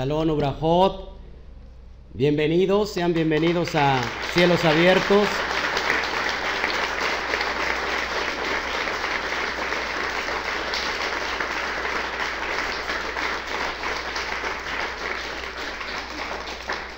[0.00, 1.10] Shalom Ubrahot.
[2.14, 4.00] Bienvenidos, sean bienvenidos a
[4.32, 5.28] Cielos Abiertos.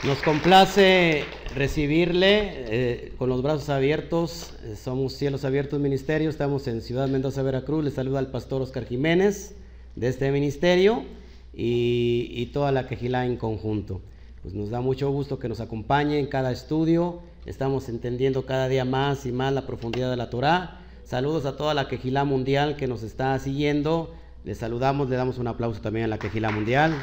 [0.04, 1.24] Nos complace
[1.56, 4.54] recibirle eh, con los brazos abiertos.
[4.62, 7.82] Eh, somos Cielos Abiertos Ministerio, estamos en Ciudad Mendoza, Veracruz.
[7.82, 9.56] Les saluda el pastor Oscar Jiménez
[9.96, 11.04] de este ministerio
[11.52, 14.00] y, toda la quejilá en conjunto.
[14.42, 17.20] Pues nos da mucho gusto que nos acompañe en cada estudio.
[17.46, 20.80] Estamos entendiendo cada día más y más la profundidad de la Torá.
[21.04, 24.14] Saludos a toda la quejilá mundial que nos está siguiendo.
[24.44, 26.94] Les saludamos, le damos un aplauso también a la quejilá mundial.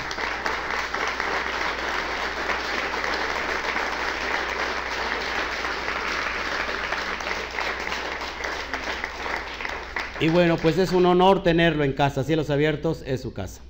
[10.21, 12.25] Y bueno, pues es un honor tenerlo en casa.
[12.25, 13.61] Cielos abiertos es su casa.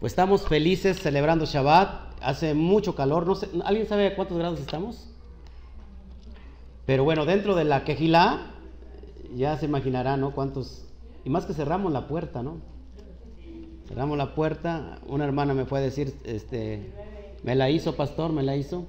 [0.00, 2.14] Pues estamos felices celebrando Shabbat.
[2.22, 3.26] Hace mucho calor.
[3.26, 5.06] No sé, ¿Alguien sabe a cuántos grados estamos?
[6.86, 8.50] Pero bueno, dentro de la quejilá,
[9.36, 10.34] ya se imaginará, ¿no?
[10.34, 10.86] Cuántos.
[11.26, 12.56] Y más que cerramos la puerta, ¿no?
[13.88, 14.98] Cerramos la puerta.
[15.06, 16.94] Una hermana me fue a decir, este,
[17.42, 18.86] me la hizo, pastor, me la hizo.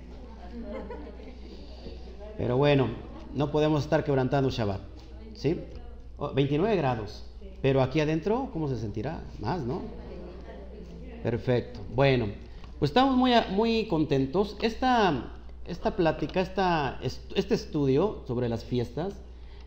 [2.37, 2.87] Pero bueno,
[3.35, 4.79] no podemos estar quebrantando Shabbat.
[5.33, 5.59] ¿Sí?
[6.33, 7.25] 29 grados.
[7.61, 9.23] Pero aquí adentro, ¿cómo se sentirá?
[9.39, 9.81] Más, ¿no?
[11.23, 11.79] Perfecto.
[11.93, 12.27] Bueno,
[12.79, 14.57] pues estamos muy, muy contentos.
[14.61, 15.33] Esta,
[15.67, 19.13] esta plática, esta, este estudio sobre las fiestas,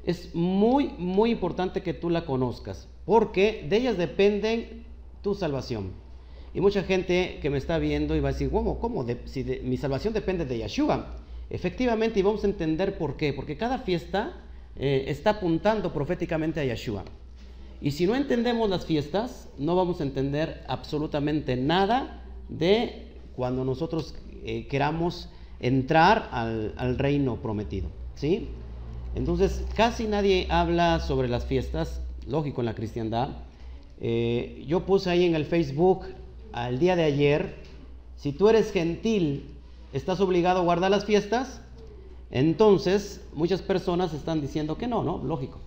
[0.04, 4.82] es muy, muy importante que tú la conozcas, porque de ellas depende
[5.22, 5.92] tu salvación.
[6.52, 8.78] Y mucha gente que me está viendo y va a decir, ¿cómo?
[8.78, 9.04] ¿Cómo?
[9.24, 11.16] si mi salvación depende de Yeshua.
[11.50, 13.32] Efectivamente, y vamos a entender por qué.
[13.32, 14.40] Porque cada fiesta
[14.76, 17.04] eh, está apuntando proféticamente a Yeshua.
[17.84, 24.14] Y si no entendemos las fiestas, no vamos a entender absolutamente nada de cuando nosotros
[24.42, 25.28] eh, queramos
[25.60, 27.90] entrar al, reino prometido.
[28.14, 28.48] ¿sí?
[29.14, 33.28] Entonces, casi nadie habla sobre las fiestas, lógico en la cristiandad.
[34.00, 36.06] Eh, yo puse ahí en el Facebook
[36.54, 37.54] al día de ayer,
[38.16, 39.58] si tú eres gentil,
[39.92, 41.60] ¿estás obligado a guardar las fiestas?
[42.30, 45.22] Entonces, muchas personas están diciendo que no, ¿no?
[45.22, 45.60] Lógico.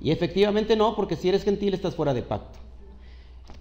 [0.00, 2.58] Y efectivamente no, porque si eres gentil estás fuera de pacto.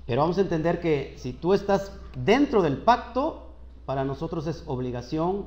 [0.05, 3.47] Pero vamos a entender que si tú estás dentro del pacto,
[3.85, 5.45] para nosotros es obligación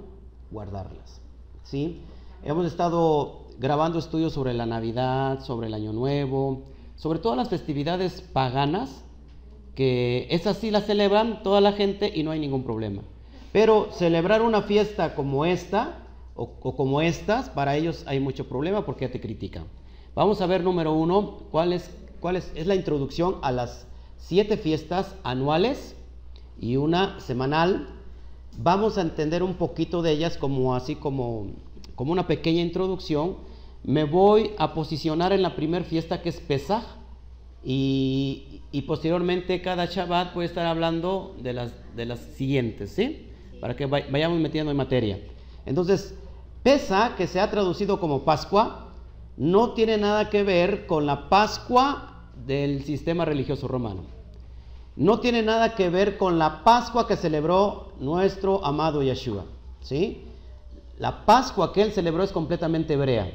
[0.50, 1.20] guardarlas.
[1.64, 2.00] ¿Sí?
[2.44, 6.62] Hemos estado grabando estudios sobre la Navidad, sobre el Año Nuevo,
[6.96, 9.04] sobre todas las festividades paganas,
[9.74, 13.02] que esas sí las celebran toda la gente y no hay ningún problema.
[13.52, 15.98] Pero celebrar una fiesta como esta,
[16.34, 19.64] o, como estas, para ellos hay mucho problema porque te critican.
[20.14, 21.90] Vamos a ver número uno, cuál es,
[22.20, 23.86] cuál es, es la introducción a las
[24.18, 25.96] siete fiestas anuales
[26.60, 27.88] y una semanal.
[28.58, 31.46] Vamos a entender un poquito de ellas como así como,
[31.94, 33.36] como una pequeña introducción.
[33.84, 36.84] Me voy a posicionar en la primera fiesta que es Pesaj
[37.64, 43.28] y, y, posteriormente cada Shabbat voy a estar hablando de las, de las siguientes, ¿sí?
[43.60, 45.20] Para que vayamos metiendo en materia.
[45.64, 46.14] Entonces,
[46.62, 48.91] Pesa, que se ha traducido como Pascua,
[49.36, 54.02] no tiene nada que ver con la Pascua del sistema religioso romano.
[54.94, 59.44] No tiene nada que ver con la Pascua que celebró nuestro amado Yeshua.
[59.80, 60.24] ¿sí?
[60.98, 63.32] La Pascua que él celebró es completamente hebrea.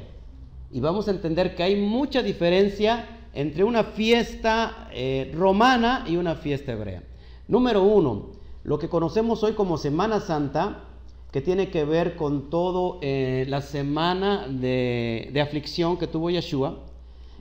[0.70, 6.34] Y vamos a entender que hay mucha diferencia entre una fiesta eh, romana y una
[6.36, 7.02] fiesta hebrea.
[7.48, 10.84] Número uno, lo que conocemos hoy como Semana Santa
[11.30, 16.78] que tiene que ver con todo eh, la semana de, aflicción que tuvo Yeshua.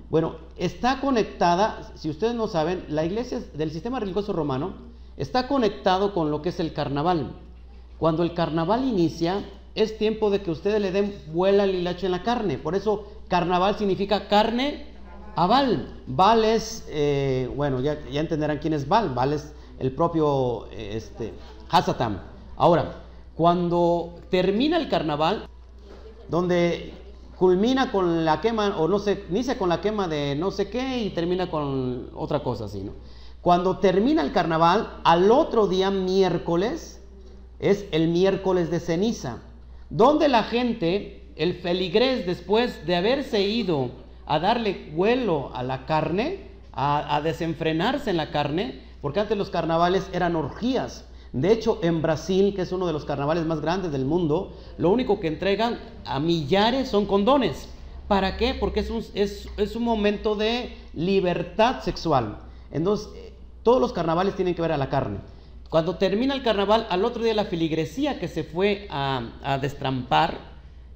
[0.10, 4.74] Bueno, está conectada, si ustedes no saben, la iglesia del sistema religioso romano
[5.16, 7.32] está conectado con lo que es el carnaval.
[7.98, 9.44] Cuando el carnaval inicia,
[9.74, 12.58] es tiempo de que ustedes le den vuela al hilacho en la carne.
[12.58, 14.86] Por eso, carnaval significa carne
[15.36, 16.02] a Val.
[16.08, 19.14] Val es, eh, bueno, ya, ya, entenderán quién es Val.
[19.14, 21.34] Val es el propio eh, este,
[21.70, 22.20] Hasatam.
[22.56, 23.07] Ahora,
[23.38, 25.48] cuando termina el carnaval,
[26.28, 26.92] donde
[27.38, 31.04] culmina con la quema, o no sé, inicia con la quema de no sé qué
[31.04, 32.94] y termina con otra cosa así, ¿no?
[33.42, 37.00] Cuando termina el carnaval, al otro día, miércoles,
[37.60, 39.38] es el miércoles de ceniza,
[39.92, 43.92] donde la gente, el feligrés, después de haberse ido
[44.26, 49.52] a darle vuelo a la carne, a, a desenfrenarse en la carne, porque antes los
[49.52, 53.92] carnavales eran orgías, de hecho, en Brasil, que es uno de los carnavales más grandes
[53.92, 57.68] del mundo, lo único que entregan a millares son condones.
[58.08, 58.54] ¿Para qué?
[58.54, 62.40] Porque es un, es, un momento de libertad sexual.
[62.72, 63.10] Entonces,
[63.64, 65.20] todos los carnavales tienen que ver a la carne.
[65.70, 70.38] Cuando termina el carnaval, al otro día la filigresía que se fue a, a destrampar,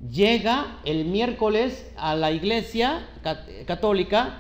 [0.10, 3.06] llega el miércoles a la iglesia
[3.68, 4.38] católica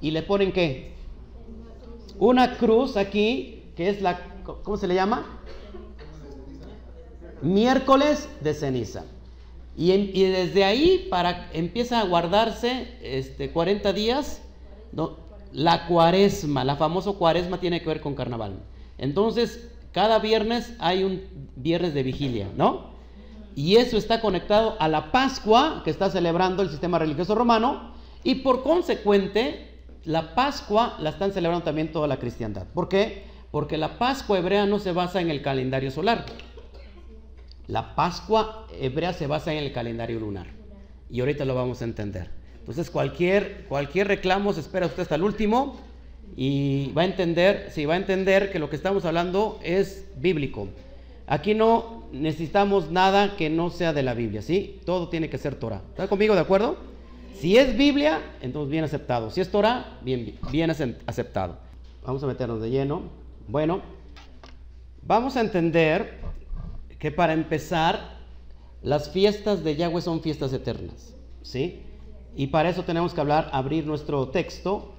[0.00, 0.94] y le ponen qué?
[2.18, 4.20] Una cruz aquí, que es la,
[4.56, 5.26] ¿cómo se le llama?
[7.42, 9.04] Miércoles de ceniza.
[9.76, 14.42] Y, desde ahí para, empieza a guardarse este, 40 días
[15.52, 18.58] la cuaresma, la famosa cuaresma tiene que ver con carnaval.
[18.96, 21.22] Entonces, cada viernes hay un
[21.54, 22.88] viernes de vigilia, ¿no?
[23.54, 27.92] Y eso está conectado a la Pascua que está celebrando el sistema religioso romano
[28.24, 32.66] y por consecuente la Pascua la están celebrando también toda la cristiandad.
[32.74, 33.27] ¿Por qué?
[33.50, 36.26] Porque la Pascua hebrea no se basa en el calendario solar.
[37.66, 40.46] La Pascua hebrea se basa en el calendario lunar.
[41.10, 42.30] Y ahorita lo vamos a entender.
[42.58, 45.76] Entonces cualquier, cualquier reclamo se espera usted hasta el último
[46.36, 50.68] y va a entender, si va a entender que lo que estamos hablando es bíblico.
[51.26, 54.80] Aquí no necesitamos nada que no sea de la Biblia, ¿sí?
[54.84, 55.82] Todo tiene que ser Torah.
[55.90, 56.76] ¿Está conmigo de acuerdo?
[57.34, 59.30] Si es Biblia, entonces bien aceptado.
[59.30, 61.58] Si es Torah, bien, bien aceptado.
[62.04, 63.02] Vamos a meternos de lleno.
[63.48, 63.80] Bueno,
[65.00, 66.18] vamos a entender
[66.98, 68.18] que para empezar,
[68.82, 71.80] las fiestas de Yahweh son fiestas eternas, ¿sí?
[72.36, 74.92] Y para eso tenemos que hablar, abrir nuestro texto.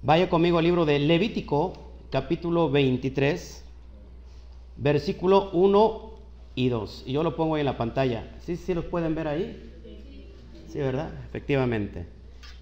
[0.00, 1.72] Vaya conmigo al libro de Levítico,
[2.10, 3.64] capítulo 23,
[4.76, 6.10] versículo 1
[6.54, 7.02] y 2.
[7.06, 8.36] Y yo lo pongo ahí en la pantalla.
[8.46, 9.72] ¿Sí, sí los pueden ver ahí?
[10.68, 11.10] Sí, ¿verdad?
[11.26, 12.06] Efectivamente.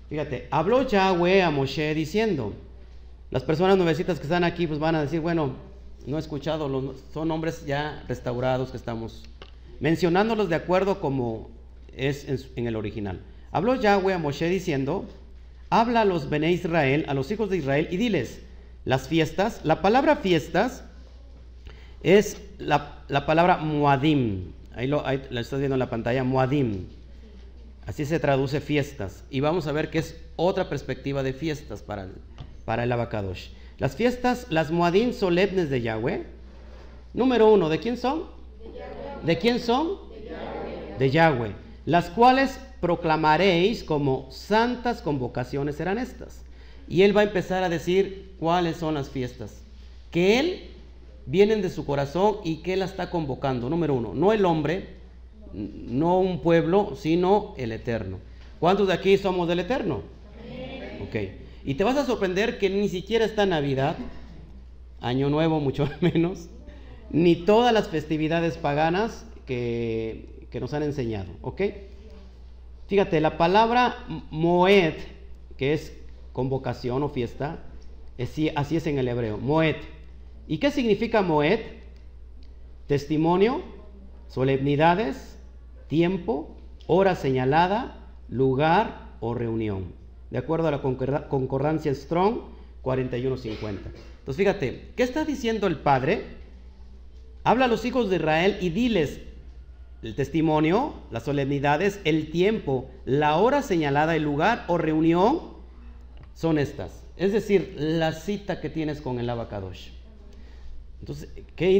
[0.08, 2.54] Fíjate, habló Yahweh a Moshe diciendo,
[3.30, 5.54] las personas nuevecitas que están aquí pues van a decir, bueno,
[6.06, 9.22] no he escuchado, los, son hombres ya restaurados que estamos
[9.80, 11.50] mencionándolos de acuerdo como
[11.96, 13.20] es en, el original.
[13.50, 15.06] Habló Yahweh a Moshe diciendo,
[15.70, 18.40] habla a los Bene Israel, a los hijos de Israel, y diles,
[18.84, 20.84] las fiestas, la palabra fiestas
[22.02, 26.86] es la, palabra muadim, ahí lo, estás viendo en la pantalla, muadim,
[27.86, 32.08] así se traduce fiestas, y vamos a ver que es otra perspectiva de fiestas para
[32.70, 33.48] para el abacadosh.
[33.78, 36.22] Las fiestas, las muadim solemnes de Yahweh,
[37.12, 38.26] número uno, ¿de quién son?
[39.24, 39.98] ¿De, quién son?
[41.00, 41.10] De Yahweh.
[41.10, 41.52] Yahweh,
[41.84, 46.42] las cuales proclamaréis como santas convocaciones serán estas.
[46.86, 49.62] Y él va a empezar a decir cuáles son las fiestas.
[50.12, 50.70] Que él
[51.26, 53.68] vienen de su corazón y que él está convocando.
[53.68, 54.90] Número uno, no el hombre,
[55.52, 58.18] no un pueblo, sino el eterno.
[58.60, 60.02] ¿Cuántos de aquí somos del eterno?
[61.02, 61.49] Ok.
[61.64, 63.96] Y te vas a sorprender que ni siquiera está Navidad,
[65.00, 66.48] Año Nuevo mucho menos,
[67.10, 71.30] ni todas las festividades paganas que, que nos han enseñado.
[71.42, 71.62] ¿Ok?
[72.86, 74.94] Fíjate, la palabra moed,
[75.56, 75.96] que es
[76.32, 77.64] convocación o fiesta,
[78.54, 79.76] así es en el hebreo, moed.
[80.48, 81.60] ¿Y qué significa moed?
[82.86, 83.62] Testimonio,
[84.28, 85.38] solemnidades,
[85.86, 89.99] tiempo, hora señalada, lugar o reunión.
[90.30, 92.40] De acuerdo a la concordancia Strong
[92.82, 93.90] 4150.
[94.20, 96.24] Entonces fíjate, ¿qué está diciendo el Padre?
[97.42, 99.20] Habla a los hijos de Israel y diles,
[100.02, 105.40] el testimonio, las solemnidades, el tiempo, la hora señalada, el lugar o reunión
[106.34, 107.02] son estas.
[107.16, 109.88] Es decir, la cita que tienes con el abacadosh.
[111.00, 111.70] Entonces, qué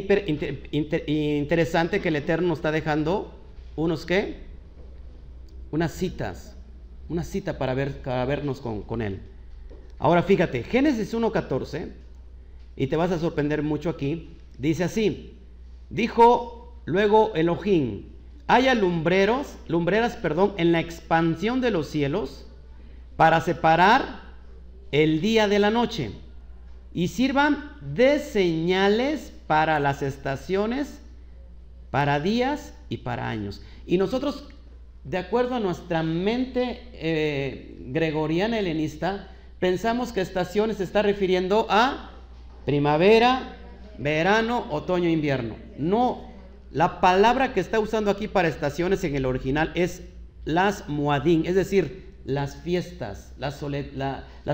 [0.70, 3.34] interesante que el Eterno está dejando
[3.76, 4.38] unos qué?
[5.70, 6.56] Unas citas,
[7.10, 9.20] una cita para, ver, para vernos con, con Él.
[9.98, 11.88] Ahora fíjate, Génesis 1.14,
[12.76, 15.34] y te vas a sorprender mucho aquí, dice así,
[15.90, 18.06] dijo Luego Elohim,
[18.46, 22.46] haya lumbreros, lumbreras, perdón, en la expansión de los cielos
[23.16, 24.22] para separar
[24.90, 26.10] el día de la noche
[26.92, 31.00] y sirvan de señales para las estaciones,
[31.90, 33.62] para días y para años.
[33.86, 34.48] Y nosotros,
[35.04, 39.28] de acuerdo a nuestra mente eh, gregoriana helenista,
[39.58, 42.10] pensamos que estaciones se está refiriendo a
[42.64, 43.56] primavera,
[43.98, 45.56] verano, otoño, invierno.
[45.78, 46.30] No,
[46.70, 50.02] la palabra que está usando aquí para estaciones en el original es
[50.44, 53.58] las muadín, es decir, las fiestas, las,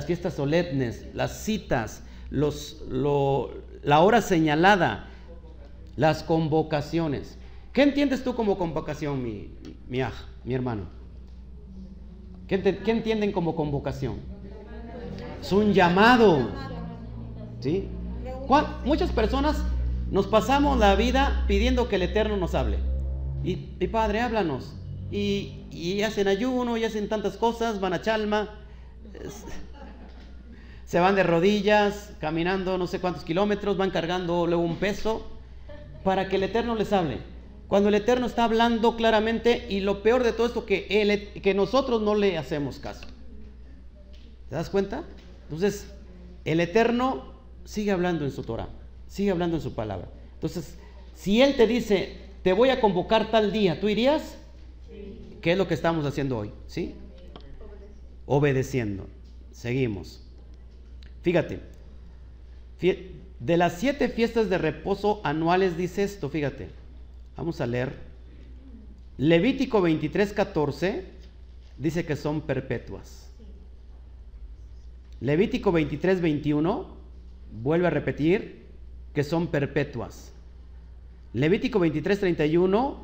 [0.07, 5.09] fiestas solemnes, las citas, la hora señalada,
[5.97, 7.39] las convocaciones.
[7.73, 9.51] ¿Qué entiendes tú como convocación, mi,
[9.89, 10.01] mi,
[10.47, 10.85] mi hermano?
[12.49, 14.21] ¿Qué, ¿Qué, entienden como convocación?
[15.41, 16.49] Es un llamado.
[17.61, 17.89] ¿Sí?
[18.85, 19.63] Muchas personas
[20.11, 22.79] nos pasamos la vida pidiendo que el Eterno nos hable.
[23.43, 23.57] Y,
[23.89, 24.77] Padre, háblanos.
[25.11, 28.51] Y, hacen ayuno y hacen tantas cosas, van a chalma.
[30.85, 35.27] se van de rodillas, caminando no sé cuántos kilómetros, van cargando luego un peso,
[36.05, 37.19] para que el Eterno les hable.
[37.69, 41.55] Cuando el Eterno está hablando claramente y lo peor de todo esto que, él, que
[41.55, 43.07] nosotros no le hacemos caso.
[44.49, 45.05] ¿Te das cuenta?
[45.45, 45.87] Entonces,
[46.45, 48.69] el Eterno sigue hablando en su Torah,
[49.09, 50.09] sigue hablando en su palabra.
[50.35, 50.77] Entonces,
[51.15, 54.37] si Él te dice, te voy a convocar tal día, ¿tú irías?
[55.41, 56.53] ¿Qué es lo que estamos haciendo hoy?
[56.67, 56.95] ¿Sí?
[58.27, 59.07] Obedeciendo.
[59.51, 60.23] Seguimos.
[61.23, 61.61] Fíjate,
[63.41, 66.69] de las siete fiestas de reposo anuales dice esto, fíjate.
[67.37, 67.95] Vamos a leer.
[69.19, 71.05] Levítico 23, 14
[71.79, 73.31] dice que son perpetuas.
[75.21, 76.87] Levítico 23, 21
[77.63, 78.67] vuelve a repetir
[79.15, 80.33] que son perpetuas.
[81.33, 82.99] Levítico 23, 31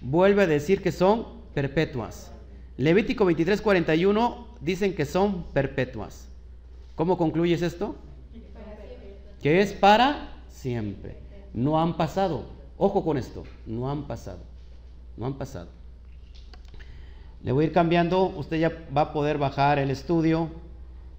[0.00, 2.32] vuelve a decir que son perpetuas.
[2.78, 6.28] Levítico 23, 41 dicen que son perpetuas.
[6.94, 7.96] ¿Cómo concluyes esto?
[9.42, 11.16] Que es para siempre.
[11.52, 12.61] No han pasado.
[12.78, 13.44] Ojo con esto.
[13.66, 14.38] No han pasado.
[15.16, 15.68] No han pasado.
[17.42, 18.26] Le voy a ir cambiando.
[18.26, 20.48] Usted ya va a poder bajar el estudio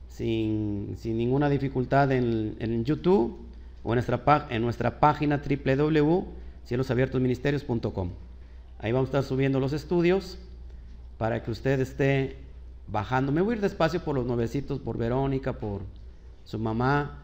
[0.07, 3.37] sin, ninguna dificultad en, YouTube
[3.83, 8.09] o en nuestra, en nuestra página www.cielosabiertosministerios.com.
[8.79, 10.37] Ahí vamos a estar subiendo los estudios
[11.17, 12.37] para que usted esté
[12.87, 13.31] bajando.
[13.31, 15.83] Me voy a ir despacio por los nuevecitos, por Verónica, por
[16.43, 17.19] su mamá,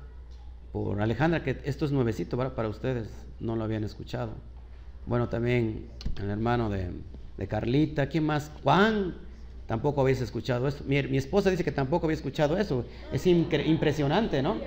[0.72, 3.10] por Alejandra, que esto es nuevecito para ustedes,
[3.40, 4.32] no lo habían escuchado.
[5.06, 5.88] Bueno, también
[6.22, 6.92] el hermano de,
[7.48, 8.52] Carlita, ¿quién más?
[8.64, 9.16] Juan,
[9.66, 10.84] tampoco habéis escuchado esto.
[10.86, 12.86] Mi, esposa dice que tampoco había escuchado eso.
[13.12, 14.58] Es impresionante, ¿no?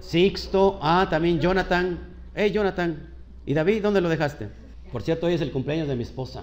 [0.00, 1.98] Sixto, ah, también Jonathan.
[2.34, 3.10] Hey, Jonathan.
[3.44, 4.48] ¿Y David, dónde lo dejaste?
[4.90, 6.42] Por cierto, hoy es el cumpleaños de mi esposa.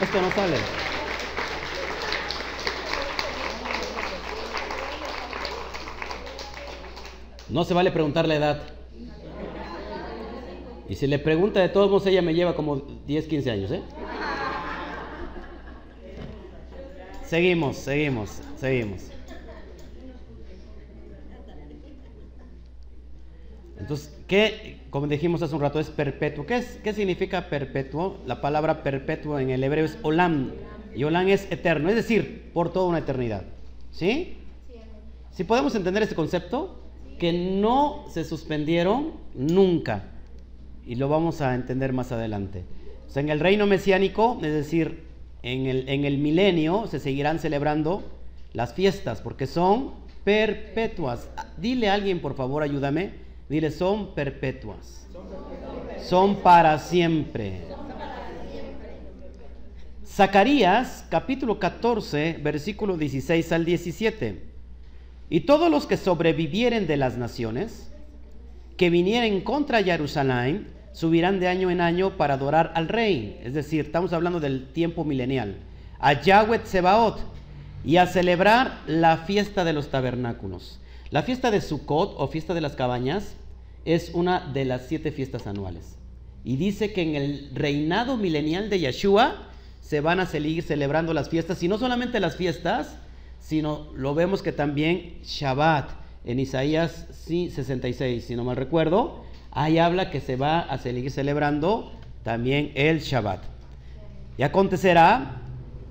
[0.00, 0.89] Esto no sale.
[7.50, 8.62] No se vale preguntar la edad.
[10.88, 12.76] Y si le pregunta de todos modos, ella me lleva como
[13.06, 13.82] 10, 15 años, ¿eh?
[17.24, 19.02] Seguimos, seguimos, seguimos.
[23.78, 26.44] Entonces, ¿qué, como dijimos hace un rato, es perpetuo?
[26.44, 28.18] ¿Qué, es, ¿Qué significa perpetuo?
[28.26, 30.52] La palabra perpetuo en el hebreo es olam.
[30.94, 33.44] Y olam es eterno, es decir, por toda una eternidad.
[33.92, 34.38] ¿Sí?
[35.30, 36.79] Si podemos entender este concepto,
[37.20, 40.06] que no se suspendieron nunca.
[40.84, 42.64] Y lo vamos a entender más adelante.
[43.14, 45.04] En el reino mesiánico, es decir,
[45.42, 48.02] en el, en el milenio, se seguirán celebrando
[48.52, 49.92] las fiestas, porque son
[50.24, 51.28] perpetuas.
[51.56, 55.08] Dile a alguien, por favor, ayúdame Dile, son perpetuas.
[56.04, 57.62] Son para siempre.
[60.06, 64.49] Zacarías capítulo 14, versículo 16 al 17.
[65.30, 67.92] Y todos los que sobrevivieren de las naciones,
[68.76, 73.40] que vinieren contra Jerusalén, subirán de año en año para adorar al rey.
[73.44, 75.58] Es decir, estamos hablando del tiempo milenial.
[76.00, 77.20] A Yahweh Sebaot
[77.84, 80.80] y a celebrar la fiesta de los tabernáculos.
[81.10, 83.34] La fiesta de Sukkot o fiesta de las cabañas
[83.84, 85.96] es una de las siete fiestas anuales.
[86.44, 89.48] Y dice que en el reinado milenial de Yeshua
[89.80, 92.96] se van a seguir celebrando las fiestas, y no solamente las fiestas,
[93.50, 95.90] sino lo vemos que también Shabbat,
[96.24, 101.90] en Isaías 66, si no mal recuerdo, ahí habla que se va a seguir celebrando
[102.22, 103.42] también el Shabbat.
[104.38, 105.40] Y acontecerá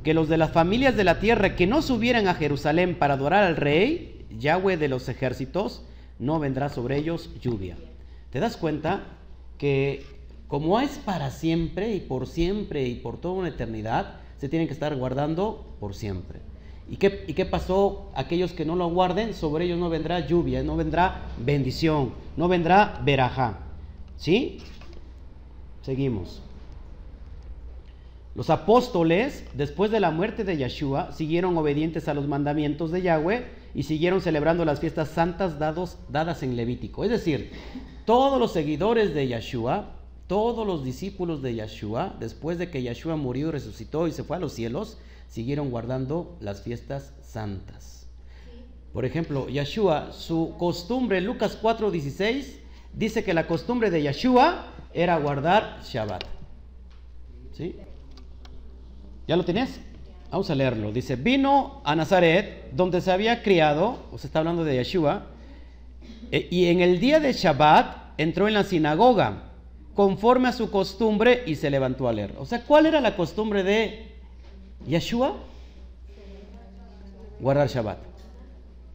[0.06, 3.44] que los de las familias de la tierra que no subieran a Jerusalén para adorar
[3.44, 5.84] al rey, Yahweh de los ejércitos,
[6.18, 7.76] no vendrá sobre ellos lluvia.
[8.30, 9.04] ¿Te das cuenta
[9.58, 10.06] que
[10.48, 14.74] como es para siempre y por siempre y por toda una eternidad, se tienen que
[14.74, 16.40] estar guardando por siempre?
[16.90, 18.10] ¿Y qué, ¿Y qué pasó?
[18.16, 23.00] Aquellos que no lo guarden, sobre ellos no vendrá lluvia, no vendrá bendición, no vendrá
[23.04, 23.60] verajá.
[24.18, 24.60] ¿Sí?
[25.84, 26.42] Seguimos.
[28.36, 33.46] Los apóstoles, después de la muerte de Yeshua, siguieron obedientes a los mandamientos de Yahweh
[33.76, 37.04] y siguieron celebrando las fiestas santas dados, dadas en Levítico.
[37.04, 37.52] Es decir,
[38.06, 39.92] todos los seguidores de Yeshua,
[40.30, 44.40] todos los discípulos de Yeshua, después de que Yeshua murió, resucitó y se fue a
[44.40, 48.06] los cielos, siguieron guardando las fiestas santas.
[48.94, 52.60] Por ejemplo, Yeshua, su costumbre, Lucas 4:16,
[52.94, 56.24] dice que la costumbre de Yeshua era guardar Shabbat.
[57.52, 57.76] ¿Sí?
[59.28, 59.82] ¿Ya lo tienes?
[60.30, 60.92] Vamos a leerlo.
[60.92, 65.26] Dice, vino a Nazaret, donde se había criado, o se está hablando de Yeshua,
[66.32, 69.49] e, y en el día de Shabbat entró en la sinagoga
[70.00, 72.34] conforme a su costumbre y se levantó a leer.
[72.40, 74.08] O sea, ¿cuál era la costumbre de
[74.88, 75.36] Yeshua?
[77.42, 77.98] Guardar Shabbat.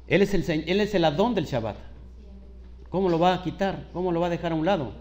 [0.08, 1.76] Él es el, él es el Adón del Shabbat.
[2.88, 3.88] ¿Cómo lo va a quitar?
[3.92, 4.92] ¿Cómo lo va a dejar a un lado?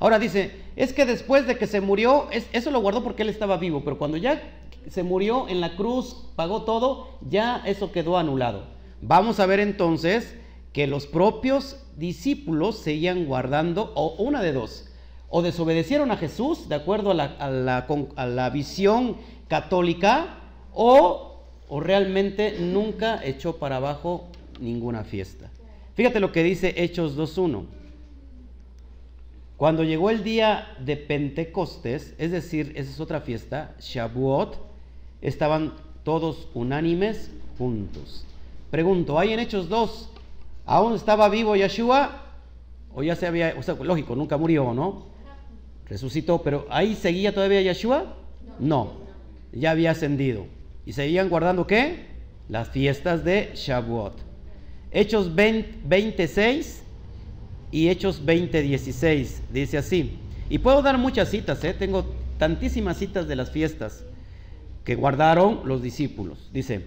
[0.00, 3.56] Ahora dice, es que después de que se murió, eso lo guardó porque él estaba
[3.56, 4.42] vivo, pero cuando ya
[4.90, 8.64] se murió en la cruz, pagó todo, ya eso quedó anulado.
[9.00, 10.36] Vamos a ver entonces
[10.72, 14.88] que los propios discípulos seguían guardando, o una de dos,
[15.34, 19.16] o desobedecieron a Jesús de acuerdo a la, visión
[19.48, 20.36] católica,
[20.74, 21.40] o,
[21.80, 24.28] realmente nunca echó para abajo
[24.60, 25.50] ninguna fiesta.
[25.94, 27.64] Fíjate lo que dice Hechos 2.1.
[29.56, 34.58] Cuando llegó el día de Pentecostés, es decir, esa es otra fiesta, Shavuot,
[35.22, 35.72] estaban
[36.04, 38.26] todos unánimes juntos.
[38.70, 40.10] Pregunto, ¿hay en Hechos 2
[40.66, 42.20] aún estaba vivo Yeshua?
[42.94, 45.11] O ya se había, o sea, lógico, nunca murió, ¿no?
[45.92, 48.16] Resucitó, pero ¿ahí seguía todavía Yeshua?
[48.58, 48.94] No,
[49.52, 50.46] ya había ascendido.
[50.86, 52.06] ¿Y seguían guardando qué?
[52.48, 54.14] Las fiestas de Shavuot.
[54.90, 56.82] Hechos 26
[57.72, 59.42] y Hechos 20, 16.
[59.52, 60.18] Dice así.
[60.48, 61.74] Y puedo dar muchas citas, ¿eh?
[61.78, 62.06] tengo
[62.38, 64.02] tantísimas citas de las fiestas
[64.84, 66.48] que guardaron los discípulos.
[66.54, 66.86] Dice,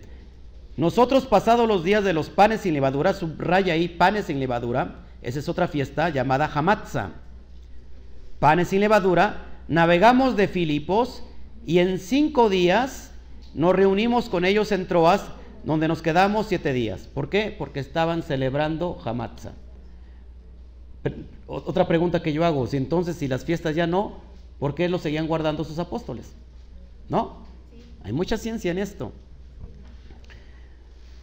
[0.77, 5.37] nosotros pasados los días de los panes sin levadura, subraya ahí panes sin levadura, esa
[5.37, 7.11] es otra fiesta llamada Hamatza.
[8.39, 11.23] Panes sin levadura, navegamos de Filipos
[11.65, 13.11] y en cinco días
[13.53, 15.23] nos reunimos con ellos en Troas
[15.63, 17.07] donde nos quedamos siete días.
[17.13, 17.53] ¿Por qué?
[17.57, 19.53] Porque estaban celebrando Hamatza.
[21.47, 24.21] Otra pregunta que yo hago, si entonces si las fiestas ya no,
[24.59, 26.33] ¿por qué lo seguían guardando sus apóstoles?
[27.09, 27.45] ¿No?
[28.03, 29.11] Hay mucha ciencia en esto.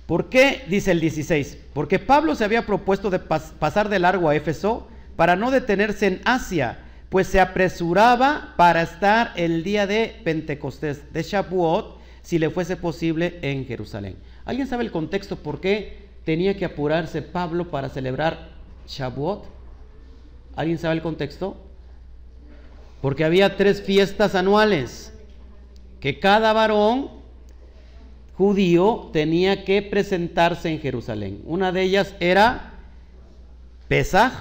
[0.07, 0.64] ¿Por qué?
[0.68, 1.59] Dice el 16.
[1.72, 6.20] Porque Pablo se había propuesto de pasar de largo a Éfeso para no detenerse en
[6.25, 6.81] Asia,
[7.12, 13.38] pues se apresuraba para estar el día de Pentecostés, de Shavuot, si le fuese posible
[13.42, 14.16] en Jerusalén.
[14.46, 18.48] ¿Alguien sabe el contexto por qué tenía que apurarse Pablo para celebrar
[18.88, 19.44] Shavuot?
[20.57, 21.59] ¿Alguien sabe el contexto?
[23.03, 25.12] Porque había tres fiestas anuales
[26.01, 27.11] que cada varón
[28.38, 31.42] judío tenía que presentarse en Jerusalén.
[31.44, 32.72] Una de ellas era
[33.87, 34.33] Pesach,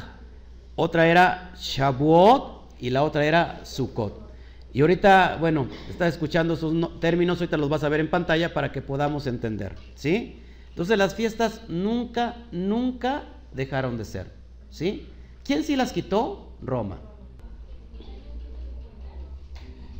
[0.78, 4.32] otra era Shavuot y la otra era Sukkot.
[4.74, 8.72] Y ahorita, bueno, estás escuchando sus términos, ahorita los vas a ver en pantalla para
[8.72, 10.40] que podamos entender, ¿sí?
[10.70, 14.32] Entonces las fiestas nunca, nunca dejaron de ser,
[14.70, 15.08] ¿sí?
[15.44, 16.48] ¿Quién sí las quitó?
[16.62, 17.00] Roma.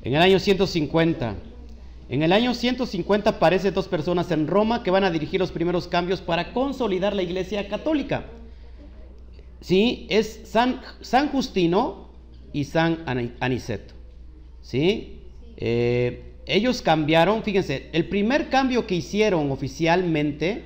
[0.04, 1.36] En el año 150.
[2.10, 5.88] En el año 150 aparecen dos personas en Roma que van a dirigir los primeros
[5.88, 8.26] cambios para consolidar la iglesia católica.
[9.60, 12.11] Sí, es San, San Justino
[12.54, 13.04] y San
[13.40, 13.94] Aniceto.
[14.62, 15.20] ¿sí?
[15.58, 20.64] Eh, ellos cambiaron, fíjense, el primer cambio que hicieron oficialmente,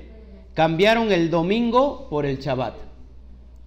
[0.53, 2.75] cambiaron el domingo por el Shabbat.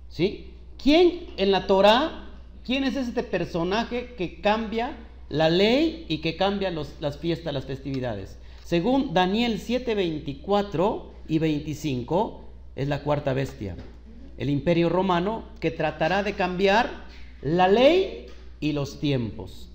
[0.08, 0.52] ¿Sí?
[0.82, 2.30] ¿Quién en la Torah,
[2.64, 4.96] quién es este personaje que cambia
[5.28, 8.38] la ley y que cambia las fiestas, las festividades?
[8.64, 12.44] Según Daniel 7, 24 y 25,
[12.76, 13.76] es la cuarta bestia,
[14.38, 17.07] el imperio romano que tratará de cambiar
[17.42, 18.26] la ley
[18.60, 19.68] y los tiempos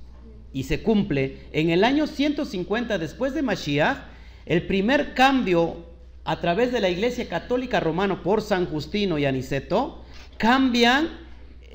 [0.54, 3.98] y se cumple en el año 150 después de Mashiach,
[4.46, 5.78] el primer cambio
[6.24, 10.04] a través de la Iglesia Católica Romana por San Justino y Aniceto,
[10.38, 11.10] cambian,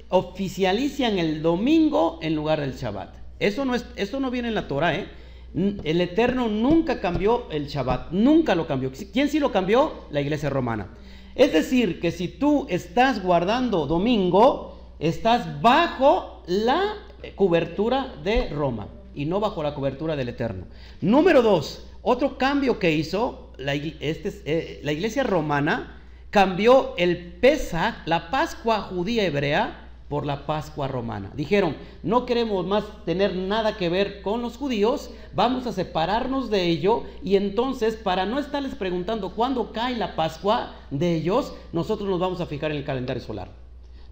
[0.08, 3.14] oficializan el domingo en lugar del Shabbat.
[3.40, 5.08] Eso no, es, eso no viene en la Torah, ¿eh?
[5.54, 8.92] El Eterno nunca cambió el Shabbat, nunca lo cambió.
[9.12, 10.04] ¿Quién sí lo cambió?
[10.10, 10.88] La Iglesia Romana.
[11.34, 16.94] Es decir, que si tú estás guardando domingo, estás bajo la
[17.34, 20.66] cobertura de Roma y no bajo la cobertura del Eterno.
[21.00, 27.94] Número dos, otro cambio que hizo la, este, eh, la iglesia romana, cambió el Pesach,
[28.06, 31.30] la Pascua judía hebrea, por la Pascua romana.
[31.34, 36.64] Dijeron, no queremos más tener nada que ver con los judíos, vamos a separarnos de
[36.64, 42.20] ello y entonces para no estarles preguntando cuándo cae la Pascua de ellos, nosotros nos
[42.20, 43.67] vamos a fijar en el calendario solar.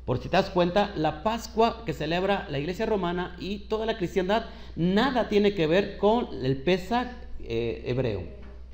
[0.07, 3.99] Por si te das cuenta, la Pascua que celebra la Iglesia Romana y toda la
[3.99, 7.09] cristiandad nada tiene que ver con el Pesach
[7.41, 8.23] eh, hebreo.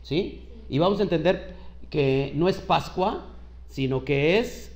[0.03, 0.43] ¿Sí?
[0.69, 1.55] Y vamos a entender
[1.89, 3.25] que no es Pascua,
[3.69, 4.73] sino que es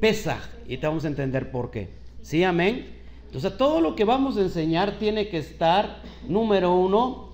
[0.00, 0.42] Pesach.
[0.66, 1.90] Y te vamos a entender por qué.
[2.22, 2.42] ¿Sí?
[2.42, 2.98] Amén.
[3.26, 7.30] Entonces, todo lo que vamos a enseñar tiene que estar, número uno,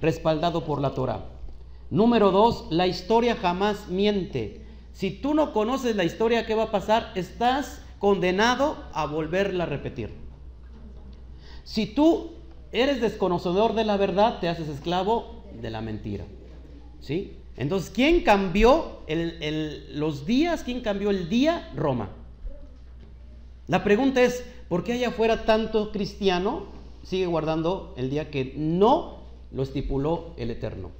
[0.00, 1.26] respaldado por la Torah.
[1.90, 4.65] Número dos, la historia jamás miente.
[4.96, 7.12] Si tú no conoces la historia, ¿qué va a pasar?
[7.16, 10.08] Estás condenado a volverla a repetir.
[11.64, 12.30] Si tú
[12.72, 16.24] eres desconocedor de la verdad, te haces esclavo de la mentira.
[17.02, 17.36] ¿Sí?
[17.58, 19.00] Entonces, ¿quién cambió
[19.92, 20.62] los días?
[20.62, 21.70] ¿Quién cambió el día?
[21.76, 22.08] Roma.
[23.66, 26.68] La pregunta es, ¿por qué allá afuera tanto cristiano
[27.02, 29.18] sigue guardando el día que no
[29.52, 30.90] lo estipuló el Eterno?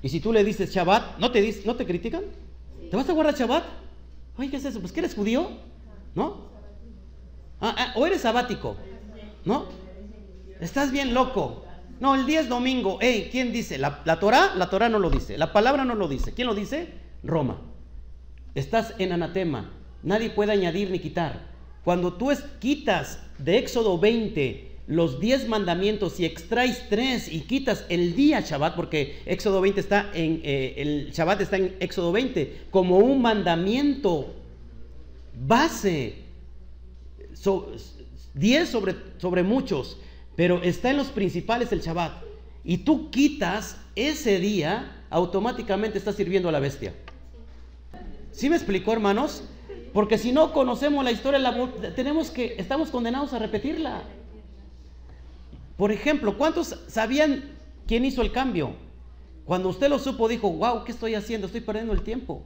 [0.00, 2.22] Y si tú le dices Shabbat, ¿no te, ¿no te critican?
[2.92, 3.64] ¿Te vas a guardar Shabbat?
[4.36, 4.78] Oye, ¿qué es eso?
[4.78, 5.48] Pues que eres judío,
[6.14, 6.42] ¿no?
[7.58, 8.76] Ah, ah, o eres sabático,
[9.46, 9.64] ¿no?
[10.60, 11.64] Estás bien loco.
[12.00, 12.98] No, el día es domingo.
[13.00, 13.78] Hey, ¿quién dice?
[13.78, 14.54] ¿La, la Torah?
[14.56, 15.38] La Torah no lo dice.
[15.38, 16.34] La palabra no lo dice.
[16.34, 16.92] ¿Quién lo dice?
[17.22, 17.62] Roma.
[18.54, 19.70] Estás en anatema.
[20.02, 21.46] Nadie puede añadir ni quitar.
[21.84, 28.14] Cuando tú quitas de Éxodo 20 los 10 mandamientos y extraes 3 y quitas el
[28.16, 32.98] día Shabbat, porque Éxodo 20 está en, eh, el Shabbat está en Éxodo 20, como
[32.98, 34.34] un mandamiento
[35.46, 36.16] base,
[38.34, 39.98] 10 sobre, sobre muchos,
[40.36, 42.22] pero está en los principales el Shabbat,
[42.64, 46.94] y tú quitas ese día, automáticamente estás sirviendo a la bestia.
[48.32, 49.44] ¿Sí me explicó, hermanos?
[49.92, 51.54] Porque si no conocemos la historia,
[51.94, 54.02] tenemos que, estamos condenados a repetirla.
[55.82, 57.42] Por ejemplo, ¿cuántos sabían
[57.88, 58.76] quién hizo el cambio?
[59.44, 61.48] Cuando usted lo supo, dijo, wow, ¿qué estoy haciendo?
[61.48, 62.44] Estoy perdiendo el tiempo.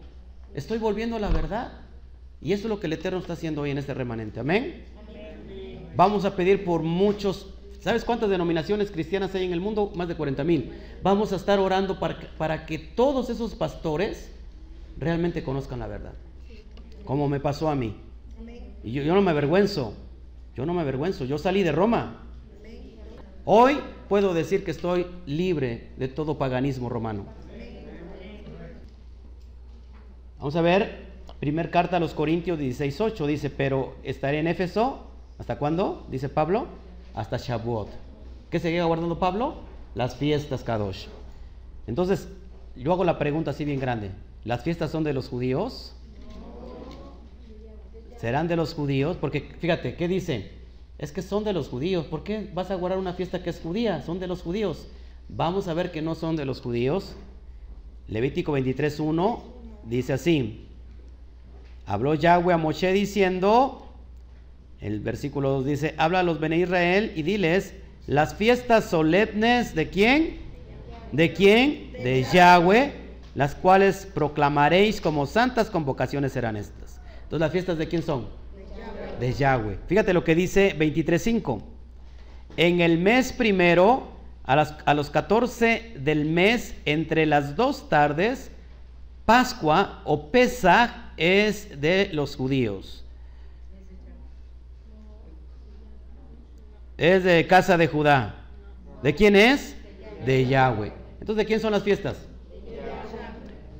[0.54, 1.82] Estoy volviendo a la verdad.
[2.40, 4.40] Y eso es lo que el Eterno está haciendo hoy en este remanente.
[4.40, 4.86] Amén.
[5.94, 7.52] Vamos a pedir por muchos.
[7.78, 9.92] ¿Sabes cuántas denominaciones cristianas hay en el mundo?
[9.94, 10.72] Más de 40 mil.
[11.02, 14.30] Vamos a estar orando para, para que todos esos pastores
[14.96, 16.14] realmente conozcan la verdad
[17.04, 17.96] como me pasó a mí.
[18.82, 19.92] Y yo, no me avergüenzo,
[20.54, 22.22] yo no me avergüenzo, yo salí de Roma.
[23.48, 23.78] Hoy
[24.08, 27.26] puedo decir que estoy libre de todo paganismo romano.
[30.38, 31.06] Vamos a ver,
[31.38, 35.06] primer carta a los Corintios 16.8 dice, pero estaré en Éfeso,
[35.38, 36.04] ¿hasta cuándo?
[36.10, 36.66] Dice Pablo,
[37.14, 37.88] hasta Shavuot.
[38.50, 39.54] ¿Qué seguía guardando Pablo?
[39.94, 41.06] Las fiestas Kadosh.
[41.86, 42.28] Entonces,
[42.74, 44.10] yo hago la pregunta así bien grande.
[44.44, 45.96] ¿Las fiestas son de los judíos?
[48.18, 50.50] serán de los judíos, porque fíjate, ¿qué dice?
[50.98, 52.06] Es que son de los judíos.
[52.06, 54.02] ¿Por qué vas a guardar una fiesta que es judía?
[54.02, 54.88] Son de los judíos.
[55.28, 57.14] Vamos a ver que no son de los judíos.
[58.08, 59.40] Levítico 23.1
[59.84, 60.66] dice así.
[61.86, 63.86] Habló Yahweh a Moshe diciendo,
[64.80, 67.74] el versículo 2 dice, habla a los Bene Israel y diles,
[68.06, 70.38] las fiestas solemnes de quién?
[71.12, 71.92] ¿De quién?
[71.92, 72.92] De Yahweh,
[73.34, 77.00] las cuales proclamaréis como santas convocaciones serán estas.
[77.24, 78.26] Entonces, ¿las fiestas de quién son?
[79.20, 79.78] De Yahweh.
[79.86, 81.62] Fíjate lo que dice 23.5.
[82.56, 84.08] En el mes primero,
[84.44, 88.50] a, a los 14 del mes, entre las dos tardes,
[89.24, 93.04] Pascua o Pesach es de los judíos.
[96.96, 98.34] Es de casa de Judá.
[99.02, 99.76] ¿De quién es?
[100.24, 100.92] De Yahweh.
[101.20, 102.16] Entonces, ¿de quién son las fiestas?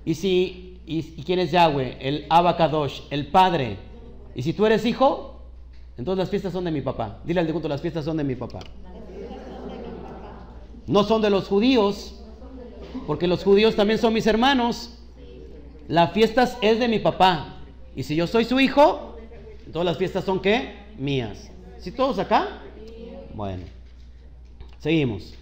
[0.04, 1.98] Y si ¿Y, quién es Yahweh?
[2.00, 3.76] El Abacadosh, el Padre.
[4.36, 5.40] Y si tú eres hijo,
[5.96, 7.20] entonces las fiestas son de mi papá.
[7.24, 8.60] Dile al de las fiestas son de mi papá.
[10.86, 12.20] No son de los judíos,
[13.06, 14.98] porque los judíos también son mis hermanos.
[15.88, 17.56] Las fiestas es de mi papá.
[17.96, 19.16] Y si yo soy su hijo,
[19.72, 20.74] todas las fiestas son qué?
[20.98, 21.50] Mías.
[21.78, 22.60] ¿Sí todos acá?
[23.32, 23.64] Bueno.
[24.80, 25.32] Seguimos.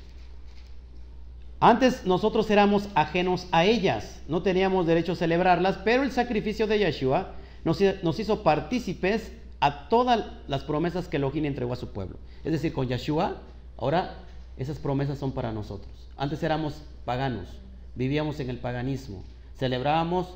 [1.58, 6.78] Antes nosotros éramos ajenos a ellas, no teníamos derecho a celebrarlas, pero el sacrificio de
[6.78, 7.32] Yeshua
[7.64, 12.18] nos, hizo partícipes a todas las promesas que Elohim entregó a su pueblo.
[12.44, 13.38] Es decir, con Yeshua,
[13.78, 14.16] ahora
[14.56, 15.90] esas promesas son para nosotros.
[16.16, 17.48] Antes éramos paganos,
[17.94, 19.24] vivíamos en el paganismo,
[19.58, 20.28] celebrábamos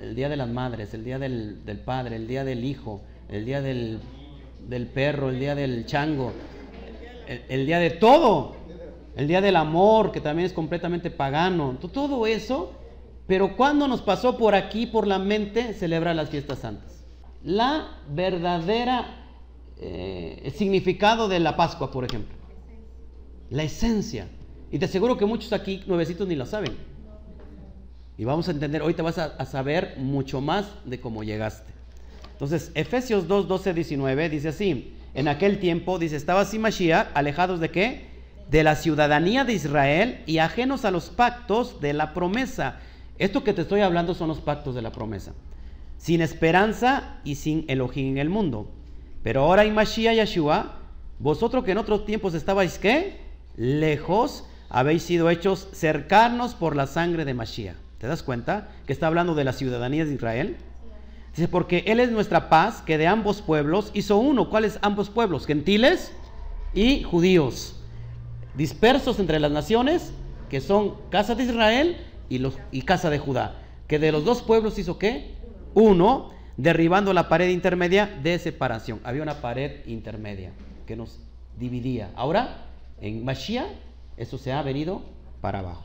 [0.00, 3.62] el Día de las Madres, el Día del, Padre, el Día del Hijo, el Día
[3.62, 4.00] del,
[4.92, 6.32] Perro, el Día del Chango,
[7.48, 8.64] el Día de todo
[9.16, 12.72] el día del amor, que también es completamente pagano, todo eso,
[13.26, 17.04] pero cuando nos pasó por aquí, por la mente, celebrar las fiestas santas.
[17.42, 19.24] La verdadera
[19.78, 22.34] eh, significado de la Pascua, por ejemplo.
[23.50, 24.28] La esencia.
[24.70, 26.76] Y te aseguro que muchos aquí, nuevecitos, ni lo saben.
[28.16, 31.72] Y vamos a entender, hoy te vas a, saber mucho más de cómo llegaste.
[32.32, 37.60] Entonces, Efesios 2, 12, 19 dice así, en aquel tiempo, dice, estaba así Mashiach, alejados
[37.60, 38.14] de qué?
[38.50, 42.78] de la ciudadanía de Israel y ajenos a los pactos de la promesa.
[43.18, 45.32] Esto que te estoy hablando son los pactos de la promesa.
[45.98, 48.70] Sin esperanza y sin Elohim en el mundo.
[49.22, 50.80] Pero ahora hay Mashiach Yeshua,
[51.18, 53.20] vosotros que en otros tiempos estabais qué?
[53.56, 57.76] Lejos, habéis sido hechos cercanos por la sangre de Mashiach.
[57.98, 60.56] ¿Te das cuenta que está hablando de la ciudadanía de Israel?
[61.34, 64.50] Dice, porque Él es nuestra paz, que de ambos pueblos hizo uno.
[64.50, 65.46] ¿Cuáles ambos pueblos?
[65.46, 66.12] ¿Gentiles?
[66.74, 67.76] y judíos,
[68.56, 70.12] dispersos entre las naciones,
[70.50, 71.96] que son casa de Israel
[72.28, 73.60] y, los, y casa de Judá.
[73.86, 75.34] Que de los dos pueblos hizo qué?
[75.74, 79.00] Uno, derribando la pared intermedia de separación.
[79.04, 80.52] Había una pared intermedia
[80.86, 81.18] que nos
[81.58, 82.10] dividía.
[82.16, 82.66] Ahora,
[83.00, 83.66] en Mashiach,
[84.16, 85.02] eso se ha venido
[85.40, 85.84] para abajo.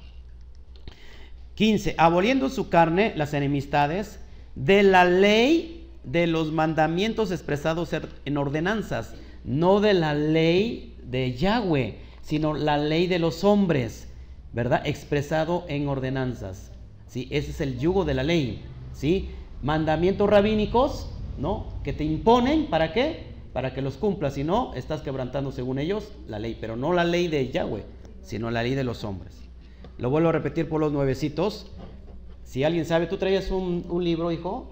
[1.55, 1.95] 15.
[1.97, 4.19] Aboliendo su carne las enemistades
[4.55, 7.91] de la ley de los mandamientos expresados
[8.25, 14.07] en ordenanzas, no de la ley de Yahweh, sino la ley de los hombres,
[14.53, 14.81] ¿verdad?
[14.85, 16.71] Expresado en ordenanzas.
[17.07, 17.27] ¿sí?
[17.31, 18.61] Ese es el yugo de la ley.
[18.93, 19.29] ¿sí?
[19.61, 21.67] Mandamientos rabínicos, ¿no?
[21.83, 23.27] Que te imponen, ¿para qué?
[23.53, 24.35] Para que los cumplas.
[24.35, 27.83] Si no, estás quebrantando según ellos la ley, pero no la ley de Yahweh,
[28.21, 29.35] sino la ley de los hombres.
[29.97, 31.67] Lo vuelvo a repetir por los nuevecitos.
[32.45, 34.69] Si alguien sabe, tú traías un, libro, hijo,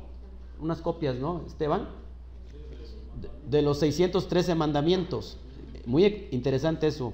[0.59, 1.89] unas copias, ¿no, Esteban?
[3.49, 5.37] De, los 613 mandamientos.
[5.85, 7.13] Muy interesante eso.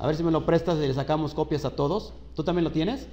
[0.00, 2.14] A ver si me lo prestas y le sacamos copias a todos.
[2.34, 3.06] ¿Tú también lo tienes?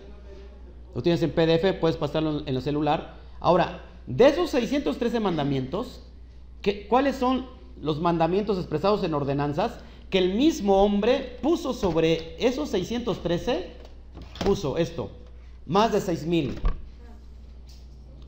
[0.96, 3.16] Lo tienes en PDF, puedes pasarlo en el celular.
[3.42, 6.00] Ahora, de esos 613 mandamientos,
[6.88, 7.46] ¿cuáles son
[7.82, 13.70] los mandamientos expresados en ordenanzas que el mismo hombre puso sobre esos 613?
[14.46, 15.12] Puso esto,
[15.66, 16.58] más de 6000.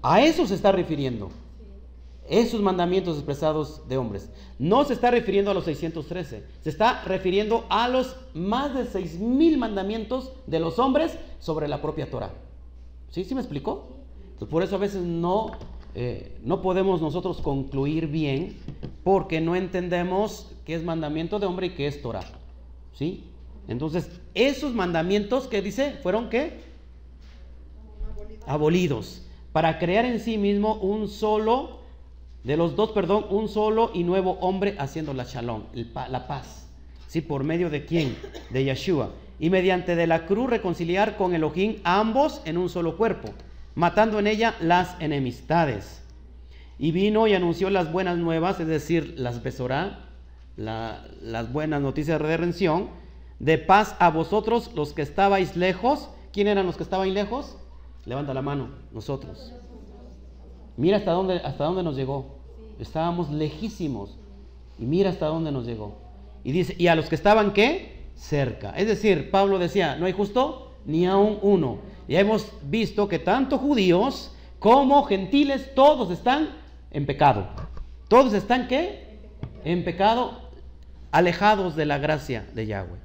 [0.01, 1.29] A eso se está refiriendo.
[2.29, 4.29] Esos mandamientos expresados de hombres.
[4.59, 6.43] No se está refiriendo a los 613.
[6.61, 12.09] Se está refiriendo a los más de 6000 mandamientos de los hombres sobre la propia
[12.09, 12.31] Torah.
[13.09, 13.25] ¿Sí?
[13.25, 13.99] ¿Sí me explicó?
[14.49, 15.51] por eso a veces no,
[15.95, 18.55] eh, no podemos nosotros concluir bien
[19.03, 22.23] porque no entendemos qué es mandamiento de hombre y qué es Torah.
[22.93, 23.25] ¿Sí?
[23.67, 26.61] Entonces, esos mandamientos que dice fueron qué?
[28.45, 29.25] Abolidos.
[29.51, 31.78] Para crear en sí mismo un solo,
[32.43, 36.67] de los dos, perdón, un solo y nuevo hombre haciendo la shalom, la paz.
[37.07, 37.21] ¿Sí?
[37.21, 38.15] ¿Por medio de quién?
[38.49, 39.11] De Yeshua.
[39.39, 43.33] Y mediante de la cruz reconciliar con Elohim ambos en un solo cuerpo
[43.79, 46.03] matando en ella las enemistades.
[46.77, 50.09] Y vino y anunció las buenas nuevas, es decir, las besorá,
[50.57, 52.89] las buenas noticias de redención,
[53.39, 56.09] de paz a vosotros los que estabais lejos.
[56.33, 57.57] ¿Quién eran los que estaban lejos?
[58.05, 59.53] Levanta la mano, nosotros.
[60.79, 62.37] Mira hasta dónde, hasta dónde nos llegó.
[62.79, 64.17] Estábamos lejísimos.
[64.79, 65.97] Y mira hasta dónde nos llegó.
[66.41, 68.05] Y dice, ¿y a los que estaban qué?
[68.15, 68.71] Cerca.
[68.71, 71.79] Es decir, Pablo decía, no hay justo ni aún uno.
[72.07, 76.47] Ya hemos visto que tanto judíos como gentiles, todos están
[76.91, 77.45] en pecado.
[78.07, 79.19] Todos están qué?
[79.65, 80.49] En pecado,
[81.11, 82.99] alejados de la gracia de Yahweh.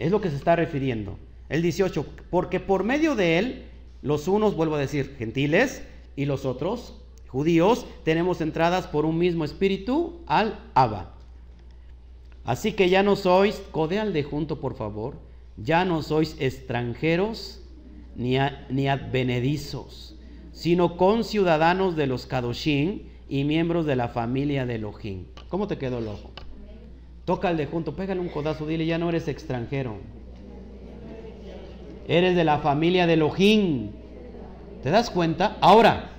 [0.00, 1.16] Es lo que se está refiriendo.
[1.48, 3.64] El 18, porque por medio de él,
[4.02, 5.84] los unos, vuelvo a decir, gentiles,
[6.16, 7.00] y los otros,
[7.34, 11.14] judíos, tenemos entradas por un mismo espíritu al Abba.
[12.44, 15.16] Así que ya no sois, codeal de junto por favor,
[15.56, 17.60] ya no sois extranjeros
[18.14, 18.36] ni,
[18.70, 20.14] ni advenedizos,
[20.52, 25.24] sino conciudadanos de los Kadoshim y miembros de la familia de Elohim.
[25.48, 26.30] ¿Cómo te quedó el ojo?
[27.24, 29.96] Toca al de junto, pégale un codazo, dile, ya no eres extranjero.
[32.06, 33.90] Eres de la familia de Elohim.
[34.84, 35.56] ¿Te das cuenta?
[35.60, 36.13] Ahora,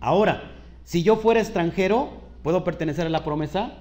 [0.00, 0.52] ahora,
[0.84, 2.10] si yo fuera extranjero,
[2.42, 3.72] ¿puedo pertenecer a la promesa?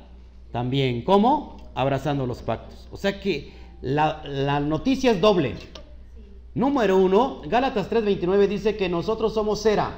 [0.52, 1.04] También.
[1.04, 1.58] ¿Cómo?
[1.76, 2.88] Abrazando los pactos.
[2.92, 5.56] O sea que la, la noticia es doble.
[6.56, 9.92] Número uno, Gálatas 3:29 dice que nosotros somos cera,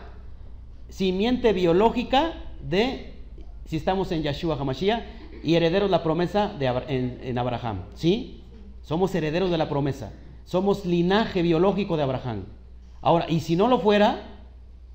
[0.89, 2.33] simiente biológica
[2.67, 3.13] de,
[3.65, 5.03] si estamos en Yeshua Hamashiach,
[5.43, 6.65] y herederos de la promesa de,
[7.21, 7.83] en, Abraham.
[7.93, 8.43] ¿Sí?
[8.81, 10.13] Somos herederos de la promesa.
[10.45, 12.45] Somos linaje biológico de Abraham.
[13.01, 14.39] Ahora, y si no lo fuera,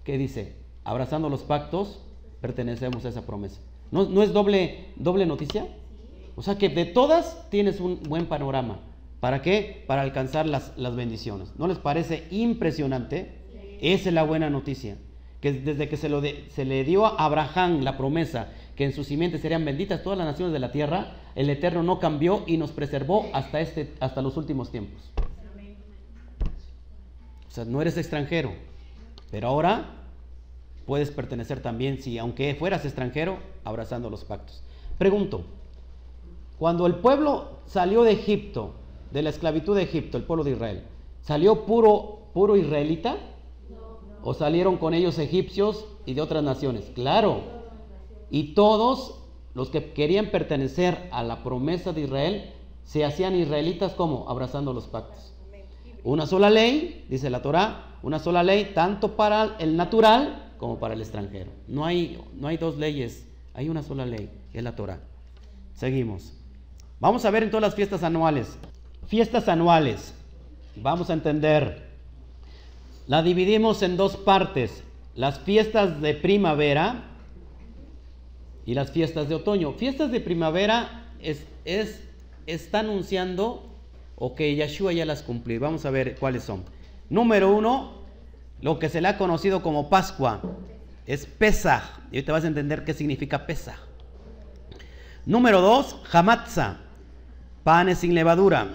[0.02, 0.56] ¿qué dice?
[0.84, 2.00] Abrazando los pactos,
[2.40, 3.60] pertenecemos a esa promesa.
[3.90, 5.66] ¿No, no es doble, doble noticia?
[6.34, 8.80] O sea que de todas tienes un buen panorama.
[9.20, 9.84] ¿Para qué?
[9.86, 11.52] Para alcanzar las, bendiciones.
[11.56, 13.30] ¿No les parece impresionante?
[13.80, 14.96] Esa es la buena noticia.
[15.40, 19.06] Que desde que se, lo se le dio a Abraham la promesa que en sus
[19.06, 22.72] simientes serían benditas todas las naciones de la tierra, el Eterno no cambió y nos
[22.72, 25.12] preservó hasta, este, hasta los últimos tiempos.
[27.46, 28.52] O sea, no eres extranjero,
[29.30, 30.01] pero ahora
[30.86, 34.62] puedes pertenecer también, si aunque fueras extranjero, abrazando los pactos.
[34.98, 35.44] Pregunto,
[36.58, 38.74] cuando el pueblo salió de Egipto,
[39.10, 40.84] de la esclavitud de Egipto, el pueblo de Israel,
[41.22, 43.16] ¿salió puro, puro israelita?
[44.22, 46.92] ¿O salieron con ellos egipcios y de otras naciones?
[46.94, 47.40] Claro.
[48.30, 49.18] Y todos
[49.54, 52.52] los que querían pertenecer a la promesa de Israel
[52.84, 55.32] se hacían israelitas como abrazando los pactos.
[56.04, 60.94] Una sola ley, dice la Torah, una sola ley tanto para el natural como para
[60.94, 61.50] el extranjero.
[61.66, 65.00] No hay, no hay dos leyes, hay una sola ley, que es la Torah.
[65.74, 66.34] Seguimos.
[67.00, 68.56] Vamos a ver en todas las fiestas anuales.
[69.08, 70.14] Fiestas anuales.
[70.76, 71.88] Vamos a entender.
[73.08, 74.84] La dividimos en dos partes.
[75.16, 77.06] Las fiestas de primavera
[78.64, 79.72] y las fiestas de otoño.
[79.72, 82.04] Fiestas de primavera es, es,
[82.46, 83.68] está anunciando
[84.14, 85.58] o que Yeshua ya las cumplió.
[85.58, 86.62] Vamos a ver cuáles son.
[87.10, 88.01] Número uno,
[88.62, 90.40] lo que se le ha conocido como Pascua.
[91.04, 91.82] Es Pesach.
[92.10, 93.76] Y ahorita vas a entender qué significa Pesach.
[95.26, 96.78] Número dos, Hamatza.
[97.64, 98.68] Panes sin levadura.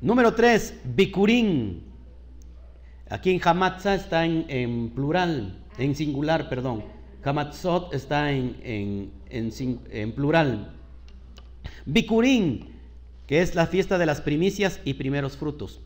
[0.00, 1.84] Número tres, Bikurín.
[3.08, 6.84] Aquí en Hamatza está en, plural, en singular, perdón.
[7.24, 10.72] Hamatzot está en, en plural.
[11.86, 12.70] Bikurín,
[13.28, 15.80] que es la fiesta de las primicias y primeros frutos.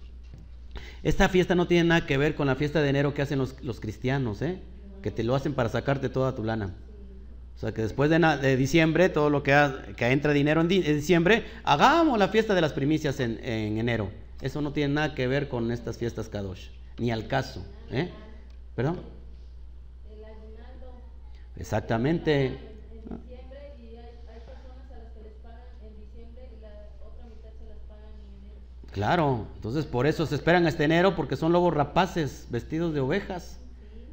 [1.07, 3.81] Esta fiesta no tiene nada que ver con la fiesta de enero que hacen los,
[3.81, 4.59] cristianos, ¿eh?
[5.03, 6.75] que te lo hacen para sacarte toda tu lana.
[7.55, 9.55] O sea que después de, diciembre, todo lo que,
[9.97, 14.11] que entra dinero en, diciembre, hagamos la fiesta de las primicias en, enero.
[14.41, 17.65] Eso no tiene nada que ver con estas fiestas Kadosh, ni al caso.
[17.93, 18.11] ¿eh?
[18.75, 18.99] ¿Perdón?
[21.55, 22.59] Exactamente.
[28.97, 33.59] Claro, entonces por eso se esperan este enero porque son lobos rapaces vestidos de ovejas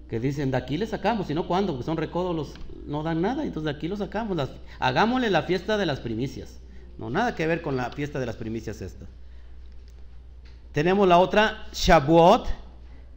[0.09, 2.51] que dicen, de aquí le sacamos, y no cuando, porque son recodos,
[2.85, 4.37] no dan nada, entonces de aquí lo sacamos,
[4.79, 6.59] hagámosle la fiesta de las primicias.
[6.97, 9.05] No, nada que ver con la fiesta de las primicias esta.
[10.73, 12.49] Tenemos la otra, Shavuot,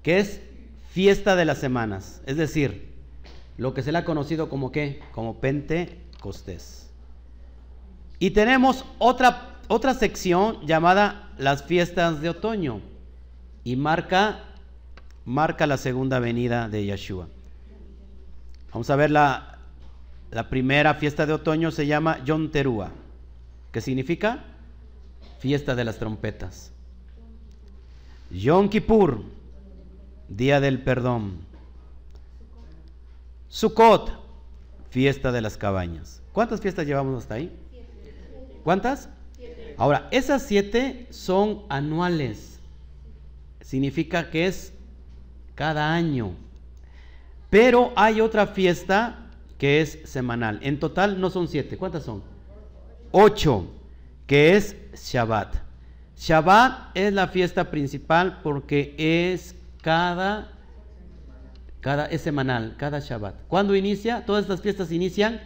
[0.05, 0.41] que es
[0.93, 2.93] fiesta de las semanas, es decir,
[3.57, 6.91] lo que se le ha conocido como qué, como Pentecostés.
[8.21, 12.81] Y tenemos otra otra sección llamada las fiestas de otoño
[13.65, 14.45] y marca,
[15.25, 17.29] marca la segunda venida de Yeshua.
[18.73, 19.59] Vamos a ver la,
[20.31, 22.91] la primera fiesta de otoño se llama Yom Teruah,
[23.73, 24.45] que significa
[25.39, 26.73] fiesta de las trompetas.
[28.31, 29.23] Yom Kippur,
[30.29, 31.39] día del perdón.
[33.49, 34.13] Sukkot,
[34.91, 36.21] fiesta de las cabañas.
[36.33, 37.57] ¿Cuántas fiestas llevamos hasta ahí?
[38.65, 39.09] ¿Cuántas?
[39.77, 42.59] Ahora, esas siete son anuales.
[43.61, 44.73] Significa que es
[45.55, 46.33] cada año.
[47.51, 49.27] Pero hay otra fiesta
[49.59, 50.61] que es semanal.
[50.63, 51.77] En total no son siete.
[51.77, 52.23] ¿Cuántas son?
[53.11, 53.67] Ocho,
[54.27, 55.57] que es Shabbat.
[56.17, 60.53] Shabbat es la fiesta principal porque es cada,
[61.81, 63.35] cada, es semanal, cada Shabbat.
[63.49, 64.25] ¿Cuándo inicia?
[64.25, 65.41] Todas estas fiestas inician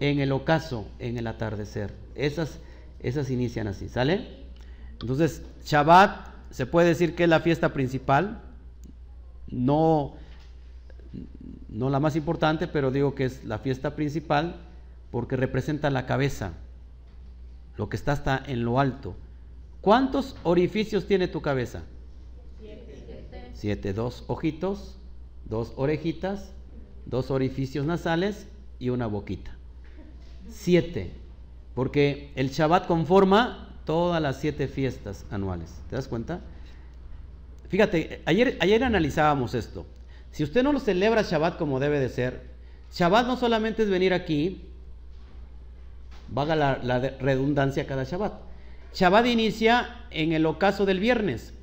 [0.00, 1.92] en el ocaso, en el atardecer.
[2.14, 2.58] Esas
[3.02, 4.28] esas inician así, ¿sale?
[5.00, 8.42] Entonces, Shabbat se puede decir que es la fiesta principal,
[9.48, 10.14] no,
[11.68, 14.56] no la más importante, pero digo que es la fiesta principal
[15.10, 16.52] porque representa la cabeza,
[17.76, 19.16] lo que está hasta en lo alto.
[19.80, 21.82] ¿Cuántos orificios tiene tu cabeza?
[22.60, 23.50] Siete.
[23.52, 24.96] Siete, dos ojitos,
[25.44, 26.52] dos orejitas,
[27.06, 28.46] dos orificios nasales
[28.78, 29.56] y una boquita.
[30.48, 31.21] Siete.
[31.74, 35.74] Porque el Shabbat conforma todas las siete fiestas anuales.
[35.88, 36.40] ¿Te das cuenta?
[37.68, 39.86] Fíjate, ayer, ayer analizábamos esto.
[40.30, 42.42] Si usted no lo celebra Shabbat como debe de ser,
[42.92, 44.62] Shabbat no solamente es venir aquí,
[46.28, 48.34] vaga la, la redundancia cada Shabbat.
[48.94, 51.54] Shabbat inicia en el ocaso del viernes.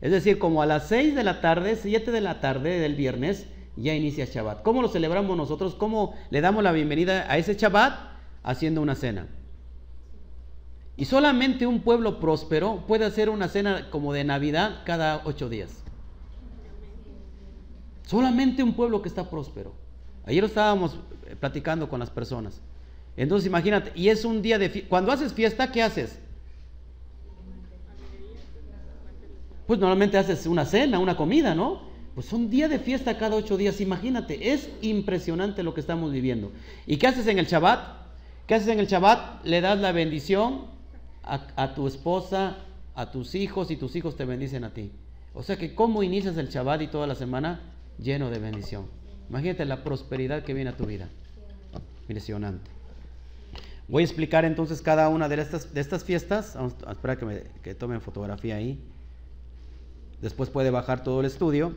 [0.00, 3.46] Es decir, como a las 6 de la tarde, 7 de la tarde del viernes,
[3.76, 4.62] ya inicia Shabbat.
[4.62, 5.74] ¿Cómo lo celebramos nosotros?
[5.74, 8.11] ¿Cómo le damos la bienvenida a ese Shabbat?
[8.42, 9.26] Haciendo una cena.
[10.96, 15.82] Y solamente un pueblo próspero puede hacer una cena como de Navidad cada ocho días.
[18.06, 19.72] Solamente un pueblo que está próspero.
[20.26, 22.60] Ayer estábamos eh, platicando con las personas.
[23.16, 26.18] Entonces imagínate, y es un día de Cuando haces fiesta, ¿qué haces?
[29.66, 31.82] Pues normalmente haces una cena, una comida, ¿no?
[32.14, 36.52] Pues un día de fiesta cada ocho días, imagínate, es impresionante lo que estamos viviendo.
[36.86, 38.01] ¿Y qué haces en el Shabbat?
[38.46, 39.44] ¿Qué haces en el Shabbat?
[39.44, 40.66] Le das la bendición
[41.22, 42.56] a, tu esposa,
[42.94, 44.90] a tus hijos y tus hijos te bendicen a ti.
[45.34, 47.60] O sea que cómo inicias el Shabbat y toda la semana
[47.98, 48.86] lleno de bendición.
[49.28, 51.08] Imagínate la prosperidad que viene a tu vida.
[52.02, 52.70] Impresionante.
[53.88, 56.54] Voy a explicar entonces cada una de estas, de estas fiestas.
[56.54, 58.78] Vamos a esperar que, me, tomen fotografía ahí.
[60.20, 61.74] Después puede bajar todo el estudio.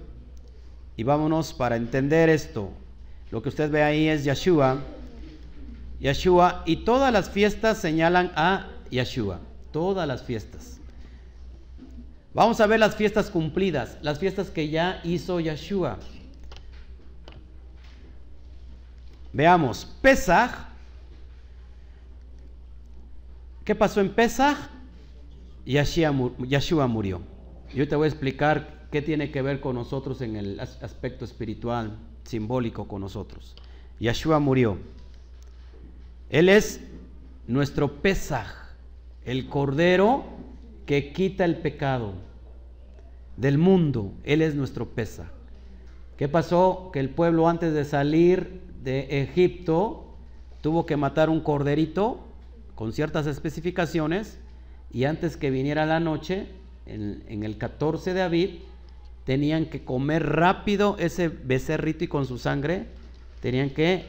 [0.97, 2.71] Y vámonos para entender esto.
[3.31, 4.79] Lo que usted ve ahí es Yeshua
[6.05, 9.39] Yeshua y todas las fiestas señalan a Yeshua,
[9.71, 10.79] todas las fiestas.
[12.31, 15.97] Vamos a ver las fiestas cumplidas, las fiestas que ya hizo Yeshua.
[19.33, 20.51] Veamos, Pesach
[23.63, 24.57] ¿Qué pasó en Pesach?
[25.65, 27.21] Yeshua murió.
[27.73, 31.97] Yo te voy a explicar qué tiene que ver con nosotros en el aspecto espiritual,
[32.25, 33.55] simbólico con nosotros.
[33.99, 34.77] Yeshua murió.
[36.29, 36.81] Él es
[37.47, 38.47] nuestro Pesaj,
[39.23, 40.25] el cordero
[40.85, 42.13] que quita el pecado
[43.37, 44.13] del mundo.
[44.23, 45.27] Él es nuestro Pesaj.
[46.17, 46.89] ¿Qué pasó?
[46.93, 50.05] Que el pueblo antes de salir de Egipto
[50.61, 52.25] tuvo que matar un corderito
[52.73, 54.39] con ciertas especificaciones
[54.91, 56.47] y antes que viniera la noche,
[56.85, 58.59] en, el 14 de Aviv,
[59.25, 62.85] tenían que comer rápido ese becerrito y con su sangre
[63.41, 64.05] tenían que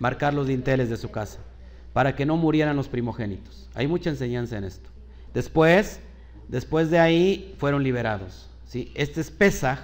[0.00, 1.38] marcar los dinteles de su casa
[1.92, 3.68] para que no murieran los primogénitos.
[3.74, 4.90] Hay mucha enseñanza en esto.
[5.32, 6.00] Después,
[6.48, 8.48] después de ahí fueron liberados.
[8.66, 8.90] ¿sí?
[8.94, 9.80] Este es Pesach,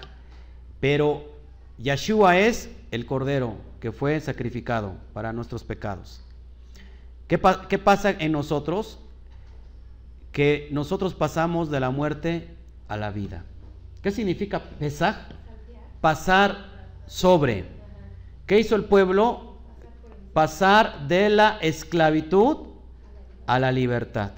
[0.81, 1.25] pero
[1.79, 6.23] Yeshua es el cordero que fue sacrificado para nuestros pecados.
[7.29, 8.99] ¿Qué, qué pasa en nosotros?
[10.33, 12.49] Que nosotros pasamos de la muerte
[12.89, 13.45] a la vida.
[14.03, 15.17] ¿Qué significa Pesach?
[16.01, 17.65] Pasar sobre.
[18.47, 19.56] ¿Qué hizo el pueblo?
[20.37, 22.59] Pasar de la esclavitud
[23.47, 24.33] a la libertad,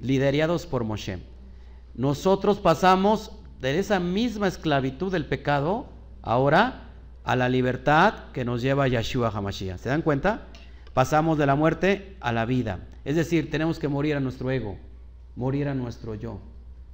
[0.00, 1.18] liderados por Moshe.
[1.94, 5.90] Nosotros pasamos de esa misma esclavitud del pecado
[6.22, 6.88] ahora
[7.22, 9.76] a la libertad que nos lleva Yeshua HaMashiach.
[9.76, 10.46] ¿Se dan cuenta?
[10.94, 12.88] Pasamos de la muerte a la vida.
[13.04, 14.78] Es decir, tenemos que morir a nuestro ego,
[15.36, 16.38] morir a nuestro yo,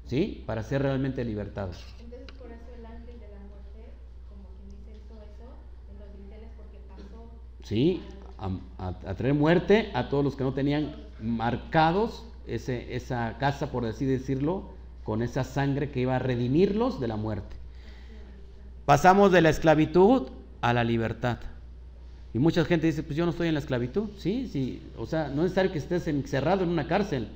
[0.08, 0.42] ¿sí?
[0.46, 1.76] Para ser realmente libertados.
[2.00, 3.92] Entonces, por eso el ángel de la muerte,
[4.28, 5.46] como quien dice, eso,
[5.92, 7.30] en los dinteles porque pasó.
[7.62, 8.02] Sí,
[8.38, 14.04] a, traer muerte a todos los que no tenían marcados ese, esa casa, por así
[14.04, 14.70] decirlo,
[15.04, 17.56] con esa sangre que iba a redimirlos de la muerte.
[18.84, 20.28] Pasamos de la esclavitud
[20.60, 21.38] a la libertad.
[22.34, 24.10] Y mucha gente dice, pues yo no estoy en la esclavitud.
[24.18, 27.28] Sí, sí, o sea, no es necesario que estés encerrado en una cárcel.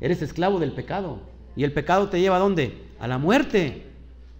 [0.00, 1.20] Eres esclavo del pecado.
[1.56, 2.86] Y el pecado te lleva a dónde?
[2.98, 3.86] A la muerte,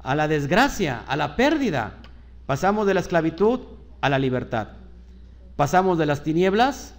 [0.03, 1.99] a la desgracia, a la pérdida.
[2.47, 3.61] Pasamos de la esclavitud
[4.01, 4.80] a la libertad.
[5.61, 6.95] Pasamos de las tinieblas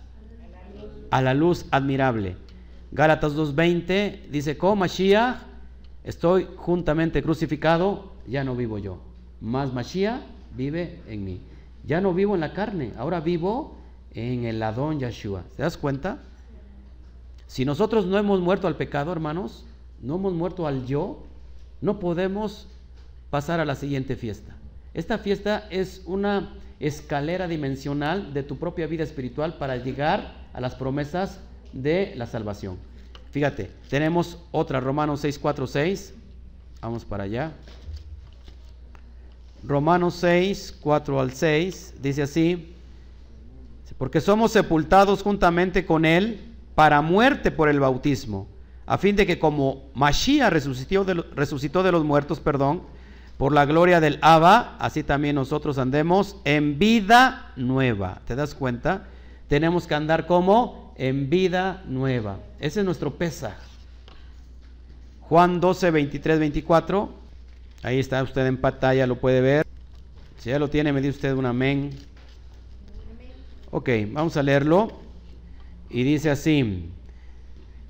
[1.09, 2.37] a la luz admirable.
[2.91, 5.37] Gálatas 2.20 dice, como Mashiach,
[6.03, 8.99] estoy juntamente crucificado, ya no vivo yo,
[9.39, 10.21] más Mashiach
[10.55, 11.41] vive en mí.
[11.87, 13.77] Ya no vivo en la carne, ahora vivo
[14.13, 15.41] en el Adón Yeshua.
[15.57, 16.19] ¿Te das cuenta?
[17.47, 19.65] Si nosotros no hemos muerto al pecado, hermanos,
[20.03, 21.23] no hemos muerto al yo,
[21.81, 22.67] no podemos
[23.31, 24.55] pasar a la siguiente fiesta.
[24.93, 30.75] Esta fiesta es una escalera dimensional de tu propia vida espiritual para llegar a las
[30.75, 31.39] promesas
[31.71, 32.77] de la salvación.
[33.31, 36.13] Fíjate, tenemos otra, Romanos 6, 4, 6.
[36.81, 37.53] Vamos para allá.
[39.63, 42.73] Romanos 6, 4 al 6, dice así,
[43.97, 46.41] porque somos sepultados juntamente con Él
[46.73, 48.47] para muerte por el bautismo,
[48.87, 52.81] a fin de que como Mashiach resucitó de, resucitó de los muertos, perdón,
[53.41, 58.21] por la gloria del Abba, así también nosotros andemos en vida nueva.
[58.27, 59.07] ¿Te das cuenta?
[59.47, 62.37] Tenemos que andar como en vida nueva.
[62.59, 63.57] Ese es nuestro pesa.
[65.21, 67.09] Juan 12, 23, 24.
[67.81, 69.65] Ahí está usted en pantalla, lo puede ver.
[70.37, 71.97] Si ya lo tiene, me dice usted un amén.
[73.71, 74.99] Ok, vamos a leerlo.
[75.89, 76.91] Y dice así.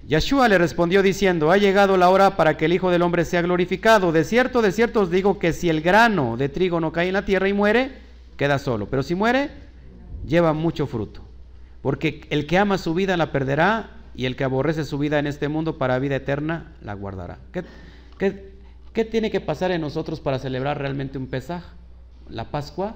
[0.08, 3.42] Yeshua le respondió diciendo, ha llegado la hora para que el Hijo del Hombre sea
[3.42, 4.12] glorificado.
[4.12, 7.14] De cierto, de cierto os digo que si el grano de trigo no cae en
[7.14, 7.92] la tierra y muere,
[8.36, 8.88] queda solo.
[8.88, 9.52] Pero si muere,
[10.26, 11.22] lleva mucho fruto.
[11.82, 15.28] Porque el que ama su vida la perderá y el que aborrece su vida en
[15.28, 17.40] este mundo para vida eterna la guardará.
[18.18, 21.64] ¿Qué, tiene que pasar en nosotros para celebrar realmente un Pesaj?
[22.30, 22.96] La Pascua,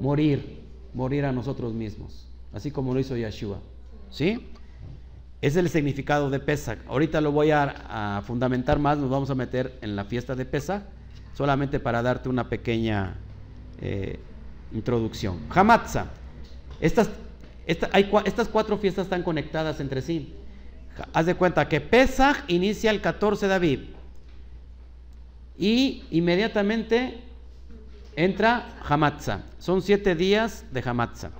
[0.00, 0.60] morir,
[0.94, 3.58] morir a nosotros mismos, así como lo hizo Yeshua.
[4.10, 4.48] ¿Sí?
[5.42, 6.78] Es el significado de Pesach.
[6.86, 10.84] Ahorita lo voy a, fundamentar más, nos vamos a meter en la fiesta de Pesach,
[11.34, 13.16] solamente para darte una pequeña
[13.80, 14.20] eh,
[14.72, 15.40] introducción.
[15.50, 16.06] Hamatza.
[16.80, 17.10] Estas,
[17.66, 20.32] estas cuatro fiestas están conectadas entre sí.
[21.12, 23.88] Haz de cuenta que Pesach inicia el 14 de Aviv
[25.58, 27.20] y inmediatamente
[28.14, 29.42] entra Hamatza.
[29.58, 31.30] Son siete días de Hamatza.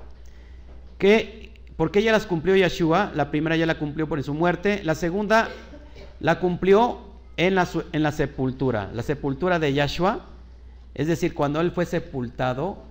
[0.99, 4.95] Que porque ella las cumplió Yeshua, la primera ya la cumplió por su muerte, la
[4.95, 5.49] segunda
[6.21, 6.99] la cumplió
[7.37, 10.27] en la, en la sepultura, la sepultura de Yeshua,
[10.95, 12.85] es decir, cuando él fue sepultado,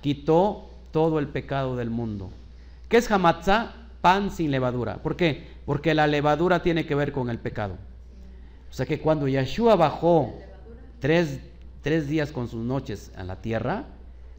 [0.00, 2.30] quitó todo el pecado del mundo.
[2.88, 3.72] ¿Qué es hamatzah?
[4.00, 4.96] Pan sin levadura.
[4.96, 5.48] ¿Por qué?
[5.64, 7.78] Porque la levadura tiene que ver con el pecado.
[8.70, 10.34] O sea que cuando Yeshua bajó
[10.98, 11.40] tres,
[11.80, 13.84] tres días con sus noches a la tierra,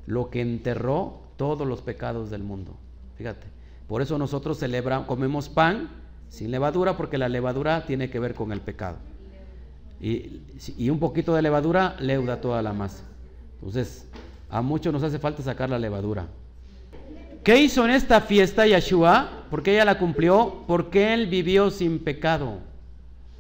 [0.06, 2.76] lo que enterró todos los pecados del mundo.
[3.18, 3.55] Fíjate.
[3.88, 5.90] Por eso nosotros celebramos, comemos pan
[6.30, 8.98] sin levadura porque la levadura tiene que ver con el pecado.
[10.02, 10.42] Y,
[10.90, 13.04] un poquito de levadura leuda toda la masa.
[13.56, 14.06] Entonces,
[14.50, 16.28] a muchos nos hace falta sacar la levadura.
[17.44, 19.46] ¿Qué hizo en esta fiesta Yeshua?
[19.50, 22.60] Porque ella la cumplió, porque él vivió sin pecado.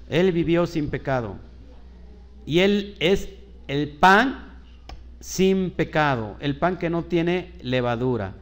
[0.09, 1.35] Él vivió sin pecado.
[2.45, 3.29] Y él es
[3.67, 4.59] el pan
[5.19, 8.35] sin pecado, el pan que no tiene levadura.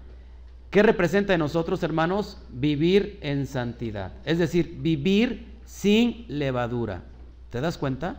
[0.73, 2.39] ¿Qué representa en nosotros, hermanos?
[2.49, 4.11] Vivir en santidad.
[4.25, 7.03] Es decir, vivir sin levadura.
[7.51, 8.15] ¿Te das cuenta?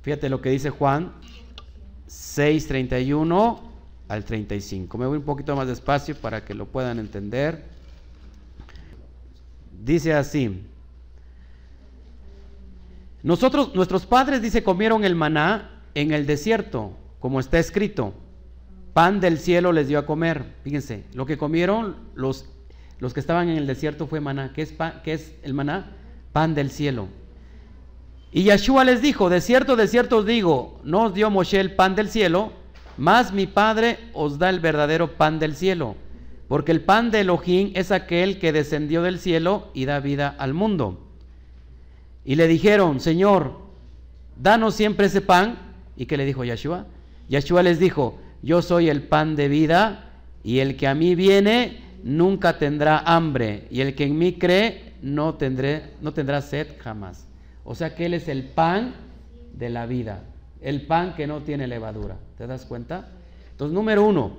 [0.00, 1.12] Fíjate lo que dice Juan
[2.08, 3.60] 6:31
[4.08, 4.96] al 35.
[4.96, 7.62] Me voy un poquito más despacio para que lo puedan entender.
[9.84, 10.64] Dice así:
[13.22, 18.14] Nosotros, nuestros padres, dice, comieron el maná en el desierto, como está escrito.
[18.92, 20.44] Pan del cielo les dio a comer.
[20.64, 22.46] Fíjense, lo que comieron los,
[22.98, 24.52] los que estaban en el desierto fue maná.
[24.52, 25.92] ¿Qué es, ¿Qué es el maná?
[26.32, 27.08] Pan del cielo.
[28.32, 31.74] Y Yeshua les dijo, de cierto, de cierto os digo, no os dio Moshe el
[31.74, 32.52] pan del cielo,
[32.96, 35.96] mas mi Padre os da el verdadero pan del cielo.
[36.48, 40.52] Porque el pan de Elohim es aquel que descendió del cielo y da vida al
[40.52, 41.00] mundo.
[42.24, 43.58] Y le dijeron, Señor,
[44.36, 45.58] danos siempre ese pan.
[45.96, 46.86] ¿Y qué le dijo Yeshua?
[47.28, 50.10] Yeshua les dijo, yo soy el pan de vida
[50.42, 54.94] y el que a mí viene nunca tendrá hambre y el que en mí cree
[55.02, 57.26] no, tendré, no tendrá sed jamás.
[57.64, 58.94] O sea que Él es el pan
[59.52, 60.24] de la vida,
[60.60, 62.16] el pan que no tiene levadura.
[62.36, 63.08] ¿Te das cuenta?
[63.52, 64.32] Entonces, número uno,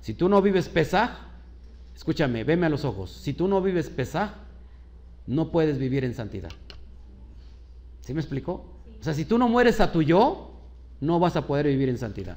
[0.00, 1.10] si tú no vives Pesaj,
[1.94, 4.32] escúchame, veme a los ojos, si tú no vives Pesaj,
[5.26, 6.50] no puedes vivir en santidad.
[8.02, 8.76] ¿Sí me explicó?
[9.00, 10.52] O sea, si tú no mueres a tu yo,
[11.00, 12.36] no vas a poder vivir en santidad.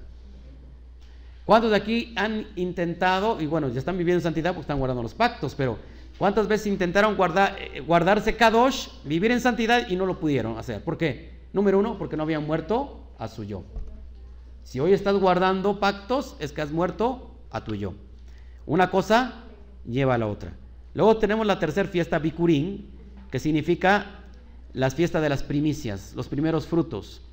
[1.50, 5.02] ¿Cuántos de aquí han intentado, y bueno, ya están viviendo en santidad porque están guardando
[5.02, 5.80] los pactos, pero
[6.20, 10.84] ¿cuántas veces intentaron guardar, eh, guardarse Kadosh, vivir en santidad y no lo pudieron hacer?
[10.84, 11.40] ¿Por qué?
[11.52, 13.64] Número uno, porque no habían muerto a su yo.
[14.62, 17.96] Si hoy estás guardando pactos, es que has muerto a tu yo.
[18.68, 19.46] Una cosa
[19.88, 20.54] lleva a la otra.
[20.94, 22.92] Luego tenemos la tercera fiesta, Bikurín,
[23.32, 24.06] que significa
[24.74, 27.24] las fiestas de las primicias, los primeros frutos.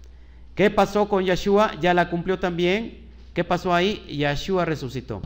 [0.55, 1.73] ¿Qué pasó con Yeshua?
[1.83, 3.05] Ya la cumplió también.
[3.37, 4.03] ¿Qué pasó ahí?
[4.09, 5.21] Yeshua resucitó.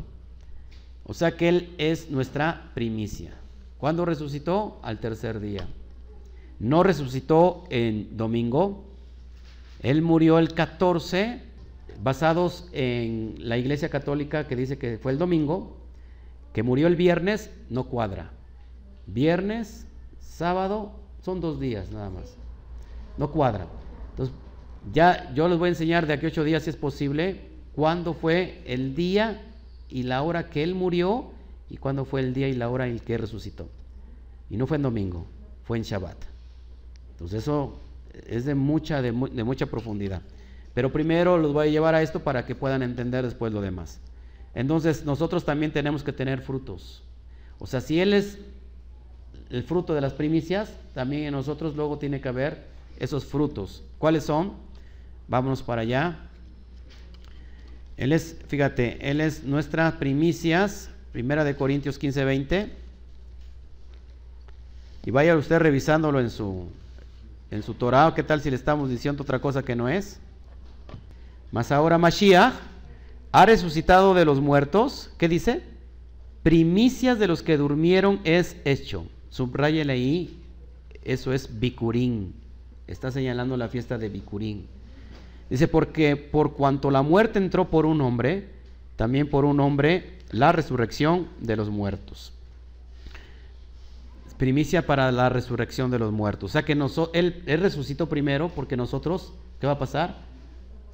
[1.04, 3.32] O sea que Él es nuestra primicia.
[3.78, 4.80] ¿Cuándo resucitó?
[4.82, 5.68] Al tercer día.
[6.58, 8.82] No resucitó en domingo.
[9.80, 11.40] Él murió el 14,
[12.02, 15.76] basados en la iglesia católica que dice que fue el domingo,
[16.52, 18.32] que murió el viernes, no cuadra.
[19.06, 19.86] Viernes,
[20.18, 20.90] sábado,
[21.22, 22.34] son dos días nada más.
[23.18, 23.68] No cuadra.
[24.10, 24.34] Entonces,
[24.92, 28.62] ya yo les voy a enseñar de aquí ocho días, si es posible, cuándo fue
[28.66, 29.42] el día
[29.88, 31.30] y la hora que él murió
[31.68, 33.68] y cuándo fue el día y la hora en que resucitó.
[34.48, 35.26] Y no fue en domingo,
[35.64, 36.16] fue en Shabbat.
[37.12, 37.78] Entonces eso
[38.26, 40.22] es de mucha, de, de mucha profundidad.
[40.74, 44.00] Pero primero los voy a llevar a esto para que puedan entender después lo demás.
[44.54, 47.02] Entonces nosotros también tenemos que tener frutos.
[47.58, 48.38] O sea, si Él es
[49.50, 52.64] el fruto de las primicias, también en nosotros luego tiene que haber
[52.98, 53.82] esos frutos.
[53.98, 54.52] ¿Cuáles son?
[55.28, 56.29] Vámonos para allá.
[58.00, 62.72] Él es, fíjate, Él es nuestras primicias, primera de Corintios 15, 20.
[65.04, 66.66] Y vaya usted revisándolo en su,
[67.50, 70.18] en su Torah, ¿qué tal si le estamos diciendo otra cosa que no es?
[71.52, 72.54] Mas ahora Mashiach
[73.32, 75.62] ha resucitado de los muertos, ¿qué dice?
[76.42, 79.04] Primicias de los que durmieron es hecho.
[79.28, 80.42] Subrayele ahí,
[81.04, 82.32] eso es Bikurín.
[82.86, 84.79] Está señalando la fiesta de Bikurín.
[85.50, 88.48] Dice, porque por cuanto la muerte entró por un hombre,
[88.94, 92.32] también por un hombre la resurrección de los muertos.
[94.38, 96.50] Primicia para la resurrección de los muertos.
[96.50, 100.18] O sea que él, él resucitó primero porque nosotros, ¿qué va a pasar?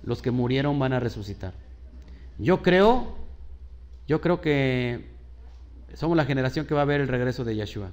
[0.03, 1.53] Los que murieron van a resucitar.
[2.39, 3.15] Yo creo,
[4.09, 5.05] yo creo que
[5.95, 7.91] somos la generación que va a ver el regreso de Yeshua.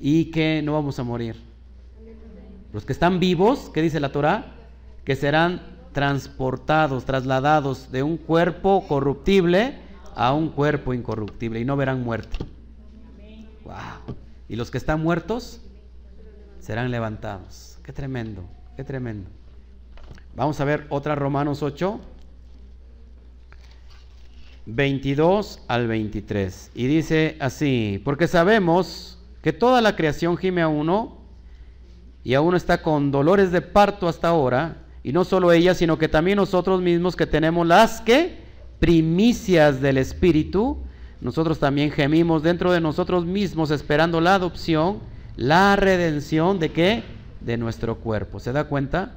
[0.00, 1.36] Y que no vamos a morir.
[2.72, 4.55] Los que están vivos, ¿qué dice la Torah?
[5.06, 9.78] Que serán transportados, trasladados de un cuerpo corruptible
[10.16, 12.36] a un cuerpo incorruptible y no verán muerte.
[13.64, 14.16] Wow.
[14.48, 15.60] Y los que están muertos
[16.58, 17.78] serán levantados.
[17.84, 18.44] Qué tremendo,
[18.76, 19.30] qué tremendo.
[20.34, 22.00] Vamos a ver otra Romanos 8,
[24.66, 26.72] 22 al 23.
[26.74, 31.18] Y dice así, porque sabemos que toda la creación gime a uno
[32.24, 36.08] y aún está con dolores de parto hasta ahora y no solo ella, sino que
[36.08, 38.38] también nosotros mismos que tenemos las que
[38.80, 40.78] primicias del Espíritu,
[41.20, 44.98] nosotros también gemimos dentro de nosotros mismos esperando la adopción,
[45.36, 47.04] la redención de qué?
[47.40, 48.40] De nuestro cuerpo.
[48.40, 49.14] ¿Se da cuenta?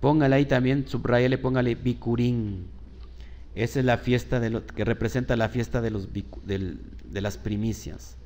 [0.00, 2.68] Póngale ahí también, subrayale, póngale bicurín.
[3.54, 6.08] Esa es la fiesta de lo, que representa la fiesta de, los,
[6.46, 8.16] de las primicias.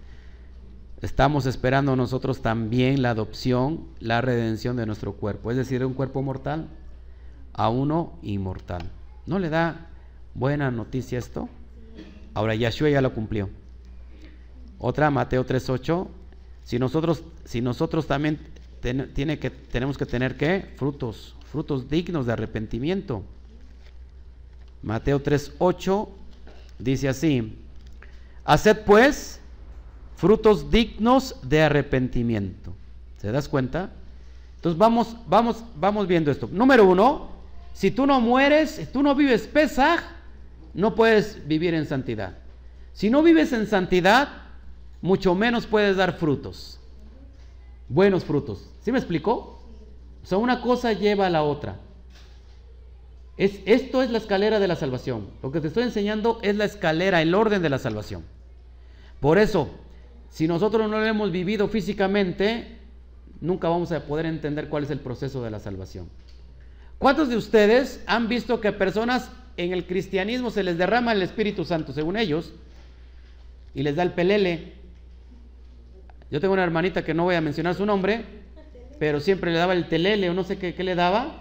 [1.03, 6.23] Estamos esperando nosotros también la adopción, la redención de nuestro cuerpo, es decir, un cuerpo
[6.23, 6.69] mortal
[7.53, 8.83] a uno inmortal.
[9.27, 9.89] ¿No le da
[10.35, 11.49] buena noticia esto?
[12.35, 13.49] Ahora Yahshua ya lo cumplió.
[14.79, 16.09] Otra, Mateo 3.8.
[16.65, 18.39] Si nosotros, si nosotros también
[18.81, 20.73] tiene que, tenemos que tener ¿qué?
[20.77, 23.23] Frutos, frutos dignos de arrepentimiento.
[24.83, 26.09] Mateo 3.8
[26.79, 27.59] dice así.
[28.45, 29.41] Haced pues
[30.17, 32.73] frutos dignos de arrepentimiento.
[33.19, 33.91] ¿Se das cuenta?
[34.57, 36.49] Entonces vamos, vamos, vamos viendo esto.
[36.51, 37.29] Número uno,
[37.73, 40.01] si tú no mueres, si tú no vives Pesaj,
[40.75, 42.39] no puedes vivir en santidad.
[42.93, 44.29] Si no vives en santidad,
[45.01, 46.81] mucho menos puedes dar frutos.
[47.89, 48.71] Buenos frutos.
[48.83, 49.61] ¿Sí me explicó?
[50.23, 51.77] O sea, una cosa lleva a la otra.
[53.37, 55.29] Es, esto es la escalera de la salvación.
[55.43, 58.23] Lo que te estoy enseñando es la escalera, el orden de la salvación.
[59.19, 59.71] Por eso,
[60.29, 62.79] si nosotros no lo hemos vivido físicamente,
[63.41, 66.09] nunca vamos a poder entender cuál es el proceso de la salvación.
[67.01, 71.65] ¿Cuántos de ustedes han visto que personas en el cristianismo se les derrama el Espíritu
[71.65, 72.53] Santo, según ellos,
[73.75, 74.75] y les da el pelele?
[76.31, 78.27] Yo tengo una hermanita que no voy a mencionar su nombre,
[78.99, 81.41] pero siempre le daba el telele o no sé qué, le daba,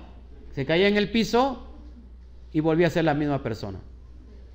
[0.55, 1.68] se caía en el piso
[2.53, 3.80] y volvía a ser la misma persona.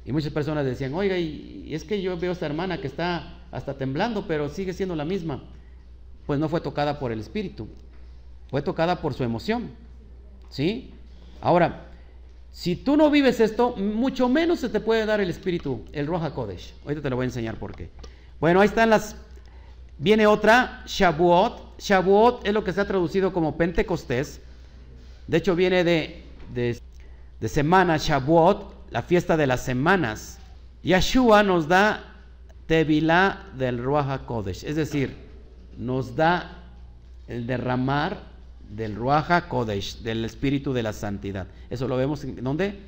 [0.06, 3.42] Y muchas personas decían, oiga, y, es que yo veo a esta hermana que está
[3.52, 5.44] hasta temblando, pero sigue siendo la misma.
[6.24, 7.68] Pues no fue tocada por el Espíritu,
[8.48, 9.70] fue tocada por su emoción.
[10.48, 10.93] ¿Sí?
[11.44, 11.88] Ahora,
[12.50, 16.32] si tú no vives esto, mucho menos se te puede dar el espíritu, el Roja
[16.32, 16.72] Kodesh.
[16.84, 17.90] Ahorita te lo voy a enseñar por qué.
[18.40, 19.14] Bueno, ahí están las.
[19.98, 21.78] Viene otra, Shavuot.
[21.78, 24.40] Shavuot es lo que se ha traducido como Pentecostés.
[25.26, 26.22] De hecho, viene de,
[26.54, 30.38] de, semana, Shavuot, la fiesta de las semanas.
[30.82, 32.22] Yeshua nos da
[32.66, 35.14] Tevilá del Roja Kodesh, es decir,
[35.76, 36.62] nos da
[37.28, 38.33] el derramar
[38.70, 41.46] del Ruaja Kodesh, del Espíritu de la Santidad.
[41.70, 42.78] Eso lo vemos en ¿dónde?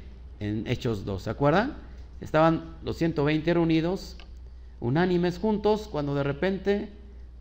[0.40, 1.74] En Hechos 2, ¿se acuerdan?
[2.20, 4.16] Estaban los 120 reunidos,
[4.80, 6.90] unánimes juntos, cuando de repente,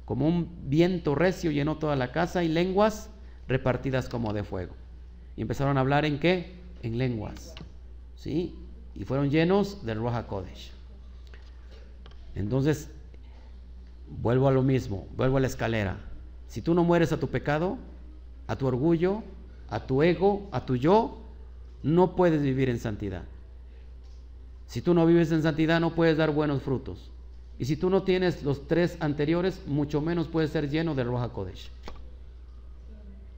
[0.06, 3.10] como un viento recio llenó toda la casa y lenguas
[3.48, 4.76] repartidas como de fuego.
[5.38, 6.56] Y empezaron a hablar en qué?
[6.84, 7.54] En lenguas.
[8.16, 8.56] ¿Sí?
[8.96, 10.72] Y fueron llenos del Ruaja Kodesh.
[12.36, 12.90] Entonces,
[14.08, 15.98] vuelvo a lo mismo, vuelvo a la escalera.
[16.48, 17.78] Si tú no mueres a tu pecado,
[18.48, 19.24] a tu orgullo,
[19.70, 21.18] a tu ego, a tu yo,
[21.84, 23.24] no puedes vivir en santidad.
[24.68, 27.12] Si tú no vives en santidad, no puedes dar buenos frutos.
[27.58, 31.30] Y si tú no tienes los tres anteriores, mucho menos puedes ser lleno del Roja
[31.30, 31.70] Kodesh.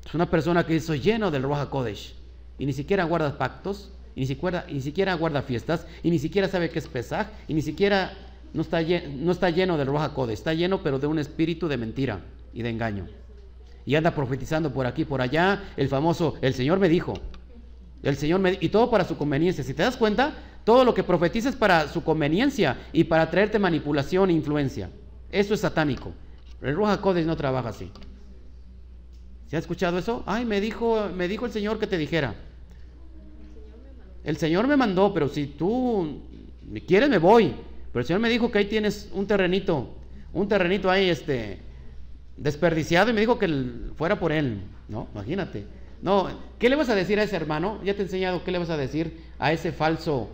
[0.05, 2.15] Es una persona que soy lleno del Roja Kodesh
[2.57, 6.47] y ni siquiera guarda pactos, y ni siquiera, ni siquiera guarda fiestas, y ni siquiera
[6.47, 8.13] sabe qué es Pesaj, y ni siquiera
[8.53, 11.67] no está, lleno, no está lleno del Roja Kodesh, está lleno pero de un espíritu
[11.67, 12.21] de mentira
[12.53, 13.07] y de engaño
[13.87, 17.13] y anda profetizando por aquí, por allá, el famoso, el Señor me dijo,
[18.03, 19.63] el Señor me y todo para su conveniencia.
[19.63, 20.33] Si te das cuenta,
[20.65, 24.89] todo lo que profetiza es para su conveniencia y para traerte manipulación e influencia.
[25.31, 26.11] Eso es satánico.
[26.61, 27.89] El Roja Codes no trabaja así.
[29.47, 30.21] ¿Se ha escuchado eso?
[30.25, 32.35] Ay, me dijo, me dijo el Señor que te dijera.
[34.25, 36.23] El Señor me mandó, pero si tú
[36.85, 37.55] quieres me voy.
[37.93, 39.95] Pero el Señor me dijo que ahí tienes un terrenito,
[40.33, 41.66] un terrenito ahí, este,
[42.37, 43.47] desperdiciado y me dijo que
[43.95, 45.07] fuera por él, ¿no?
[45.13, 45.65] Imagínate.
[46.01, 46.29] No,
[46.59, 47.79] ¿qué le vas a decir a ese hermano?
[47.83, 50.29] Ya te he enseñado qué le vas a decir a ese falso,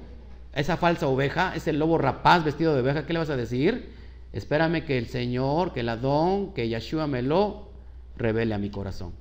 [0.53, 3.93] a esa falsa oveja, ese lobo rapaz vestido de oveja, ¿qué le vas a decir?
[4.33, 7.69] Espérame que el Señor, que el Adón, que Yeshua me lo
[8.17, 9.13] revele a mi corazón.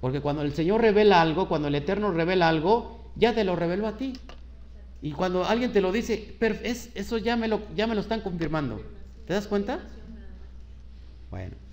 [0.00, 3.86] Porque cuando el Señor revela algo, cuando el Eterno revela algo, ya te lo reveló
[3.86, 4.12] a ti.
[5.00, 6.36] Y cuando alguien te lo dice,
[6.94, 8.82] eso ya me lo, ya me lo están confirmando.
[9.26, 9.80] ¿Te das cuenta?
[11.30, 11.63] Bueno.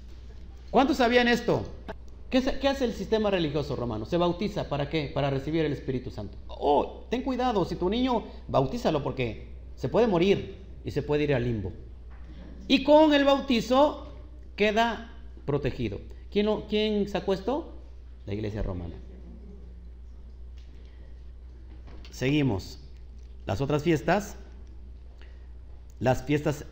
[0.71, 1.65] ¿Cuántos sabían esto?
[2.29, 4.05] ¿Qué, hace el sistema religioso romano?
[4.05, 5.11] Se bautiza, ¿para qué?
[5.13, 6.37] Para recibir el Espíritu Santo.
[6.47, 10.55] Oh, ten cuidado, si tu niño, bautízalo porque se puede morir
[10.85, 11.73] y se puede ir al limbo.
[12.69, 14.13] Y con el bautizo
[14.55, 15.13] queda
[15.45, 15.99] protegido.
[16.31, 17.73] ¿Quién, quién sacó esto?
[18.25, 18.95] La iglesia romana.
[22.11, 22.79] Seguimos.
[23.45, 24.37] Las otras fiestas,
[25.99, 26.63] las fiestas,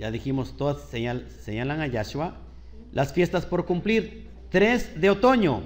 [0.00, 2.38] ya dijimos, todas señalan a Yahshua,
[2.96, 4.26] las fiestas por cumplir.
[4.48, 5.60] 3 de otoño.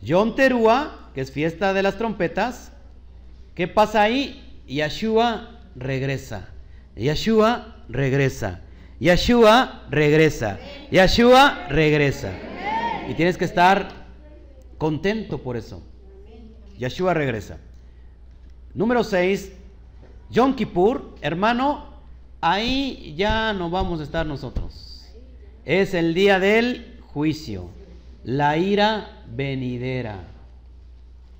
[0.00, 2.72] Yom Teruah, que es fiesta de las trompetas.
[3.54, 4.62] ¿Qué pasa ahí?
[4.66, 6.48] Yeshua regresa.
[6.96, 8.60] Yeshua regresa.
[8.98, 10.58] Yeshua regresa.
[10.90, 12.32] Yeshua regresa.
[13.10, 13.90] Y tienes que estar
[14.78, 15.82] contento por eso.
[16.78, 17.58] Yeshua regresa.
[18.72, 19.52] Número 6.
[20.30, 21.84] Yom Kippur, hermano,
[22.40, 24.95] ahí ya no vamos a estar nosotros.
[25.66, 27.70] Es el día del juicio,
[28.22, 30.28] la ira venidera.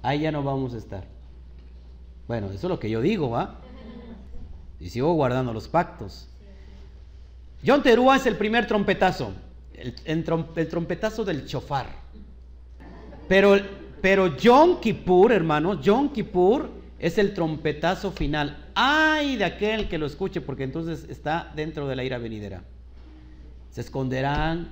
[0.02, 1.04] Ahí ya no vamos a estar.
[2.26, 3.60] Bueno, eso es lo que yo digo, ¿va?
[4.80, 6.28] Y sigo guardando los pactos.
[7.64, 9.32] John Terúa es el primer trompetazo,
[10.04, 11.86] el, trompetazo del chofar.
[13.28, 13.56] Pero,
[14.02, 16.68] pero John Kippur, hermano, John Kippur
[16.98, 18.70] es el trompetazo final.
[18.74, 22.64] Ay de aquel que lo escuche, porque entonces está dentro de la ira venidera.
[23.76, 24.68] Se esconderán,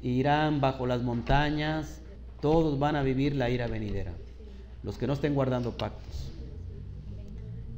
[0.00, 2.00] irán bajo las montañas,
[2.40, 4.14] todos van a vivir la ira venidera.
[4.82, 6.32] Los que no estén guardando pactos.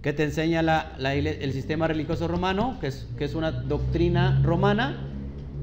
[0.01, 0.61] ¿Qué te enseña
[1.01, 2.79] el sistema religioso romano?
[2.81, 5.09] Que es, que es una doctrina romana.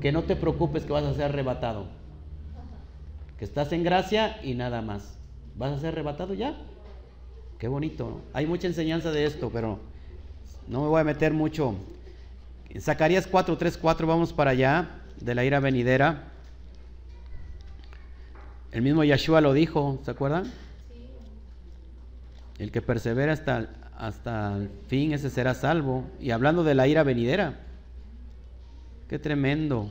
[0.01, 1.87] Que no te preocupes que vas a ser arrebatado.
[3.39, 5.17] Que estás en gracia y nada más.
[5.55, 6.57] ¿Vas a ser arrebatado ya?
[7.59, 8.19] Qué bonito.
[8.33, 9.79] Hay mucha enseñanza de esto, pero
[10.67, 11.75] no me voy a meter mucho.
[12.69, 16.23] En Zacarías 4, 3, 4, vamos para allá, de la ira venidera.
[18.71, 20.51] El mismo Yeshua lo dijo, ¿se acuerdan?
[22.59, 26.05] El que persevera hasta, hasta el fin, ese será salvo.
[26.19, 27.59] Y hablando de la ira venidera,
[29.07, 29.89] qué tremendo.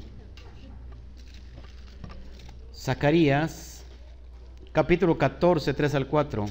[2.74, 3.84] Zacarías,
[4.72, 6.46] capítulo 14, 3 al 4.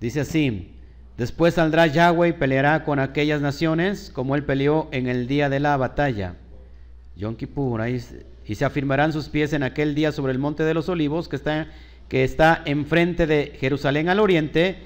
[0.00, 0.74] Dice así,
[1.16, 5.60] después saldrá Yahweh y peleará con aquellas naciones como él peleó en el día de
[5.60, 6.34] la batalla.
[7.18, 8.00] Yom Kippur, ahí,
[8.46, 11.36] y se afirmarán sus pies en aquel día sobre el monte de los olivos que
[11.36, 11.66] está,
[12.08, 14.78] que está enfrente de Jerusalén al oriente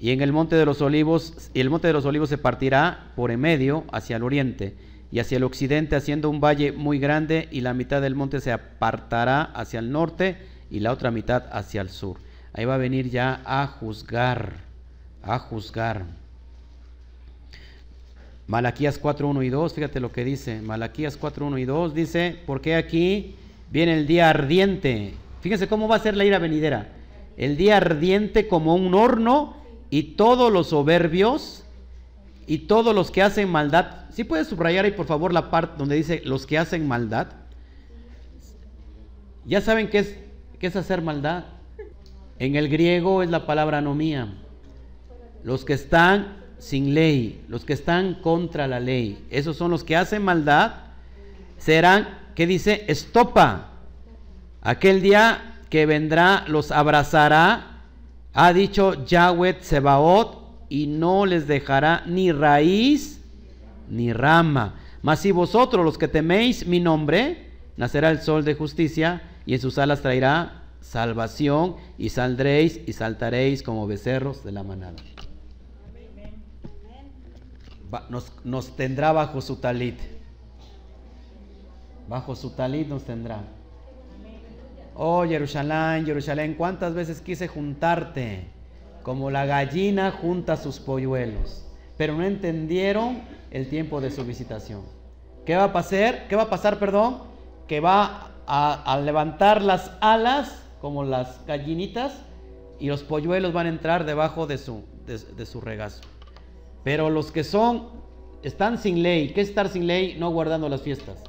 [0.00, 3.12] y en el monte de los olivos, y el monte de los olivos se partirá
[3.14, 4.76] por en medio hacia el oriente
[5.10, 8.52] y hacia el occidente, haciendo un valle muy grande, y la mitad del monte se
[8.52, 10.36] apartará hacia el norte
[10.70, 12.18] y la otra mitad hacia el sur.
[12.52, 14.64] Ahí va a venir ya a juzgar,
[15.22, 16.04] a juzgar.
[18.48, 20.62] Malaquías 4, 1 y 2, fíjate lo que dice.
[20.62, 23.36] Malaquías 4, 1 y 2 dice, porque aquí
[23.70, 25.12] viene el día ardiente.
[25.42, 26.88] Fíjense cómo va a ser la ira venidera.
[27.36, 29.54] El día ardiente como un horno
[29.90, 31.64] y todos los soberbios
[32.46, 34.06] y todos los que hacen maldad.
[34.08, 37.28] Si ¿Sí puedes subrayar ahí por favor la parte donde dice los que hacen maldad.
[39.44, 40.18] Ya saben qué es,
[40.58, 41.44] qué es hacer maldad.
[42.38, 44.34] En el griego es la palabra anomía.
[45.44, 49.96] Los que están sin ley, los que están contra la ley, esos son los que
[49.96, 50.72] hacen maldad,
[51.58, 52.84] serán, ¿qué dice?
[52.88, 53.70] Estopa.
[54.62, 57.82] Aquel día que vendrá los abrazará
[58.34, 60.38] ha dicho Yahweh Sebaot,
[60.68, 63.20] y no les dejará ni raíz
[63.88, 64.74] ni rama.
[65.02, 69.60] Mas si vosotros los que teméis mi nombre, nacerá el sol de justicia, y en
[69.60, 74.96] sus alas traerá salvación, y saldréis y saltaréis como becerros de la manada.
[78.44, 79.98] Nos, tendrá bajo su talit.
[82.08, 83.42] Bajo su talit nos tendrá.
[84.94, 88.48] Oh Jerusalén, Jerusalén, ¿cuántas veces quise juntarte
[89.02, 91.64] como la gallina junta sus polluelos?
[91.96, 94.82] Pero no entendieron el tiempo de su visitación.
[95.46, 96.28] ¿Qué va a pasar?
[96.28, 97.22] ¿Qué va a pasar, perdón?
[97.66, 102.12] Que va a, levantar las alas como las gallinitas
[102.78, 106.02] y los polluelos van a entrar debajo de su, de su regazo.
[106.84, 107.88] Pero los que son,
[108.42, 110.16] están sin ley, ¿qué es estar sin ley?
[110.18, 111.22] No guardando las fiestas,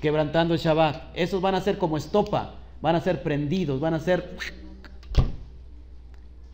[0.00, 1.16] quebrantando el Shabbat.
[1.16, 4.36] Esos van a ser como estopa van a ser prendidos, van a ser...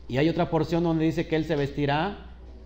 [0.08, 2.18] Y hay otra porción donde dice que él se vestirá,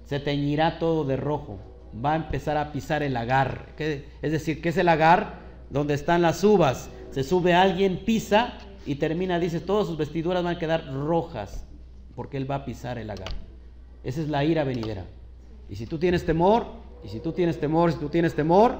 [0.04, 1.58] se teñirá todo de rojo,
[2.04, 3.74] va a empezar a pisar el lagar.
[3.78, 6.90] Es decir, que es el lagar donde están las uvas.
[7.10, 8.54] Se sube alguien, pisa
[8.86, 11.64] y termina, dice, todas sus vestiduras van a quedar rojas,
[12.16, 13.28] porque él va a pisar el lagar.
[14.02, 15.04] Esa es la ira venidera.
[15.68, 16.66] Y si tú tienes temor,
[17.04, 18.78] y si tú tienes temor, si tú tienes temor,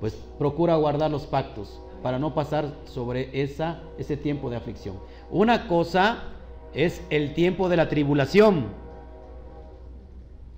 [0.00, 4.96] pues procura guardar los pactos para no pasar sobre esa, ese tiempo de aflicción.
[5.30, 6.24] Una cosa
[6.74, 8.66] es el tiempo de la tribulación.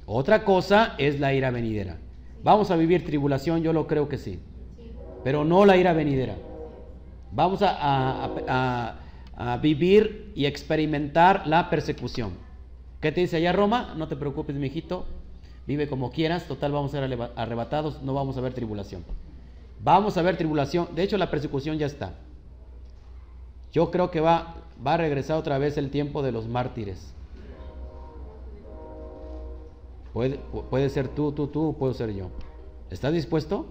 [0.06, 1.98] Otra cosa es la ira venidera.
[2.42, 4.40] Vamos a vivir tribulación, yo lo creo que sí.
[5.24, 6.36] Pero no la ira venidera.
[7.32, 8.96] Vamos a,
[9.62, 12.32] vivir y experimentar la persecución.
[13.00, 13.94] ¿Qué te dice allá Roma?
[13.96, 15.06] No te preocupes, mi hijito.
[15.70, 16.48] Vive como quieras.
[16.48, 18.02] Total, vamos a ser arrebatados.
[18.02, 19.04] No vamos a ver tribulación.
[19.84, 20.88] Vamos a ver tribulación.
[20.96, 22.14] De hecho, la persecución ya está.
[23.72, 27.14] Yo creo que va, va a regresar otra vez el tiempo de los mártires.
[30.12, 30.40] Puede,
[30.70, 32.30] puede ser tú, tú, tú, puedo ser yo.
[32.90, 33.66] ¿Estás dispuesto?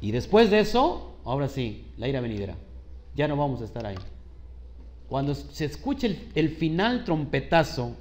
[0.00, 2.54] Y después de eso, ahora sí, la ira venidera.
[3.16, 3.98] Ya no vamos a estar ahí.
[5.08, 7.96] Cuando se escuche el, el final trompetazo,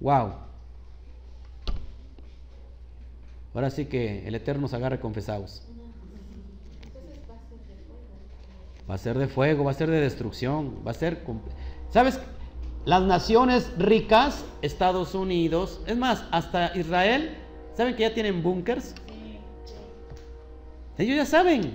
[0.00, 0.32] wow.
[3.54, 5.62] Ahora sí que el Eterno nos agarre confesados.
[8.88, 11.22] Va a ser de fuego, va a ser de destrucción, va a ser...
[11.90, 12.20] ¿Sabes?
[12.84, 17.36] Las naciones ricas, Estados Unidos, es más, hasta Israel,
[17.76, 18.94] ¿saben que ya tienen búnkers?
[20.96, 21.74] Ellos ya saben.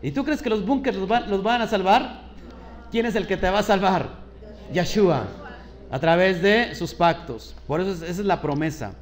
[0.00, 2.22] ¿Y tú crees que los búnkers los, van a salvar?
[2.90, 4.08] ¿Quién es el que te va a salvar?
[4.72, 5.41] Yeshua.
[5.92, 7.54] A través de sus pactos.
[7.68, 8.94] Por eso esa es la promesa.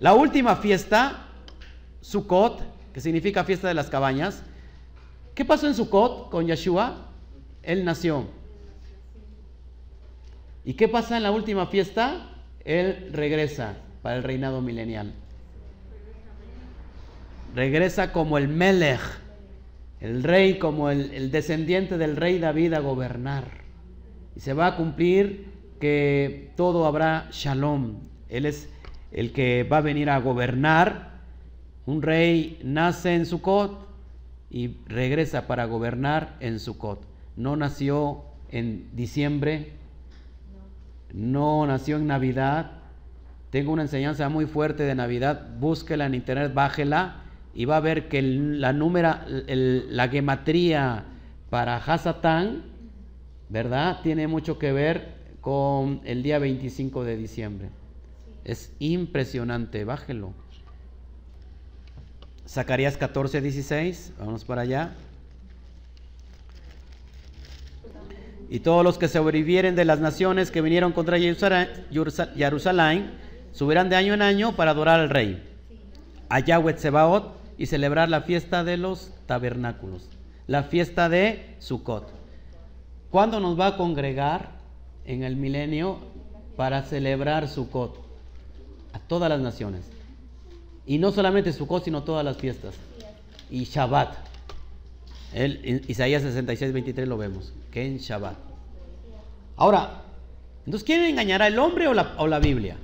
[0.00, 1.28] La última fiesta,
[2.00, 2.60] Sukkot,
[2.92, 4.42] que significa fiesta de las cabañas,
[5.40, 7.06] ¿Qué pasó en Sukkot con Yeshua?
[7.62, 8.26] Él nació.
[10.66, 12.28] ¿Y qué pasa en la última fiesta?
[12.64, 15.14] Él regresa para el reinado milenial.
[17.54, 19.00] Regresa como el Melech,
[20.00, 23.44] el rey, como el, el descendiente del rey David a gobernar.
[24.36, 25.49] Y se va a cumplir
[25.80, 27.96] que todo habrá shalom.
[28.28, 28.68] Él es
[29.10, 31.10] el que va a venir a gobernar.
[31.86, 33.90] Un rey nace en Sukkot,
[34.50, 37.06] y regresa para gobernar en Sucot.
[37.36, 39.72] No nació en diciembre,
[41.12, 42.72] no nació en Navidad.
[43.50, 47.22] Tengo una enseñanza muy fuerte de Navidad, búsquela en internet, bájela
[47.54, 49.14] y va a ver que la número,
[49.46, 51.04] la gematría
[51.48, 52.62] para Hasatán,
[53.48, 54.00] ¿verdad?
[54.02, 57.70] Tiene mucho que ver con el día 25 de diciembre.
[58.44, 60.32] Es impresionante, bájelo.
[62.48, 64.92] Zacarías 14, 16, vamos para allá.
[68.48, 73.10] Y todos los que sobrevivieren de las naciones que vinieron contra Jerusalén
[73.52, 75.48] subirán de año en año para adorar al rey,
[76.28, 80.08] a Yahweh Tsebaot, y celebrar la fiesta de los tabernáculos,
[80.46, 82.10] la fiesta de Sukkot.
[83.10, 84.59] ¿Cuándo nos va a congregar
[85.12, 85.98] en el milenio
[86.56, 87.96] para celebrar Sukkot?
[88.92, 89.82] A todas las naciones.
[90.86, 92.74] Y no solamente Sukkot, sino todas las fiestas.
[93.50, 94.14] Y Shabbat.
[95.34, 97.52] El, Isaías 66, 23 lo vemos.
[97.70, 98.36] Que en Shabbat.
[99.56, 100.02] Ahora,
[100.64, 102.76] entonces, ¿quién engañará, el hombre o la, o la Biblia?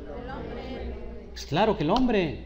[0.00, 1.28] El hombre.
[1.48, 2.44] Claro que el hombre.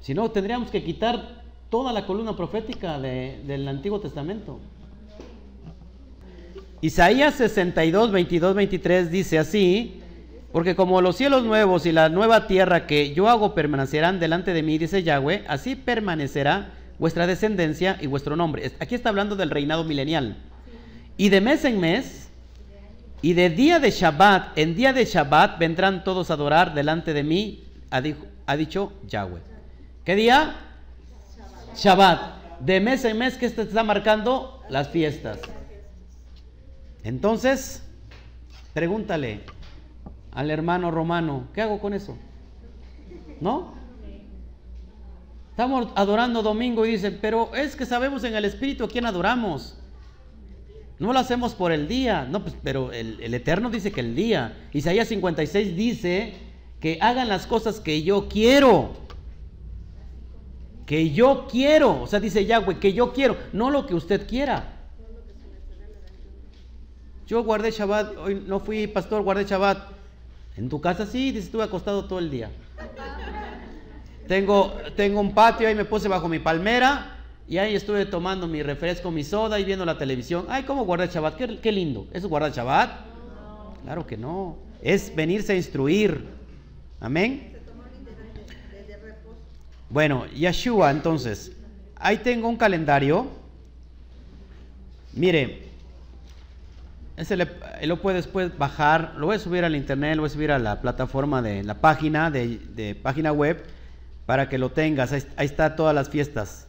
[0.00, 4.58] Si no, tendríamos que quitar toda la columna profética del Antiguo Testamento.
[6.84, 10.02] Isaías 62, 22, 23 dice así,
[10.52, 14.62] porque como los cielos nuevos y la nueva tierra que yo hago permanecerán delante de
[14.62, 18.70] mí, dice Yahweh, así permanecerá vuestra descendencia y vuestro nombre.
[18.80, 20.36] Aquí está hablando del reinado milenial.
[21.16, 22.28] Y de mes en mes,
[23.22, 27.22] y de día de Shabbat, en día de Shabbat vendrán todos a adorar delante de
[27.22, 29.40] mí, ha, dicho Yahweh.
[30.04, 30.54] ¿Qué día?
[31.76, 32.60] Shabbat.
[32.60, 34.62] De mes en mes, ¿qué está marcando?
[34.68, 35.38] Las fiestas.
[37.04, 37.82] Entonces,
[38.72, 39.42] pregúntale,
[40.32, 41.48] al hermano romano.
[41.54, 42.16] ¿Qué hago con eso?
[43.40, 43.74] ¿No?
[45.50, 49.78] Estamos adorando domingo y dicen, pero es que sabemos en el Espíritu a quién adoramos.
[50.98, 54.16] No lo hacemos por el día, no, pues, pero el, el, Eterno dice que el
[54.16, 54.68] día.
[54.72, 56.34] Isaías 56 dice
[56.80, 58.94] que hagan las cosas que yo quiero.
[60.86, 62.02] Que yo quiero.
[62.02, 64.73] O sea, dice Yahweh, que yo quiero, no lo que usted quiera.
[67.26, 69.78] Yo guardé Shabbat, hoy no fui pastor, guardé Shabbat.
[70.56, 72.50] En tu casa sí, dices, estuve acostado todo el día.
[74.28, 77.16] Tengo, tengo un patio, ahí me puse bajo mi palmera
[77.48, 80.46] y ahí estuve tomando mi refresco, mi soda y viendo la televisión.
[80.48, 81.36] Ay, ¿cómo guardar Shabbat?
[81.36, 82.06] Qué, qué lindo.
[82.12, 82.90] ¿Eso es guardar Shabbat?
[83.82, 84.56] Claro que no.
[84.82, 86.26] Es venirse a instruir.
[87.00, 87.52] Amén.
[89.90, 91.52] Bueno, Yeshua, entonces,
[91.96, 93.28] ahí tengo un calendario.
[95.12, 95.63] Mire,
[97.16, 100.50] ese lo puede después bajar, lo voy a subir al internet, lo voy a subir
[100.50, 103.62] a la plataforma de la página, de, página web,
[104.26, 105.12] para que lo tengas.
[105.12, 106.66] Ahí, está todas las fiestas.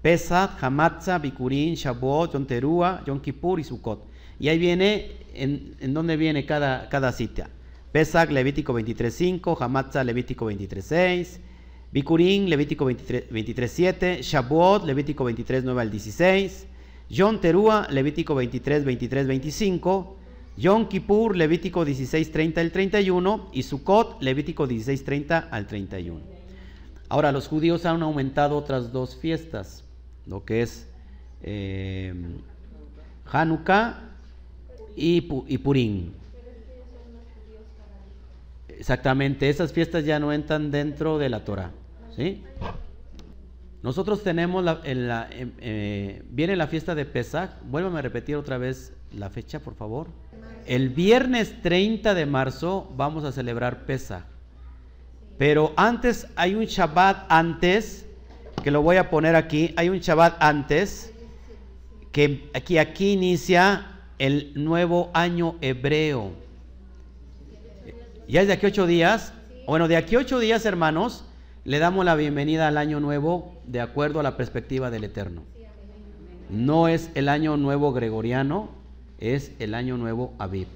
[0.00, 4.06] Pesach, Hamatza, Bikurin, Shavuot, Yom Teruah, Yom Kippur y Sukkot.
[4.38, 7.48] Y ahí viene, en, en dónde viene cada, cada cita.
[7.90, 11.38] Pesach, Levítico 23.5, Hamatza, Levítico 23.6,
[11.92, 16.66] Bikurin, Levítico 23.7, Shavuot, Levítico 23.9 al 16,
[17.12, 20.16] Yom Terúa, Levítico 23, 23, 25.
[20.56, 23.50] Yom Kippur, Levítico 16, 30 al 31.
[23.52, 26.20] Y Sukkot, Levítico 16, 30 al 31.
[27.10, 29.84] Ahora, los judíos han aumentado otras dos fiestas,
[30.26, 30.88] lo que es
[31.42, 32.14] eh,
[33.30, 34.00] Hanukkah
[34.96, 36.12] y, y Purim.
[38.68, 41.72] Exactamente, esas fiestas ya no entran dentro de la Torah.
[42.16, 42.42] ¿sí?
[43.82, 47.50] Nosotros tenemos, la, em, eh, viene la fiesta de Pesach.
[47.64, 50.06] Vuélvame a repetir otra vez la fecha, por favor.
[50.66, 54.24] El viernes 30 de marzo vamos a celebrar Pesach.
[55.36, 58.06] Pero antes hay un Shabbat antes,
[58.62, 59.74] que lo voy a poner aquí.
[59.76, 61.12] Hay un Shabbat antes,
[62.12, 66.30] que aquí, aquí inicia el nuevo año hebreo.
[68.28, 69.32] Ya es de aquí ocho días.
[69.66, 71.24] Bueno, de aquí ocho días, hermanos,
[71.64, 75.42] le damos la bienvenida al año nuevo de acuerdo a la perspectiva del Eterno.
[76.50, 78.70] No es el año nuevo gregoriano,
[79.18, 80.66] es el año nuevo Aviv.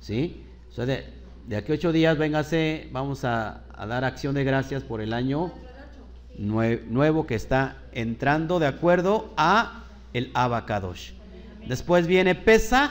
[0.00, 0.42] ¿Sí?
[0.76, 5.52] de, aquí ocho días, véngase, vamos a, dar acción de gracias por el año
[6.36, 11.12] nuevo que está entrando de acuerdo a el Abacadosh.
[11.68, 12.90] Después viene Pesach,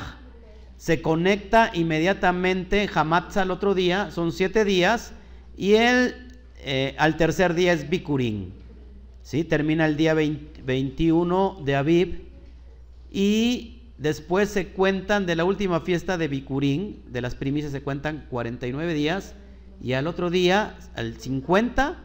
[0.78, 5.14] se conecta inmediatamente Hamatza al otro día, son siete días,
[5.58, 6.23] y el,
[6.66, 8.52] eh, al tercer día es Bikurim.
[9.22, 9.44] ¿sí?
[9.44, 12.22] Termina el día 21 de Aviv
[13.12, 18.26] y después se cuentan de la última fiesta de Bikurim, de las primicias se cuentan
[18.30, 19.34] 49 días
[19.82, 21.98] y al otro día, al 50,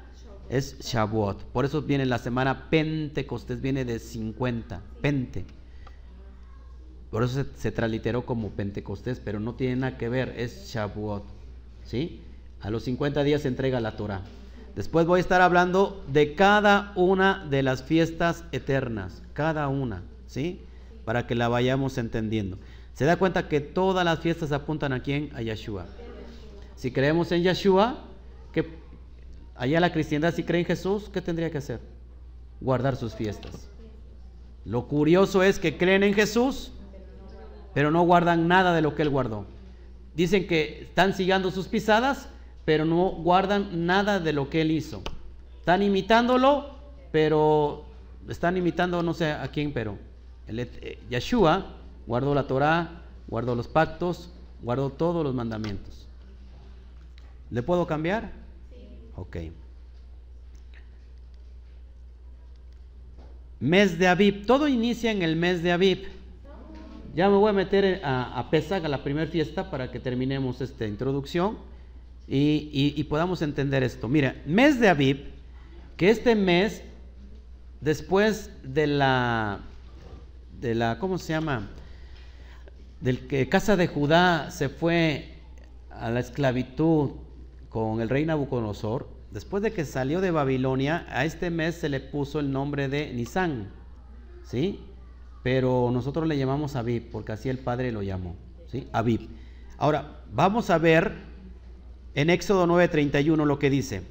[0.49, 1.45] es Shavuot.
[1.45, 5.45] Por eso viene la semana Pentecostés, viene de 50, Pente.
[7.11, 11.25] Por eso se, se, transliteró como Pentecostés, pero no tiene nada que ver, es Shavuot.
[11.85, 12.21] ¿Sí?
[12.61, 14.23] A los 50 días se entrega la Torah.
[14.79, 20.63] Después voy a estar hablando de cada una de las fiestas eternas, cada una, ¿sí?
[21.05, 22.59] Para que la vayamos entendiendo.
[22.93, 25.31] Se da cuenta que todas las fiestas apuntan a quién?
[25.35, 25.87] A Yeshua.
[26.77, 28.05] Si creemos en Yeshua,
[28.53, 28.69] que
[29.57, 31.81] allá la cristiandad si cree en Jesús, ¿qué tendría que hacer?
[32.61, 33.69] Guardar sus fiestas.
[34.65, 36.71] Lo curioso es que creen en Jesús,
[37.75, 39.45] pero no guardan nada de lo que Él guardó.
[40.15, 42.29] Dicen que están siguiendo sus pisadas,
[42.69, 45.01] pero no guardan nada de lo que él hizo.
[45.59, 46.69] Están imitándolo,
[47.11, 47.87] pero
[48.29, 49.97] están imitando no sé a quién, pero
[50.47, 51.65] el, eh, Yeshua
[52.07, 54.29] guardó la Torah, guardó los pactos,
[54.63, 56.07] guardó todos los mandamientos.
[57.51, 58.33] ¿Le puedo cambiar?
[59.17, 59.39] Ok.
[63.61, 64.45] Mes de Aviv.
[64.45, 66.07] Todo inicia en el mes de Aviv.
[67.15, 70.61] Ya me voy a meter a, a Pesach, a la primera fiesta, para que terminemos
[70.61, 71.67] esta introducción
[72.31, 74.07] y, podamos entender esto.
[74.09, 75.33] Mira, mes de Aviv,
[75.97, 76.83] que este mes,
[77.81, 79.61] después de la,
[80.61, 81.71] de la, ¿cómo se llama?
[83.01, 85.37] Del que casa de Judá se fue
[85.91, 87.13] a la esclavitud
[87.71, 92.01] con el rey Nabucodonosor, después de que salió de Babilonia, a este mes se le
[92.01, 93.71] puso el nombre de Nisan,
[94.45, 94.81] ¿sí?
[95.43, 98.87] Pero nosotros le llamamos Aviv, porque así el padre lo llamó, ¿sí?
[98.93, 99.29] Aviv.
[99.79, 101.28] Ahora, vamos a ver
[102.19, 104.03] en Éxodo 9:31 lo que dice.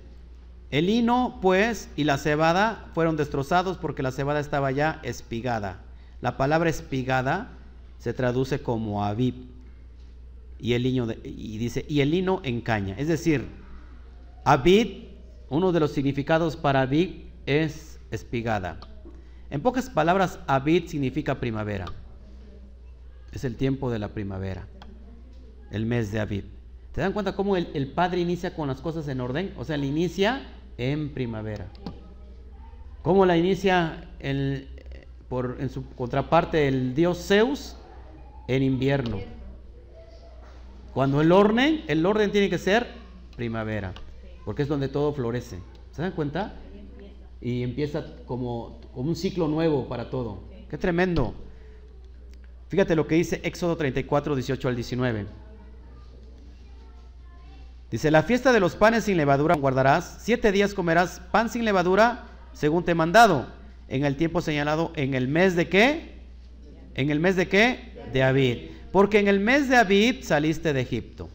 [0.71, 5.81] El hino, pues, y la cebada fueron destrozados porque la cebada estaba ya espigada.
[6.21, 7.49] La palabra espigada
[7.99, 9.35] se traduce como aviv.
[10.57, 12.95] Y el lino, y dice, y el lino en caña.
[12.97, 13.45] Es decir,
[14.45, 15.09] aviv,
[15.49, 18.79] uno de los significados para aviv es espigada.
[19.49, 21.87] En pocas palabras, aviv significa primavera.
[23.33, 24.65] Es el tiempo de la primavera,
[25.71, 26.56] el mes de aviv.
[26.97, 29.53] ¿Se dan cuenta cómo el, Padre inicia con las cosas en orden?
[29.55, 30.41] O sea, le inicia
[30.79, 31.67] en primavera.
[33.03, 34.09] ¿Cómo la inicia
[35.29, 37.75] por, en su contraparte el dios Zeus?
[38.47, 39.19] En invierno.
[40.95, 42.87] Cuando el orden, el orden tiene que ser
[43.35, 43.93] primavera,
[44.43, 45.59] porque es donde todo florece.
[45.91, 46.55] ¿Se dan cuenta?
[47.41, 50.45] Y empieza como, como un ciclo nuevo para todo.
[50.67, 51.35] Qué tremendo.
[52.69, 55.46] Fíjate lo que dice Éxodo 34, 18 al 19.
[57.89, 62.25] Dice, la fiesta de los panes sin levadura guardarás, siete días comerás pan sin levadura,
[62.51, 63.47] según te he mandado,
[63.88, 66.17] en el tiempo señalado, en el mes de qué?
[66.95, 67.93] ¿En el mes de qué?
[68.11, 68.71] De Abid.
[68.91, 71.29] Porque en el mes de Abid saliste de Egipto.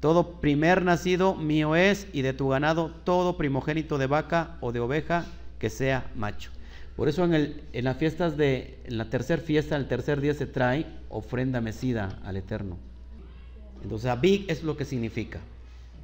[0.00, 4.80] Todo primer nacido mío es, y de tu ganado todo primogénito de vaca o de
[4.80, 5.24] oveja
[5.58, 6.50] que sea macho.
[6.96, 10.34] Por eso en, el, en las fiestas de, en la tercera fiesta, el tercer día
[10.34, 12.76] se trae ofrenda mecida al Eterno.
[13.82, 15.40] Entonces Abid es lo que significa.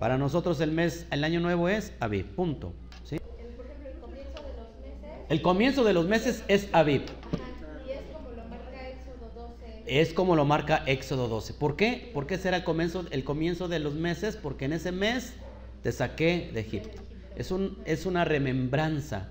[0.05, 2.75] Para nosotros el mes, el año nuevo es Aviv, punto.
[5.31, 7.05] El comienzo de los meses es Aviv.
[7.89, 9.83] Y es como lo marca Éxodo 12.
[9.87, 11.55] Es como lo marca Éxodo 12.
[11.55, 12.11] ¿Por qué?
[12.13, 14.37] ¿Por qué será el comienzo, el comienzo de los meses?
[14.37, 15.33] Porque en ese mes
[15.83, 17.01] te saqué de Egipto.
[17.35, 19.31] Es, un, es una remembranza.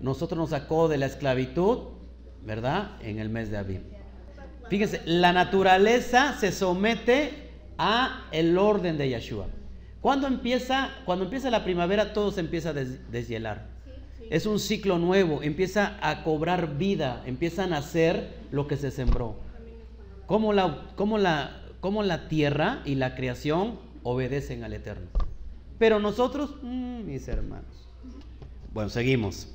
[0.00, 1.88] Nosotros nos sacó de la esclavitud,
[2.44, 3.02] ¿verdad?
[3.02, 3.80] En el mes de Aviv.
[4.70, 7.32] Fíjense, la naturaleza se somete
[7.78, 9.48] a el orden de Yeshua.
[10.04, 13.68] Cuando empieza, cuando empieza la primavera, todo se empieza a deshielar.
[14.28, 19.34] Es un ciclo nuevo, empieza a cobrar vida, empieza a nacer lo que se sembró.
[20.26, 25.08] Como la, como la, como la tierra y la creación obedecen al Eterno.
[25.78, 27.88] Pero nosotros, mm, mis hermanos.
[28.74, 29.48] Bueno, seguimos.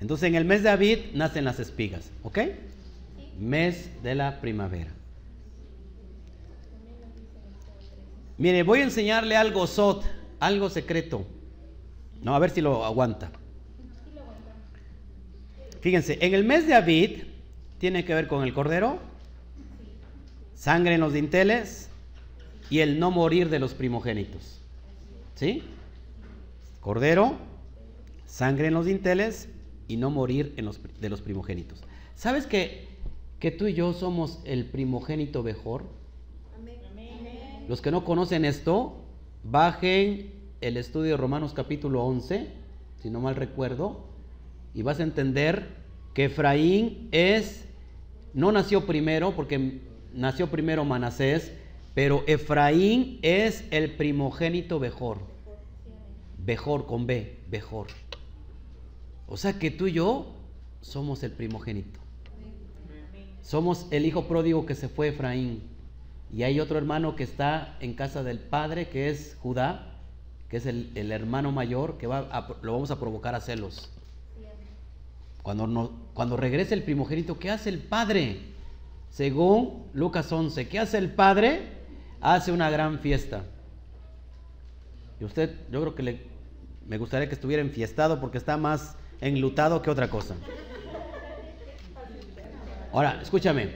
[0.00, 2.38] Entonces en el mes de David nacen las espigas, ¿ok?
[3.38, 4.94] Mes de la primavera.
[8.36, 10.04] Mire, voy a enseñarle algo sot,
[10.40, 11.24] algo secreto.
[12.22, 13.30] No, a ver si lo aguanta.
[15.80, 17.10] Fíjense, en el mes de David
[17.78, 18.98] tiene que ver con el cordero,
[20.54, 21.90] sangre en los dinteles
[22.70, 24.60] y el no morir de los primogénitos.
[25.34, 25.62] ¿Sí?
[26.80, 27.36] Cordero,
[28.26, 29.48] sangre en los dinteles
[29.86, 31.82] y no morir en los, de los primogénitos.
[32.16, 32.88] ¿Sabes que,
[33.38, 35.84] que tú y yo somos el primogénito mejor?
[37.68, 38.96] Los que no conocen esto,
[39.42, 42.48] bajen el estudio de Romanos capítulo 11,
[43.00, 44.04] si no mal recuerdo,
[44.74, 45.68] y vas a entender
[46.12, 47.64] que Efraín es,
[48.34, 49.80] no nació primero, porque
[50.12, 51.52] nació primero Manasés,
[51.94, 55.18] pero Efraín es el primogénito mejor.
[56.36, 57.86] Bejor con B, mejor.
[59.26, 60.34] O sea que tú y yo
[60.82, 61.98] somos el primogénito.
[63.40, 65.73] Somos el hijo pródigo que se fue Efraín.
[66.32, 69.94] Y hay otro hermano que está en casa del padre, que es Judá,
[70.48, 73.90] que es el, hermano mayor, que va lo vamos a provocar a celos.
[75.42, 78.40] Cuando, no, cuando regrese el primogénito, ¿qué hace el padre?
[79.10, 81.72] Según Lucas 11, ¿qué hace el padre?
[82.20, 83.44] Hace una gran fiesta.
[85.20, 86.26] Y usted, yo creo que le,
[86.86, 90.34] me gustaría que estuviera enfiestado porque está más enlutado que otra cosa.
[92.92, 93.70] Ahora, escúchame.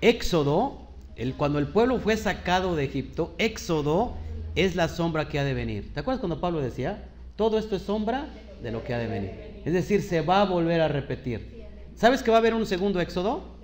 [0.00, 0.81] Éxodo,
[1.16, 4.16] el, cuando el pueblo fue sacado de Egipto, Éxodo
[4.54, 5.92] es la sombra que ha de venir.
[5.92, 8.28] ¿Te acuerdas cuando Pablo decía, todo esto es sombra
[8.62, 9.30] de lo que ha de venir?
[9.64, 11.64] Es decir, se va a volver a repetir.
[11.94, 13.58] ¿Sabes que va a haber un segundo éxodo?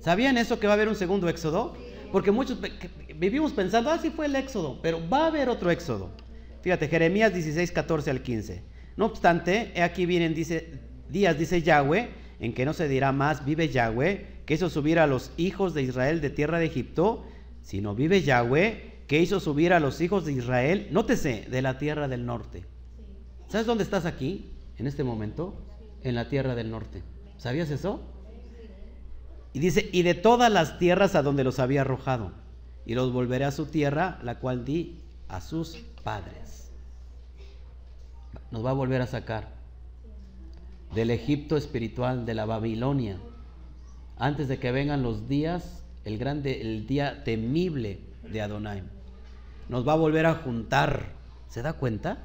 [0.00, 1.74] ¿Sabían eso que va a haber un segundo éxodo?
[2.12, 2.58] Porque muchos
[3.16, 6.10] vivimos pensando, ah, sí fue el éxodo, pero va a haber otro éxodo.
[6.62, 8.62] Fíjate, Jeremías 16, 14 al 15.
[8.96, 12.08] No obstante, aquí vienen dice, días, dice Yahweh,
[12.40, 15.82] en que no se dirá más, vive Yahweh, que hizo subir a los hijos de
[15.82, 17.24] Israel de tierra de Egipto,
[17.62, 22.06] sino vive Yahweh, que hizo subir a los hijos de Israel, nótese, de la tierra
[22.08, 22.64] del norte.
[23.48, 25.54] ¿Sabes dónde estás aquí, en este momento?
[26.02, 27.02] En la tierra del norte.
[27.38, 28.00] ¿Sabías eso?
[29.52, 32.32] Y dice, y de todas las tierras a donde los había arrojado,
[32.84, 36.70] y los volveré a su tierra, la cual di a sus padres.
[38.52, 39.48] Nos va a volver a sacar
[40.94, 43.18] del Egipto espiritual, de la Babilonia,
[44.16, 48.82] antes de que vengan los días, el grande, el día temible de Adonai
[49.68, 51.06] nos va a volver a juntar.
[51.48, 52.18] ¿Se da cuenta?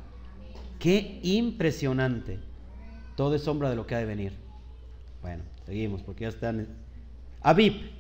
[0.80, 2.40] Qué impresionante.
[3.16, 4.34] Todo es sombra de lo que ha de venir.
[5.22, 6.68] Bueno, seguimos porque ya están.
[7.42, 7.92] Abib.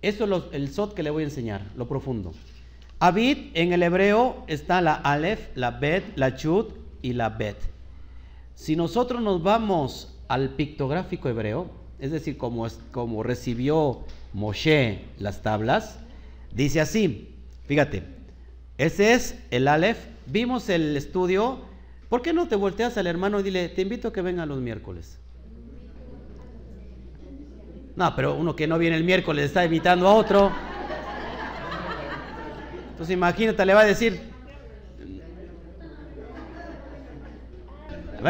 [0.00, 2.32] Eso es el sot que le voy a enseñar, lo profundo.
[2.98, 7.56] Abib en el hebreo está la Aleph, la Bet, la Chut y la Bet.
[8.56, 11.70] Si nosotros nos vamos al pictográfico hebreo,
[12.02, 14.00] es decir, como, recibió
[14.32, 16.00] Moshe las tablas,
[16.52, 17.36] dice así,
[17.68, 18.02] fíjate,
[18.76, 19.98] ese es el Aleph.
[20.26, 21.60] Vimos el estudio.
[22.08, 24.58] ¿Por qué no te volteas al hermano y dile, te invito a que venga los
[24.58, 25.20] miércoles?
[27.94, 30.50] No, pero uno que no viene el miércoles está invitando a otro.
[32.90, 34.20] Entonces imagínate, le va a decir,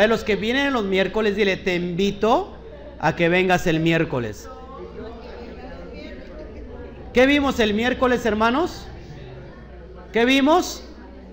[0.08, 2.58] los que vienen los miércoles, dile, te invito
[3.02, 4.48] a que vengas el miércoles.
[7.12, 8.86] ¿Qué vimos el miércoles, hermanos?
[10.12, 10.84] ¿Qué vimos?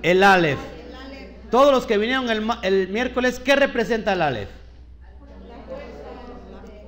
[0.01, 0.59] El Aleph.
[1.51, 2.27] Todos los que vinieron
[2.63, 4.49] el, miércoles, ¿qué representa el Aleph?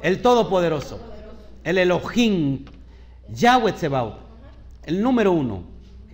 [0.01, 0.99] El Todopoderoso.
[1.63, 2.65] El Elohim.
[3.29, 3.75] Yahweh.
[4.85, 5.63] El número uno.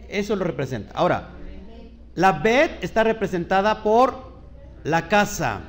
[0.10, 0.92] Eso lo representa.
[0.94, 1.30] Ahora,
[2.16, 4.42] la Bet está representada por
[4.84, 5.62] la casa.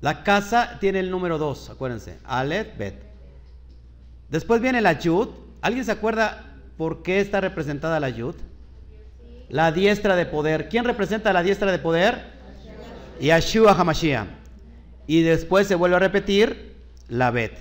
[0.00, 2.18] La casa tiene el número dos, acuérdense.
[2.24, 2.94] Aleph, Bet.
[4.28, 5.28] Después viene la Yud.
[5.60, 6.48] ¿Alguien se acuerda
[6.78, 8.36] ¿Por qué está representada la Yud?
[9.48, 10.68] La diestra de poder.
[10.68, 12.38] ¿Quién representa la diestra de poder?
[13.20, 14.28] Yeshua Hamashiach.
[15.08, 16.76] Y después se vuelve a repetir
[17.08, 17.52] la Bet.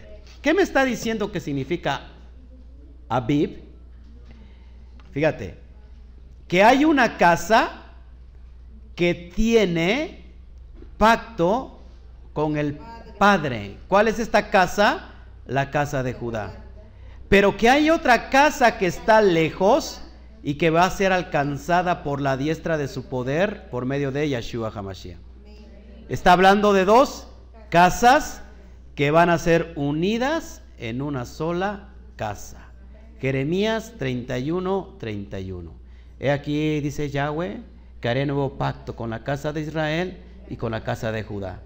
[0.44, 2.02] ¿Qué me está diciendo que significa
[3.10, 3.60] Abib?
[5.12, 5.56] Fíjate,
[6.48, 7.86] que hay una casa
[8.96, 10.26] que tiene
[11.00, 11.77] pacto
[12.38, 12.78] con el
[13.18, 13.80] Padre.
[13.88, 15.10] ¿Cuál es esta casa?
[15.48, 16.54] La casa de Judá.
[17.30, 20.04] Pero que hay otra casa que está lejos,
[20.44, 24.30] y que va a ser alcanzada por la diestra de su poder por medio de
[24.30, 25.18] Yeshua Hamashiach.
[26.10, 27.28] Está hablando de dos
[27.70, 28.44] casas
[28.94, 32.70] que van a ser unidas en una sola casa.
[33.20, 35.72] Jeremías 31, 31.
[36.20, 37.62] He aquí, dice Yahweh,
[38.00, 40.20] que haré nuevo pacto con la casa de Israel
[40.50, 41.62] y con la casa de Judá.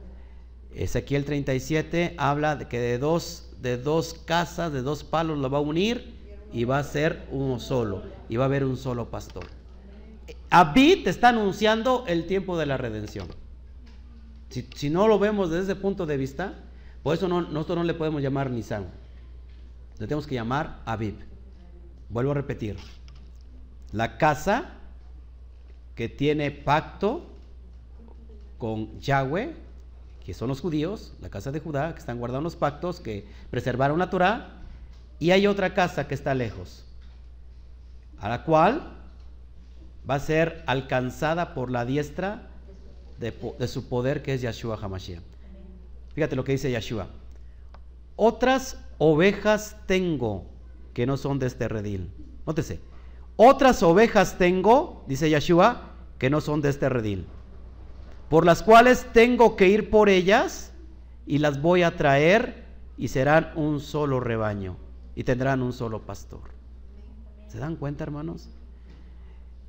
[0.75, 5.57] Ezequiel 37 habla de que de dos, de dos casas, de dos palos lo va
[5.57, 6.15] a unir
[6.53, 8.03] y va a ser uno solo.
[8.29, 9.45] Y va a haber un solo pastor.
[10.49, 13.27] Abid está anunciando el tiempo de la redención.
[14.49, 16.55] Si, no lo vemos desde ese punto de vista,
[17.03, 18.85] por eso nosotros no le podemos llamar Nisan.
[19.97, 21.15] Le tenemos que llamar Abib.
[22.09, 22.75] Vuelvo a repetir.
[23.93, 24.71] La casa
[25.95, 27.25] que tiene pacto
[28.57, 29.55] con Yahweh,
[30.33, 34.09] son los judíos, la casa de Judá, que están guardando los pactos, que preservaron la
[34.09, 34.61] Torah,
[35.19, 36.83] y hay otra casa que está lejos,
[38.19, 38.97] a la cual
[40.09, 42.47] va a ser alcanzada por la diestra
[43.19, 45.21] de, su poder que es Yeshua Hamashiach.
[46.15, 47.07] Fíjate lo que dice Yeshua.
[48.15, 50.45] Otras ovejas tengo
[50.93, 52.11] que no son de este redil.
[52.45, 52.79] Nótese.
[53.35, 57.25] Otras ovejas tengo, dice Yeshua, que no son de este redil.
[58.31, 60.71] Por las cuales tengo que ir por ellas
[61.27, 62.63] y las voy a traer
[62.97, 64.77] y serán un solo rebaño
[65.15, 66.39] y tendrán un solo pastor.
[67.49, 68.47] ¿Se dan cuenta, hermanos?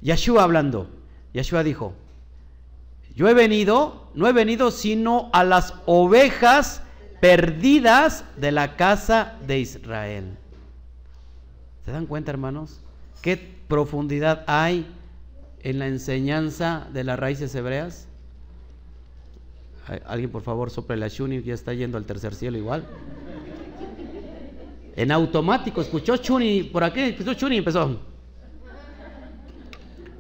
[0.00, 0.88] Yeshua hablando.
[1.32, 1.94] Yeshua dijo,
[3.16, 6.82] yo he venido, no he venido sino a las ovejas
[7.20, 10.38] perdidas de la casa de Israel.
[11.84, 12.80] ¿Se dan cuenta, hermanos?
[13.22, 14.86] ¿Qué profundidad hay
[15.64, 18.06] en la enseñanza de las raíces hebreas?
[20.06, 22.84] Alguien, por favor, sople la Shuni, ya está yendo al tercer cielo igual.
[24.94, 27.98] En automático, escuchó Chuni, por aquí escuchó Chuni y empezó.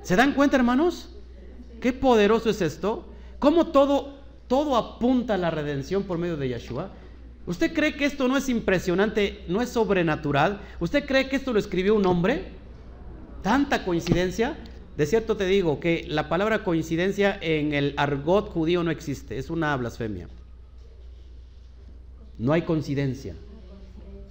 [0.02, 1.10] ¿Se dan cuenta, hermanos?
[1.80, 3.06] Qué poderoso es esto.
[3.38, 4.14] Cómo todo,
[4.48, 6.90] todo apunta a la redención por medio de Yeshua.
[7.46, 10.60] ¿Usted cree que esto no es impresionante, no es sobrenatural?
[10.80, 12.52] ¿Usted cree que esto lo escribió un hombre?
[13.42, 14.56] ¿Tanta coincidencia?
[14.96, 19.48] De cierto te digo que la palabra coincidencia en el argot judío no existe, es
[19.48, 20.28] una blasfemia.
[22.38, 23.34] No hay coincidencia.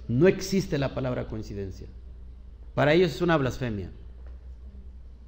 [0.06, 1.86] No existe la palabra coincidencia.
[2.74, 3.90] Para ellos es una blasfemia.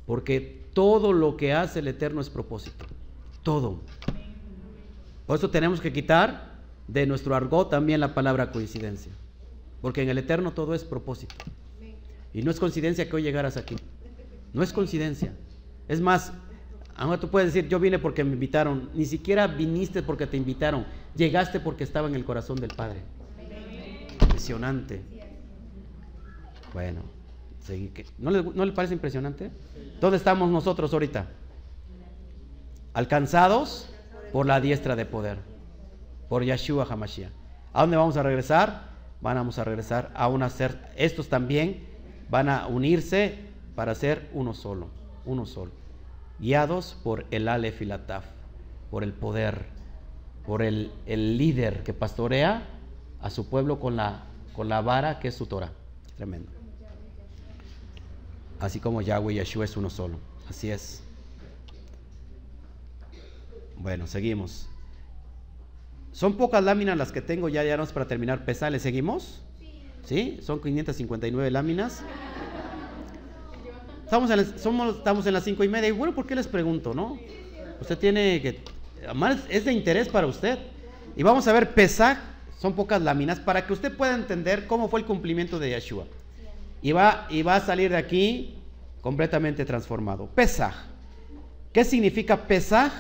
[0.07, 2.85] Porque todo lo que hace el Eterno es propósito.
[3.43, 3.81] Todo.
[5.27, 6.55] Por eso tenemos que quitar
[6.87, 9.13] de nuestro argot también la palabra coincidencia.
[9.81, 11.35] Porque en el Eterno todo es propósito.
[12.33, 13.77] Y no es coincidencia que hoy llegaras aquí.
[14.55, 15.35] No es coincidencia.
[15.89, 16.33] Es más,
[16.97, 18.89] ahora tú puedes decir, yo vine porque me invitaron.
[18.95, 20.87] Ni siquiera viniste porque te invitaron.
[21.17, 23.03] Llegaste porque estaba en el corazón del Padre.
[24.23, 25.03] Impresionante.
[26.73, 27.03] Bueno,
[28.19, 29.51] ¿no le, ¿no le parece impresionante?
[30.01, 31.29] ¿Dónde estamos nosotros ahorita?
[32.95, 33.91] Alcanzados
[34.33, 35.39] por la diestra de poder,
[36.29, 37.31] por Yeshua Hamashiach.
[37.73, 38.95] ¿A dónde vamos a regresar?
[39.21, 40.93] Vamos a regresar a una ser.
[40.97, 41.87] Estos también
[42.29, 44.89] van a unirse para ser uno solo,
[45.25, 45.73] uno solo.
[46.39, 47.89] Guiados por el Aleph y
[48.91, 49.67] por el poder,
[50.47, 52.69] por el, el líder que pastorea
[53.21, 54.25] a su pueblo con la,
[54.55, 55.73] con la vara que es su Torah.
[56.17, 56.65] Tremendo
[58.65, 60.19] así como Yahweh y Yeshua es uno solo.
[60.49, 61.03] Así es.
[63.77, 64.69] Bueno, seguimos.
[66.13, 68.73] Son pocas láminas las que tengo ya, ya no es para terminar pesar.
[68.73, 69.43] ¿Le seguimos?
[70.05, 70.39] ¿Sí?
[70.43, 72.03] Son 559 láminas.
[74.05, 75.89] Estamos en, estamos en las cinco y media.
[75.89, 77.19] Y bueno, ¿por qué les pregunto, no?
[77.81, 78.61] Usted tiene que...
[79.05, 80.59] Además, es de interés para usted.
[81.17, 82.19] Y vamos a ver Pesaj,
[82.59, 86.07] son pocas láminas, para que usted pueda entender cómo fue el cumplimiento de Yeshua
[86.85, 88.55] y va, y va a salir de aquí
[89.01, 90.27] completamente transformado.
[90.27, 90.75] Pesaj.
[91.73, 92.93] ¿Qué significa Pesaj?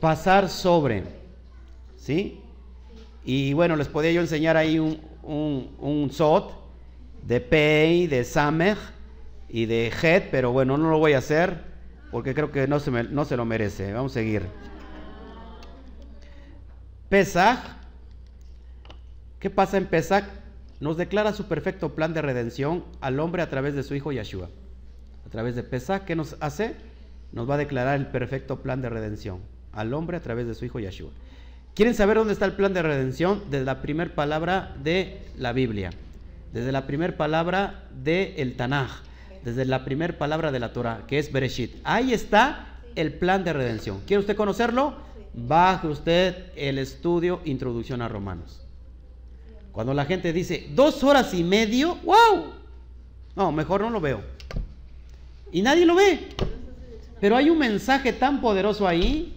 [0.00, 1.04] Pasar sobre.
[1.98, 2.40] ¿Sí?
[3.24, 6.52] Y bueno, les podía yo enseñar ahí un, un, Sot
[7.22, 8.78] de Pei, de Samech
[9.48, 11.62] y de Het, pero bueno, no lo voy a hacer
[12.10, 13.92] porque creo que no se, no se lo merece.
[13.92, 14.42] Vamos a seguir.
[17.08, 17.58] Pesaj.
[19.38, 20.24] ¿Qué pasa en Pesaj?
[20.80, 24.50] nos declara su perfecto plan de redención al hombre a través de su Hijo Yeshua.
[25.26, 26.74] A través de Pesach, ¿qué nos hace?
[27.32, 29.40] Nos va a declarar el perfecto plan de redención
[29.72, 31.10] al hombre a través de su Hijo Yeshua.
[31.74, 33.42] ¿Quieren saber dónde está el plan de redención?
[33.50, 35.90] Desde la primera palabra de la Biblia,
[36.52, 38.90] desde la primera palabra del el Tanaj,
[39.44, 41.76] desde la primera palabra de la Torah, que es Bereshit.
[41.84, 44.00] Ahí está el plan de redención.
[44.06, 44.94] ¿Quiere usted conocerlo?
[45.34, 48.62] Baje usted el estudio Introducción a Romanos.
[49.70, 52.52] Cuando la gente dice dos horas y medio, wow.
[53.36, 54.22] No, mejor no lo veo.
[55.52, 56.28] Y nadie lo ve.
[57.20, 59.34] Pero hay un mensaje tan poderoso ahí.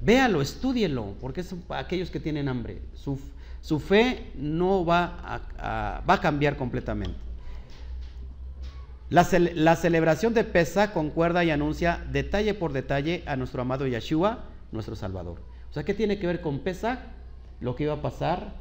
[0.00, 2.78] Véalo, estúdielo, porque es para aquellos que tienen hambre.
[2.96, 3.20] Su,
[3.60, 7.31] su fe no va a, va a cambiar completamente.
[9.12, 14.96] La, celebración de Pesach concuerda y anuncia detalle por detalle a nuestro amado Yeshua, nuestro
[14.96, 15.38] Salvador.
[15.68, 16.98] O sea, ¿qué tiene que ver con Pesach?
[17.60, 18.54] Lo que iba a pasar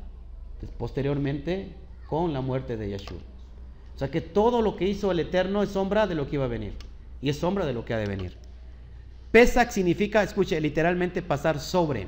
[0.78, 1.74] posteriormente
[2.06, 3.20] con la muerte de Yeshua.
[3.96, 6.44] O sea, que todo lo que hizo el Eterno es sombra de lo que iba
[6.44, 6.74] a venir.
[7.22, 8.38] Y es sombra de lo que ha de venir.
[9.32, 12.08] Pesach significa, escuche, literalmente pasar sobre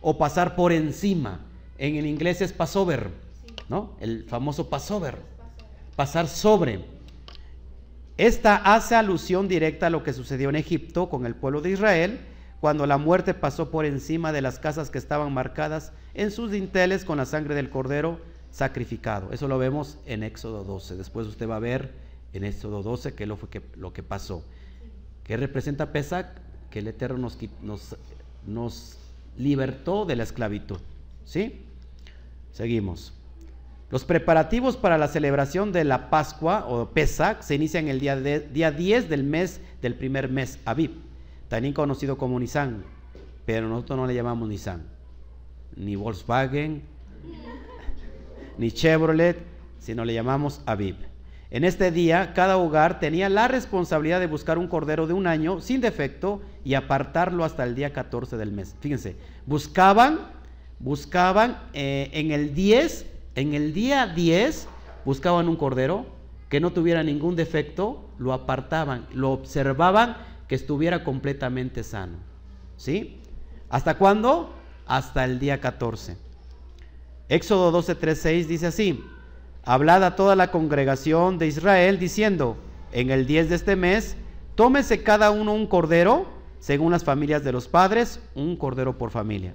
[0.00, 1.40] o pasar por encima.
[1.76, 3.10] En el inglés es Passover,
[3.68, 3.96] ¿no?
[3.98, 5.16] El famoso Passover.
[5.96, 6.91] Pasar sobre.
[8.22, 12.20] Esta hace alusión directa a lo que sucedió en Egipto con el pueblo de Israel,
[12.60, 17.04] cuando la muerte pasó por encima de las casas que estaban marcadas en sus dinteles
[17.04, 18.20] con la sangre del cordero
[18.52, 19.32] sacrificado.
[19.32, 20.94] Eso lo vemos en Éxodo 12.
[20.94, 21.90] Después usted va a ver
[22.32, 24.44] en Éxodo 12 qué lo, que, lo que pasó.
[25.24, 26.26] ¿Qué representa Pesach?
[26.70, 27.96] Que el Eterno nos, nos,
[28.46, 28.98] nos
[29.36, 30.78] libertó de la esclavitud.
[31.24, 31.64] ¿Sí?
[32.52, 33.14] Seguimos.
[33.92, 38.70] Los preparativos para la celebración de la Pascua o Pesach se inician el día, día
[38.70, 40.92] 10 del mes del primer mes, Aviv,
[41.48, 42.84] también conocido como Nissan,
[43.44, 44.84] pero nosotros no le llamamos Nissan,
[45.76, 46.80] ni Volkswagen,
[48.56, 49.36] ni Chevrolet,
[49.78, 50.96] sino le llamamos Aviv.
[51.50, 55.60] En este día, cada hogar tenía la responsabilidad de buscar un cordero de un año
[55.60, 58.74] sin defecto y apartarlo hasta el día 14 del mes.
[58.80, 60.30] Fíjense, buscaban,
[60.78, 64.68] buscaban eh, en el 10 en el día 10
[65.04, 66.06] buscaban un cordero
[66.48, 70.16] que no tuviera ningún defecto, lo apartaban, lo observaban
[70.48, 72.18] que estuviera completamente sano.
[72.76, 73.20] ¿Sí?
[73.70, 74.54] ¿Hasta cuándo?
[74.86, 76.16] Hasta el día 14.
[77.30, 79.02] Éxodo 12, 3, 6 dice así,
[79.64, 82.58] hablad a toda la congregación de Israel diciendo,
[82.92, 84.16] en el 10 de este mes,
[84.54, 86.26] tómese cada uno un cordero,
[86.60, 89.54] según las familias de los padres, un cordero por familia.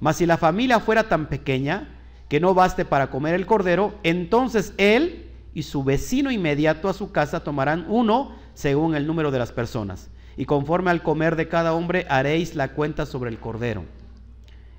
[0.00, 1.99] Mas si la familia fuera tan pequeña,
[2.30, 7.10] que no baste para comer el cordero, entonces él y su vecino inmediato a su
[7.10, 10.10] casa tomarán uno según el número de las personas.
[10.36, 13.84] Y conforme al comer de cada hombre haréis la cuenta sobre el cordero.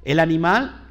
[0.05, 0.87] El animal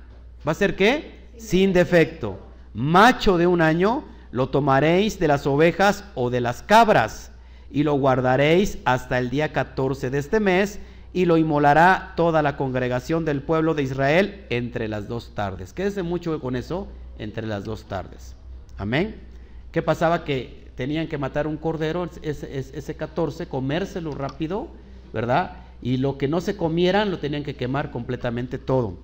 [0.47, 1.31] va a ser qué?
[1.39, 2.39] Sin defecto.
[2.75, 7.33] Macho de un año lo tomaréis de las ovejas o de las cabras
[7.71, 10.79] y lo guardaréis hasta el día 14 de este mes
[11.13, 15.73] y lo inmolará toda la congregación del pueblo de Israel entre las dos tardes.
[15.73, 16.89] Quédese mucho con eso,
[17.19, 18.35] entre las dos tardes.
[18.79, 19.17] Amén.
[19.73, 20.25] ¿Qué pasaba?
[20.25, 24.69] Que tenían que matar un cordero, ese, ese 14, comérselo rápido,
[25.13, 25.57] ¿verdad?
[25.83, 28.99] Y lo que no se comieran lo tenían que quemar completamente todo.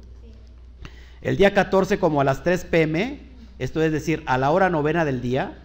[1.23, 3.21] El día 14, como a las 3 pm,
[3.59, 5.59] esto es decir, a la hora novena del día,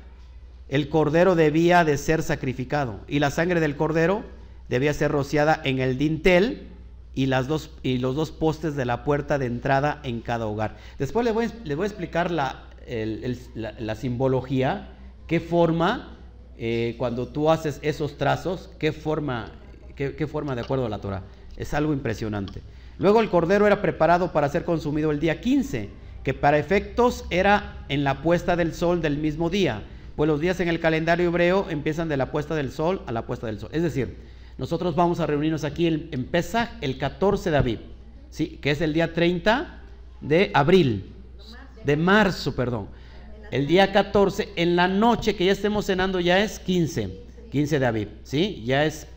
[0.70, 3.02] el cordero debía de ser sacrificado.
[3.08, 4.24] Y la sangre del cordero
[4.72, 6.70] debía ser rociada en el dintel
[7.14, 10.78] y, las dos, y los dos postes de la puerta de entrada en cada hogar.
[10.98, 12.64] Después les voy, voy a explicar la,
[13.54, 14.94] la, simbología,
[15.28, 16.18] qué forma,
[16.58, 19.52] eh, cuando tú haces esos trazos, qué forma,
[19.96, 21.24] qué, forma de acuerdo a la Torah.
[21.58, 22.62] Es algo impresionante.
[22.98, 25.90] Luego el cordero era preparado para ser consumido el día 15,
[26.24, 29.84] que para efectos era en la puesta del sol del mismo día,
[30.16, 33.26] pues los días en el calendario hebreo empiezan de la puesta del sol a la
[33.26, 33.70] puesta del sol.
[33.74, 37.80] Es decir, nosotros vamos a reunirnos aquí en, Pesach el 14 de abril,
[38.30, 38.60] ¿sí?
[38.62, 39.82] que es el día 30
[40.22, 41.12] de abril,
[41.84, 42.88] de marzo, perdón.
[43.50, 47.20] El día 14, en la noche que ya estemos cenando, ya es 15,
[47.52, 48.64] 15 de abril, ¿sí?
[48.66, 49.08] Ya es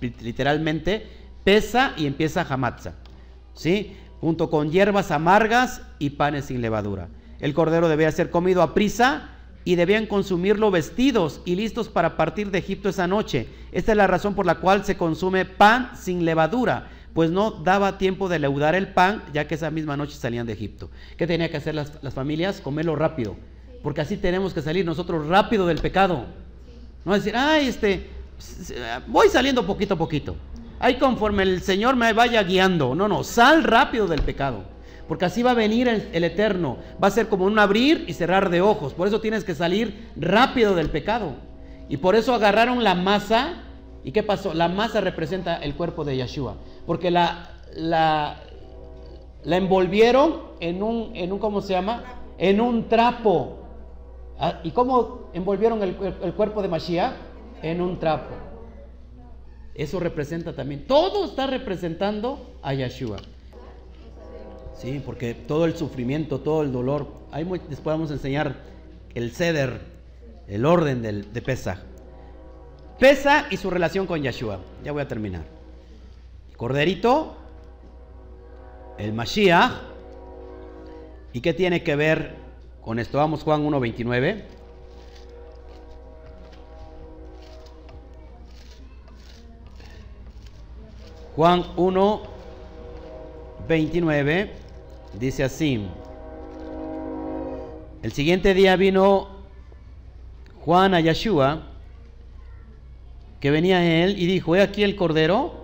[0.00, 1.06] literalmente
[1.44, 2.94] pesa y empieza Hamatza,
[3.54, 3.96] ¿sí?
[4.20, 7.08] Junto con hierbas amargas y panes sin levadura.
[7.38, 9.35] El cordero debe ser comido a prisa
[9.66, 13.48] y debían consumirlo vestidos y listos para partir de Egipto esa noche.
[13.72, 17.98] Esta es la razón por la cual se consume pan sin levadura, pues no daba
[17.98, 20.88] tiempo de leudar el pan, ya que esa misma noche salían de Egipto.
[21.16, 22.60] ¿Qué tenía que hacer las, familias?
[22.60, 23.34] Comerlo rápido,
[23.82, 26.26] porque así tenemos que salir nosotros rápido del pecado.
[27.04, 28.06] No decir, ay, este,
[29.08, 30.36] voy saliendo poquito a poquito.
[30.78, 32.94] Ahí conforme el Señor me vaya guiando.
[32.94, 34.75] No, no, sal rápido del pecado.
[35.08, 36.78] Porque así va a venir el, Eterno.
[37.02, 38.92] Va a ser como un abrir y cerrar de ojos.
[38.92, 41.34] Por eso tienes que salir rápido del pecado.
[41.88, 43.62] Y por eso agarraron la masa.
[44.02, 44.52] ¿Y qué pasó?
[44.54, 46.56] La masa representa el cuerpo de Yeshua.
[46.86, 48.40] Porque la, la,
[49.44, 52.02] la envolvieron en un, en un, ¿cómo se llama?
[52.38, 53.58] En un trapo.
[54.38, 57.14] Ah, ¿Y cómo envolvieron el, el cuerpo de Mashiach?
[57.62, 58.34] En un trapo.
[59.74, 60.86] Eso representa también.
[60.86, 63.18] Todo está representando a Yeshua.
[64.78, 68.56] Sí, porque todo el sufrimiento, todo el dolor, ahí les podemos enseñar
[69.14, 69.80] el ceder,
[70.48, 71.78] el orden del, de Pesaj.
[72.98, 74.60] Pesa y su relación con Yeshua.
[74.84, 75.44] Ya voy a terminar.
[76.56, 77.36] Corderito,
[78.98, 79.72] el Mashiach.
[81.32, 82.34] ¿Y qué tiene que ver
[82.82, 83.18] con esto?
[83.18, 84.44] Vamos Juan 1.29.
[91.34, 92.22] Juan 1,
[93.68, 94.65] 29
[95.18, 95.86] dice así.
[98.02, 99.28] El siguiente día vino
[100.60, 101.62] Juan a Yeshua,
[103.40, 105.54] que venía a él y dijo, he aquí el cordero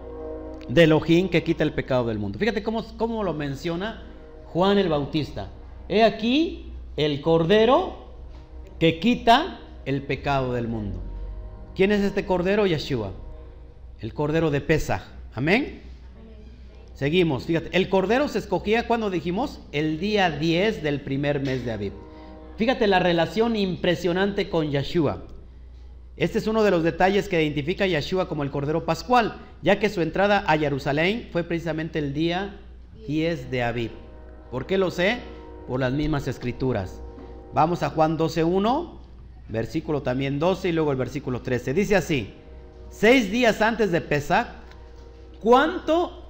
[0.69, 2.39] de Elohim que quita el pecado del mundo.
[2.39, 4.03] Fíjate cómo, cómo lo menciona
[4.47, 5.51] Juan el Bautista.
[5.89, 8.07] He aquí el cordero
[8.79, 11.01] que quita el pecado del mundo.
[11.75, 12.67] ¿Quién es este cordero?
[12.67, 13.13] Yeshua.
[14.01, 15.03] El cordero de Pesach.
[15.35, 15.83] Amén.
[16.95, 21.73] Seguimos, fíjate, el cordero se escogía cuando dijimos el día 10 del primer mes de
[21.73, 21.93] Aviv.
[22.57, 25.25] Fíjate la relación impresionante con Yeshua.
[26.17, 29.79] Este es uno de los detalles que identifica a Yeshua como el cordero pascual, ya
[29.79, 32.61] que su entrada a Jerusalén fue precisamente el día
[33.07, 33.91] 10 de Aviv.
[34.51, 35.19] ¿Por qué lo sé?
[35.67, 37.01] Por las mismas escrituras.
[37.55, 38.99] Vamos a Juan 12.1,
[39.49, 41.73] versículo también 12 y luego el versículo 13.
[41.73, 42.35] Dice así,
[42.91, 44.63] seis días antes de Pesach,
[45.43, 46.22] ¿Cuánto?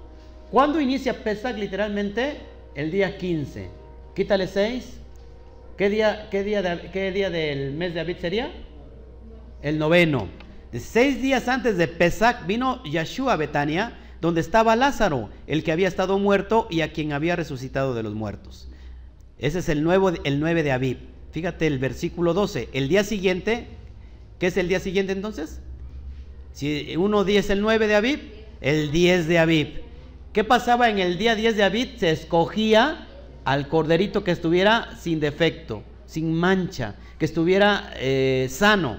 [0.52, 2.36] ¿Cuándo inicia Pesach literalmente?
[2.74, 3.70] El día 15.
[4.14, 4.98] Quítale 6.
[5.78, 8.52] ¿Qué día, qué, día ¿Qué día del mes de Abid sería?
[9.62, 10.28] El noveno.
[10.70, 15.72] De seis días antes de Pesach vino Yeshua a Betania, donde estaba Lázaro, el que
[15.72, 18.68] había estado muerto y a quien había resucitado de los muertos.
[19.38, 20.98] Ese es el, nuevo, el 9 de Abib.
[21.30, 22.68] Fíjate el versículo 12.
[22.74, 23.68] El día siguiente,
[24.38, 25.60] ¿qué es el día siguiente entonces?
[26.52, 28.20] Si uno día es el 9 de Abib,
[28.60, 29.91] el 10 de Aviv.
[30.32, 31.98] ¿Qué pasaba en el día 10 de Aviv?
[31.98, 33.06] Se escogía
[33.44, 38.98] al corderito que estuviera sin defecto, sin mancha, que estuviera eh, sano.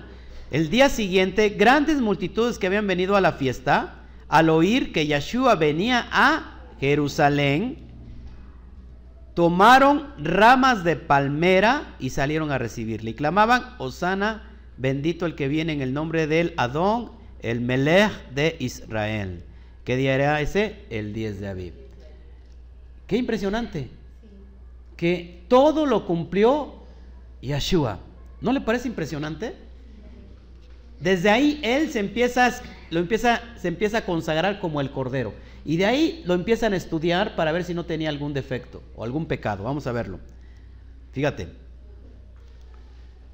[0.52, 3.96] El día siguiente, grandes multitudes que habían venido a la fiesta,
[4.28, 7.80] al oír que Yeshua venía a Jerusalén,
[9.34, 13.10] tomaron ramas de palmera y salieron a recibirle.
[13.10, 18.56] Y clamaban, Osana, bendito el que viene en el nombre del Adón, el Melech de
[18.60, 19.44] Israel.
[19.84, 20.86] ¿Qué día era ese?
[20.90, 21.74] El 10 de Aviv.
[23.08, 23.90] Qué impresionante.
[24.96, 26.76] Que todo lo cumplió
[27.42, 28.00] Yeshua.
[28.40, 29.56] ¿No le parece impresionante?
[31.00, 35.34] Desde ahí él se empieza, lo empieza, se empieza a consagrar como el cordero.
[35.66, 39.04] Y de ahí lo empiezan a estudiar para ver si no tenía algún defecto o
[39.04, 39.64] algún pecado.
[39.64, 40.20] Vamos a verlo.
[41.12, 41.50] Fíjate.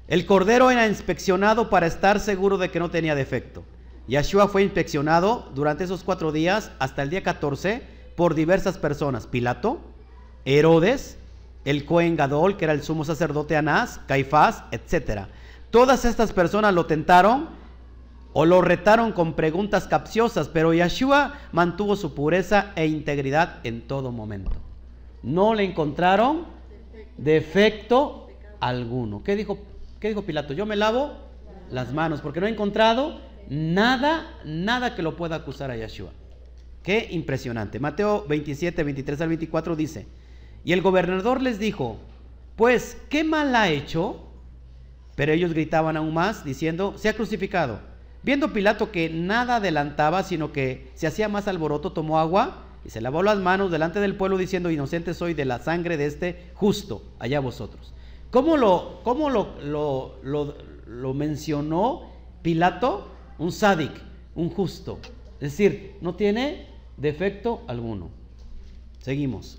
[0.08, 3.64] El cordero era inspeccionado para estar seguro de que no tenía defecto.
[4.06, 7.82] Yeshua fue inspeccionado durante esos cuatro días hasta el día 14
[8.16, 9.26] por diversas personas.
[9.26, 9.80] Pilato,
[10.44, 11.18] Herodes,
[11.64, 15.26] el Cohen Gadol, que era el sumo sacerdote Anás, Caifás, etc.
[15.70, 17.48] Todas estas personas lo tentaron
[18.32, 24.12] o lo retaron con preguntas capciosas, pero Yeshua mantuvo su pureza e integridad en todo
[24.12, 24.52] momento.
[25.22, 26.46] No le encontraron
[27.16, 28.28] defecto
[28.60, 29.22] alguno.
[29.22, 29.58] ¿Qué dijo,
[29.98, 30.54] qué dijo Pilato?
[30.54, 31.12] Yo me lavo
[31.70, 33.20] las manos porque no he encontrado
[33.50, 36.10] nada, nada que lo pueda acusar a Yeshua.
[36.82, 37.78] Qué impresionante.
[37.78, 40.06] Mateo 27, 23 al 24 dice,
[40.64, 41.98] y el gobernador les dijo,
[42.56, 44.24] pues, ¿qué mal ha hecho?
[45.16, 47.80] Pero ellos gritaban aún más, diciendo, se ha crucificado.
[48.22, 53.00] Viendo Pilato que nada adelantaba, sino que se hacía más alboroto, tomó agua y se
[53.00, 57.02] lavó las manos delante del pueblo, diciendo, inocente soy de la sangre de este justo,
[57.18, 57.92] allá vosotros.
[58.30, 60.54] ¿Cómo lo, cómo lo, lo,
[60.86, 62.10] lo mencionó
[62.42, 63.09] Pilato?
[63.40, 63.90] Un sádic,
[64.34, 65.00] un justo.
[65.40, 68.10] Es decir, no tiene defecto alguno.
[69.00, 69.58] Seguimos.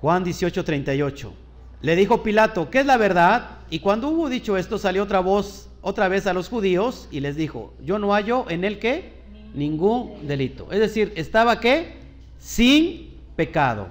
[0.00, 1.32] Juan 18:38.
[1.80, 3.58] Le dijo Pilato, ¿qué es la verdad?
[3.70, 7.36] Y cuando hubo dicho esto, salió otra voz, otra vez a los judíos y les
[7.36, 9.12] dijo, yo no hallo en él que
[9.54, 10.70] ningún delito.
[10.72, 11.96] Es decir, estaba que
[12.38, 13.88] sin pecado.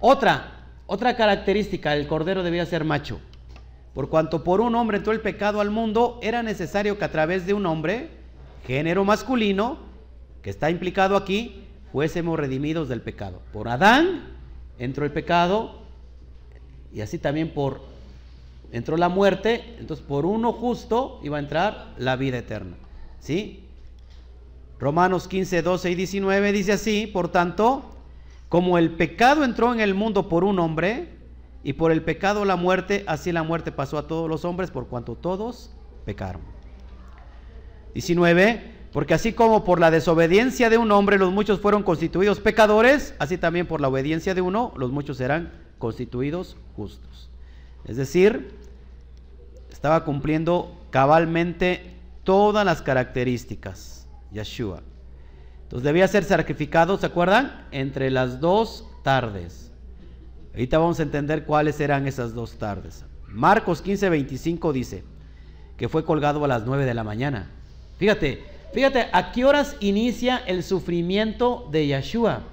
[0.00, 3.20] Otra, otra característica, el cordero debía ser macho.
[3.96, 7.46] Por cuanto por un hombre entró el pecado al mundo, era necesario que a través
[7.46, 8.10] de un hombre,
[8.66, 9.78] género masculino,
[10.42, 13.40] que está implicado aquí, fuésemos redimidos del pecado.
[13.54, 14.34] Por Adán
[14.78, 15.80] entró el pecado
[16.92, 17.80] y así también por
[18.70, 22.76] entró la muerte, entonces por uno justo iba a entrar la vida eterna.
[23.20, 23.64] ¿Sí?
[24.78, 27.96] Romanos 15, 12 y 19 dice así, por tanto,
[28.50, 31.15] como el pecado entró en el mundo por un hombre,
[31.62, 34.86] y por el pecado la muerte, así la muerte pasó a todos los hombres por
[34.86, 35.70] cuanto todos
[36.04, 36.42] pecaron.
[37.94, 38.76] 19.
[38.92, 43.36] Porque así como por la desobediencia de un hombre los muchos fueron constituidos pecadores, así
[43.36, 47.28] también por la obediencia de uno los muchos serán constituidos justos.
[47.84, 48.54] Es decir,
[49.70, 54.08] estaba cumpliendo cabalmente todas las características.
[54.32, 54.82] Yeshua.
[55.64, 57.66] Entonces debía ser sacrificado, ¿se acuerdan?
[57.72, 59.65] Entre las dos tardes.
[60.56, 63.04] Ahorita vamos a entender cuáles eran esas dos tardes.
[63.28, 65.04] Marcos 15, 25 dice
[65.76, 67.50] que fue colgado a las 9 de la mañana.
[67.98, 68.42] Fíjate,
[68.72, 72.44] fíjate, ¿a qué horas inicia el sufrimiento de Yeshua?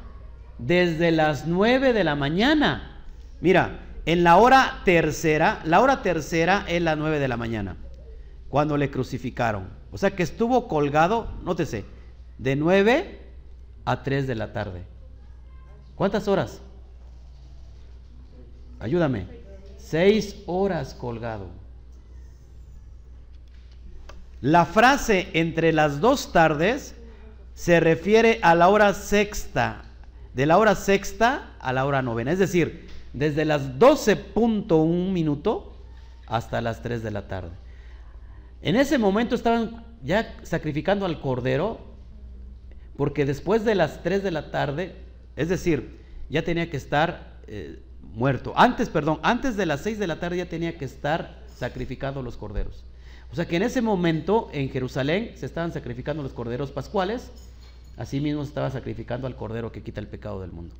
[0.58, 3.06] Desde las 9 de la mañana.
[3.40, 7.78] Mira, en la hora tercera, la hora tercera es las 9 de la mañana,
[8.50, 9.70] cuando le crucificaron.
[9.94, 11.86] O sea que estuvo colgado, nótese,
[12.38, 13.22] de 9
[13.86, 14.84] a 3 de la tarde.
[15.96, 16.60] ¿Cuántas horas?
[18.84, 19.28] Ayúdame.
[19.78, 21.48] Seis horas colgado.
[24.42, 26.94] La frase entre las dos tardes
[27.54, 29.86] se refiere a la hora sexta,
[30.34, 32.34] de la hora sexta a la hora novena.
[32.34, 35.78] Es decir, desde las 12.1 minuto
[36.28, 37.52] hasta las 3 de la tarde.
[38.62, 41.80] En ese momento estaban ya sacrificando al cordero,
[42.98, 44.94] porque después de las 3 de la tarde,
[45.38, 47.80] es decir, ya tenía que estar eh,
[48.14, 48.54] muerto.
[48.56, 52.38] Antes, perdón, antes de las 6 de la tarde ya tenía que estar sacrificando los
[52.38, 52.84] corderos.
[53.32, 57.32] O sea que en ese momento en Jerusalén se estaban sacrificando los corderos pascuales,
[57.98, 60.76] asimismo se estaba sacrificando al cordero que quita el pecado del mundo.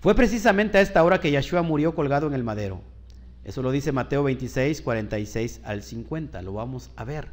[0.00, 2.80] Fue precisamente a esta hora que Yeshua murió colgado en el madero.
[3.44, 6.40] Eso lo dice Mateo 26, 46 al 50.
[6.42, 7.28] Lo vamos a ver.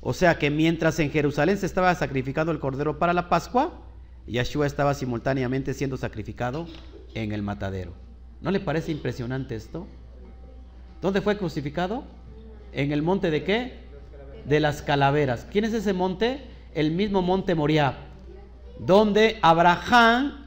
[0.00, 3.72] O sea que mientras en Jerusalén se estaba sacrificando el cordero para la Pascua,
[4.26, 6.66] Yeshua estaba simultáneamente siendo sacrificado
[7.14, 7.92] en el matadero.
[8.40, 9.86] ¿No le parece impresionante esto?
[11.00, 12.04] ¿Dónde fue crucificado?
[12.72, 13.74] ¿En el monte de qué?
[14.46, 15.46] De las calaveras.
[15.50, 16.40] ¿Quién es ese monte?
[16.74, 17.98] El mismo monte Moriah,
[18.78, 20.46] donde Abraham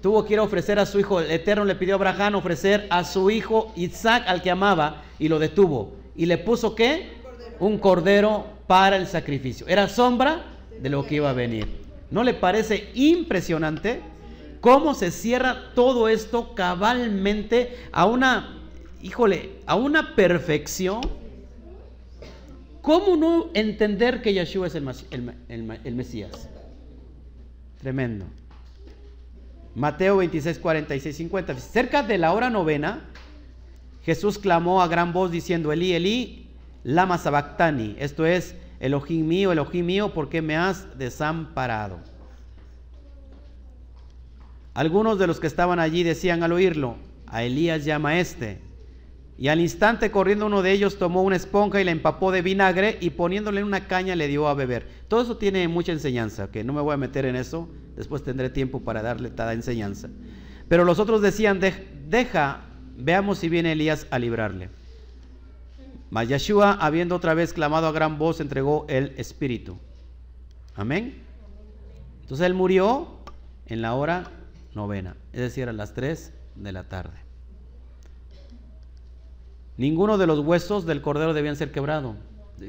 [0.00, 2.86] tuvo que ir a ofrecer a su hijo, el Eterno le pidió a Abraham ofrecer
[2.90, 5.96] a su hijo Isaac al que amaba y lo detuvo.
[6.14, 7.16] ¿Y le puso qué?
[7.58, 9.66] Un cordero para el sacrificio.
[9.66, 10.44] Era sombra
[10.80, 11.66] de lo que iba a venir.
[12.10, 14.00] ¿No le parece impresionante
[14.66, 18.64] cómo se cierra todo esto cabalmente a una,
[19.00, 21.02] híjole, a una perfección?
[22.82, 26.48] ¿Cómo no entender que Yeshua es el, Mesías?
[27.80, 28.24] Tremendo.
[29.76, 31.54] Mateo 26, 46, 50.
[31.60, 33.04] Cerca de la hora novena,
[34.02, 36.48] Jesús clamó a gran voz diciendo, Elí, Elí,
[36.82, 37.94] lama sabactani.
[38.00, 42.15] Esto es, Elohim mío, Elohim mío, ¿por qué me has desamparado?
[44.76, 46.96] Algunos de los que estaban allí decían al oírlo,
[47.26, 48.60] a Elías llama este.
[49.38, 52.98] Y al instante corriendo uno de ellos tomó una esponja y la empapó de vinagre
[53.00, 54.86] y poniéndole en una caña le dio a beber.
[55.08, 58.50] Todo eso tiene mucha enseñanza, que no me voy a meter en eso, después tendré
[58.50, 60.10] tiempo para darle toda enseñanza.
[60.68, 62.60] Pero los otros decían, deja,
[62.98, 64.68] veamos si viene Elías a librarle.
[66.10, 69.78] Mas Yeshua, habiendo otra vez clamado a gran voz, entregó el espíritu.
[70.74, 71.22] Amén.
[72.20, 73.08] Entonces él murió
[73.68, 74.32] en la hora
[74.76, 77.16] novena, es decir, a las 3 de la tarde.
[79.78, 82.14] Ninguno de los huesos del cordero debían ser quebrados,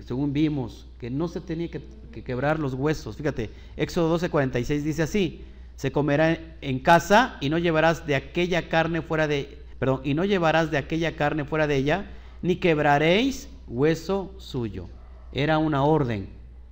[0.05, 1.81] según vimos, que no se tenía que,
[2.23, 3.15] quebrar los huesos.
[3.17, 8.69] Fíjate, Éxodo 12, 46 dice así, se comerá en casa y no llevarás de aquella
[8.69, 12.09] carne fuera de, perdón, y no llevarás de aquella carne fuera de ella,
[12.41, 14.87] ni quebraréis hueso suyo.
[15.31, 16.29] Era una orden.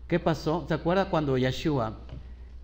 [0.08, 0.66] ¿Qué pasó?
[0.68, 2.00] ¿Se acuerda cuando Yeshua,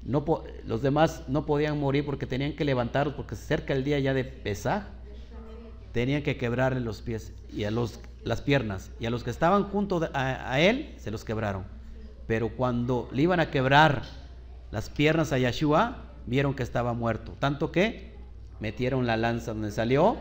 [0.04, 0.24] no,
[0.66, 4.24] los demás no podían morir porque tenían que levantarlos porque cerca el día ya de
[4.24, 4.84] Pesaj?
[5.92, 8.92] tenían que quebrarle los pies y a los, las piernas.
[9.00, 11.66] Y a los que estaban junto a, él, se los quebraron.
[12.28, 14.04] Pero cuando le iban a quebrar
[14.72, 17.34] las piernas a Yeshua, vieron que estaba muerto.
[17.40, 18.16] Tanto que
[18.60, 20.18] metieron la lanza donde salió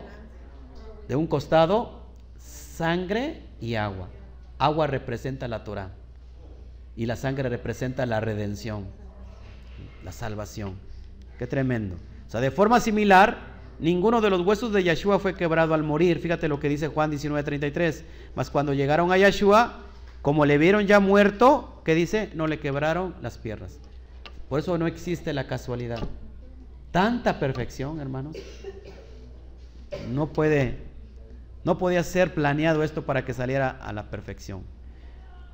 [1.07, 2.01] de un costado
[2.37, 4.09] sangre y agua.
[4.57, 5.91] Agua representa la Torah
[6.95, 8.85] y la sangre representa la redención,
[10.03, 10.75] la salvación.
[11.37, 11.95] Qué tremendo.
[12.27, 13.51] O sea, de forma similar,
[13.81, 16.19] Ninguno de los huesos de Yeshua fue quebrado al morir.
[16.19, 18.03] Fíjate lo que dice Juan 19:33.
[18.35, 19.79] Mas cuando llegaron a Yeshua,
[20.21, 22.29] como le vieron ya muerto, ¿qué dice?
[22.35, 23.79] No le quebraron las piernas.
[24.49, 25.99] Por eso no existe la casualidad.
[26.91, 28.37] Tanta perfección, hermanos.
[30.11, 30.77] No puede,
[31.63, 34.61] no podía ser planeado esto para que saliera a la perfección.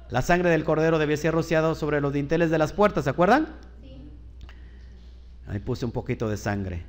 [0.10, 3.48] La sangre del cordero debía ser rociada sobre los dinteles de las puertas, ¿se acuerdan?
[5.48, 6.84] Ahí puse un poquito de sangre.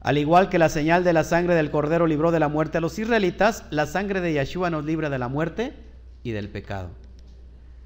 [0.00, 2.80] Al igual que la señal de la sangre del cordero libró de la muerte a
[2.80, 5.72] los israelitas, la sangre de Yeshua nos libra de la muerte
[6.22, 6.90] y del pecado.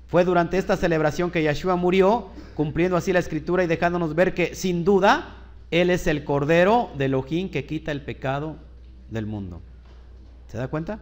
[0.09, 4.55] Fue durante esta celebración que Yeshua murió, cumpliendo así la escritura y dejándonos ver que
[4.55, 5.37] sin duda
[5.71, 8.57] Él es el cordero de Elohim que quita el pecado
[9.11, 9.63] del mundo.
[10.49, 11.01] ¿Se da cuenta?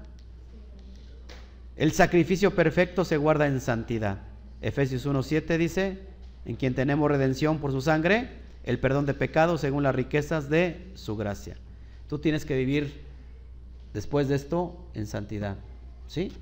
[1.76, 4.18] El sacrificio perfecto se guarda en santidad.
[4.60, 6.15] Efesios 1.7 dice,
[6.46, 8.30] en quien tenemos redención por su sangre,
[8.64, 11.56] el perdón de pecados según las riquezas de su gracia.
[12.08, 13.04] Tú tienes que vivir
[13.92, 15.56] después de esto en santidad.
[16.06, 16.32] ¿Sí?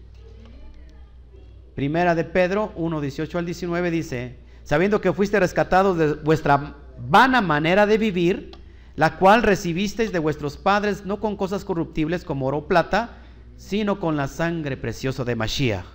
[1.75, 6.77] Primera de Pedro 1, 18 al 19 dice, sabiendo que fuiste rescatados de vuestra
[7.09, 8.53] vana manera de vivir,
[8.97, 13.17] la cual recibisteis de vuestros padres no con cosas corruptibles como oro o plata,
[13.57, 15.87] sino con la sangre preciosa de Mashiach,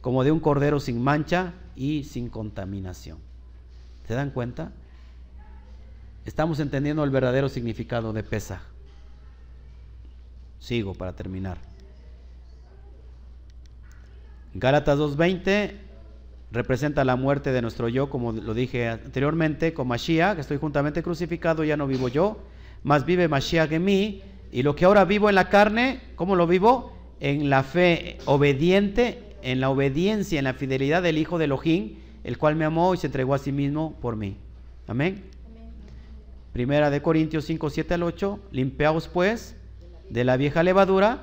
[0.00, 3.33] como de un cordero sin mancha y sin contaminación.
[4.06, 4.72] ¿Se dan cuenta?
[6.26, 8.60] Estamos entendiendo el verdadero significado de Pesach.
[10.58, 11.58] Sigo para terminar.
[14.54, 15.72] Gálatas 2.20
[16.52, 21.02] representa la muerte de nuestro yo, como lo dije anteriormente, con Mashiach, que estoy juntamente
[21.02, 22.38] crucificado, ya no vivo yo,
[22.84, 24.22] más vive Mashiach en mí,
[24.52, 26.96] y lo que ahora vivo en la carne, ¿cómo lo vivo?
[27.18, 32.38] En la fe obediente, en la obediencia, en la fidelidad del Hijo de Elohim, el
[32.38, 34.36] cual me amó y se entregó a sí mismo por mí.
[34.88, 35.24] Amén.
[36.52, 39.56] Primera de Corintios 5, 7 al 8, limpiaos pues
[40.10, 41.22] de la vieja levadura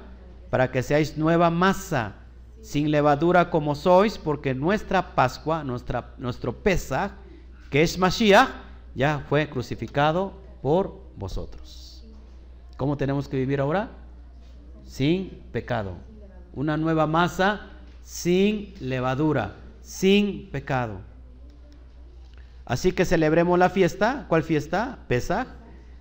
[0.50, 2.16] para que seáis nueva masa
[2.62, 7.12] sin levadura como sois, porque nuestra Pascua, nuestra, nuestro Pesach,
[7.70, 8.50] que es Mashiach,
[8.94, 12.06] ya fue crucificado por vosotros.
[12.78, 13.90] ¿Cómo tenemos que vivir ahora?
[14.86, 15.94] Sin pecado.
[16.54, 17.70] Una nueva masa
[18.04, 21.02] sin levadura, sin pecado.
[22.66, 24.26] Así que celebremos la fiesta.
[24.28, 25.00] ¿Cuál fiesta?
[25.08, 25.48] Pesach.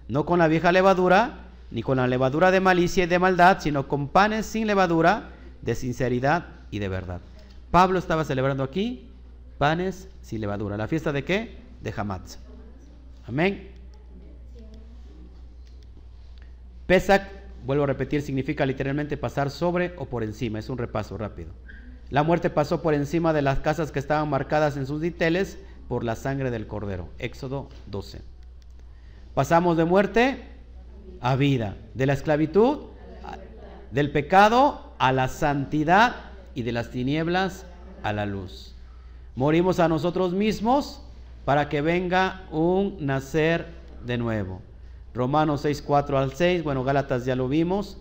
[0.09, 3.89] No con la vieja levadura, ni con la levadura de malicia y de maldad, sino
[3.89, 5.31] con panes sin levadura
[5.63, 7.21] de sinceridad y de verdad.
[7.71, 9.09] Pablo estaba celebrando aquí
[9.59, 10.77] panes sin levadura.
[10.77, 11.59] ¿La fiesta de qué?
[11.81, 12.39] De Hamatz.
[13.27, 13.71] Amén.
[16.87, 17.23] Pesach,
[17.65, 20.59] vuelvo a repetir, significa literalmente pasar sobre o por encima.
[20.59, 21.53] Es un repaso rápido.
[22.11, 25.59] La muerte pasó por encima de las casas que estaban marcadas en sus diteles
[25.89, 27.09] por la sangre del cordero.
[27.19, 28.21] Éxodo 12.
[29.33, 30.43] Pasamos de muerte
[31.21, 32.79] a vida, de la esclavitud,
[33.93, 36.17] del pecado a la santidad
[36.55, 37.65] y de las tinieblas
[38.03, 38.75] a la luz.
[39.37, 41.03] Morimos a nosotros mismos
[41.45, 43.67] para que venga un nacer
[44.05, 44.63] de nuevo.
[45.15, 47.99] Romanos 6, 4 al 6, bueno, Gálatas ya lo vimos,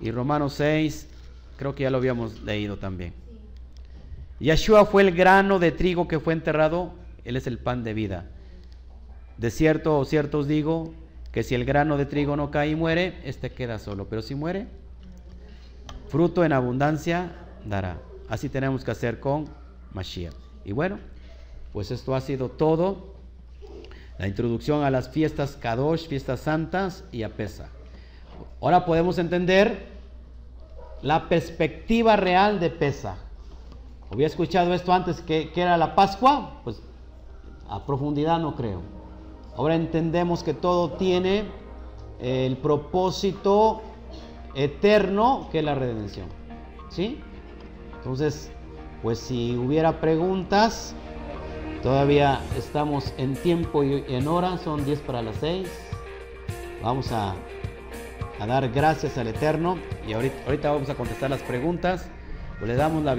[0.00, 1.08] y Romanos 6,
[1.56, 3.14] creo que ya lo habíamos leído también.
[4.40, 6.94] Yeshua fue el grano de trigo que fue enterrado,
[7.24, 8.24] Él es el pan de vida.
[9.36, 10.94] De cierto o cierto os digo
[11.30, 14.34] que si el grano de trigo no cae y muere, este queda solo, pero si
[14.34, 14.66] muere,
[16.08, 17.32] fruto en abundancia
[17.66, 17.98] dará.
[18.28, 19.48] Así tenemos que hacer con
[19.92, 20.34] Mashiach.
[20.64, 20.98] Y bueno,
[21.72, 23.14] pues esto ha sido todo.
[24.18, 27.68] La introducción a las fiestas Kadosh, fiestas santas y a Pesa.
[28.60, 29.86] Ahora podemos entender
[31.02, 33.16] la perspectiva real de Pesa.
[34.10, 36.82] Había escuchado esto antes que, era la Pascua, pues
[37.68, 38.82] a profundidad no creo.
[39.56, 41.44] Ahora entendemos que todo tiene
[42.18, 43.82] el propósito
[44.54, 46.26] eterno que es la redención.
[46.88, 47.20] ¿Sí?
[47.98, 48.50] Entonces,
[49.02, 50.94] pues si hubiera preguntas,
[51.82, 55.68] todavía estamos en tiempo y en hora, son 10 para las 6.
[56.82, 57.34] Vamos a,
[58.46, 59.76] dar gracias al Eterno
[60.08, 62.08] y ahorita, vamos a contestar las preguntas.
[62.60, 63.16] Pues le damos la,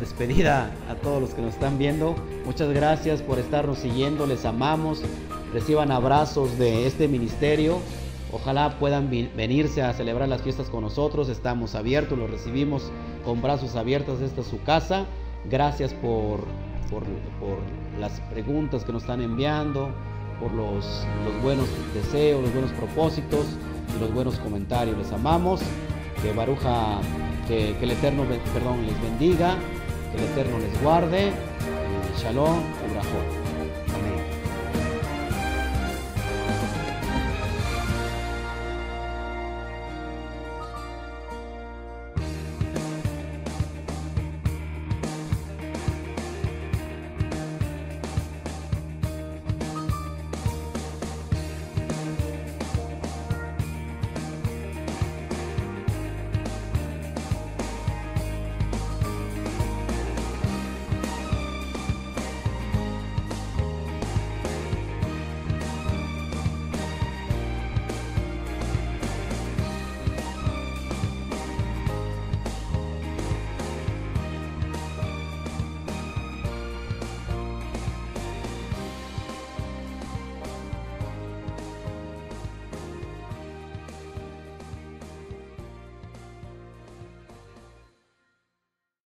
[0.00, 2.16] despedida a todos los que nos están viendo.
[2.46, 5.02] Muchas gracias por estarnos siguiendo, les amamos.
[5.52, 7.80] Reciban abrazos de este ministerio.
[8.32, 11.28] Ojalá puedan venirse a celebrar las fiestas con nosotros.
[11.28, 12.90] Estamos abiertos, los recibimos
[13.26, 14.22] con brazos abiertos.
[14.22, 15.04] Esta es su casa.
[15.50, 16.40] Gracias por,
[16.90, 17.04] por,
[17.38, 17.58] por
[18.00, 19.90] las preguntas que nos están enviando,
[20.40, 23.46] por los, los, buenos deseos, los buenos propósitos
[23.94, 24.96] y los buenos comentarios.
[24.96, 25.60] Les amamos.
[26.22, 27.00] Que Baruja,
[27.46, 29.56] que, el Eterno perdón, les bendiga.
[30.12, 31.32] Que el Eterno les guarde.
[32.18, 33.35] Shalom, Abraham.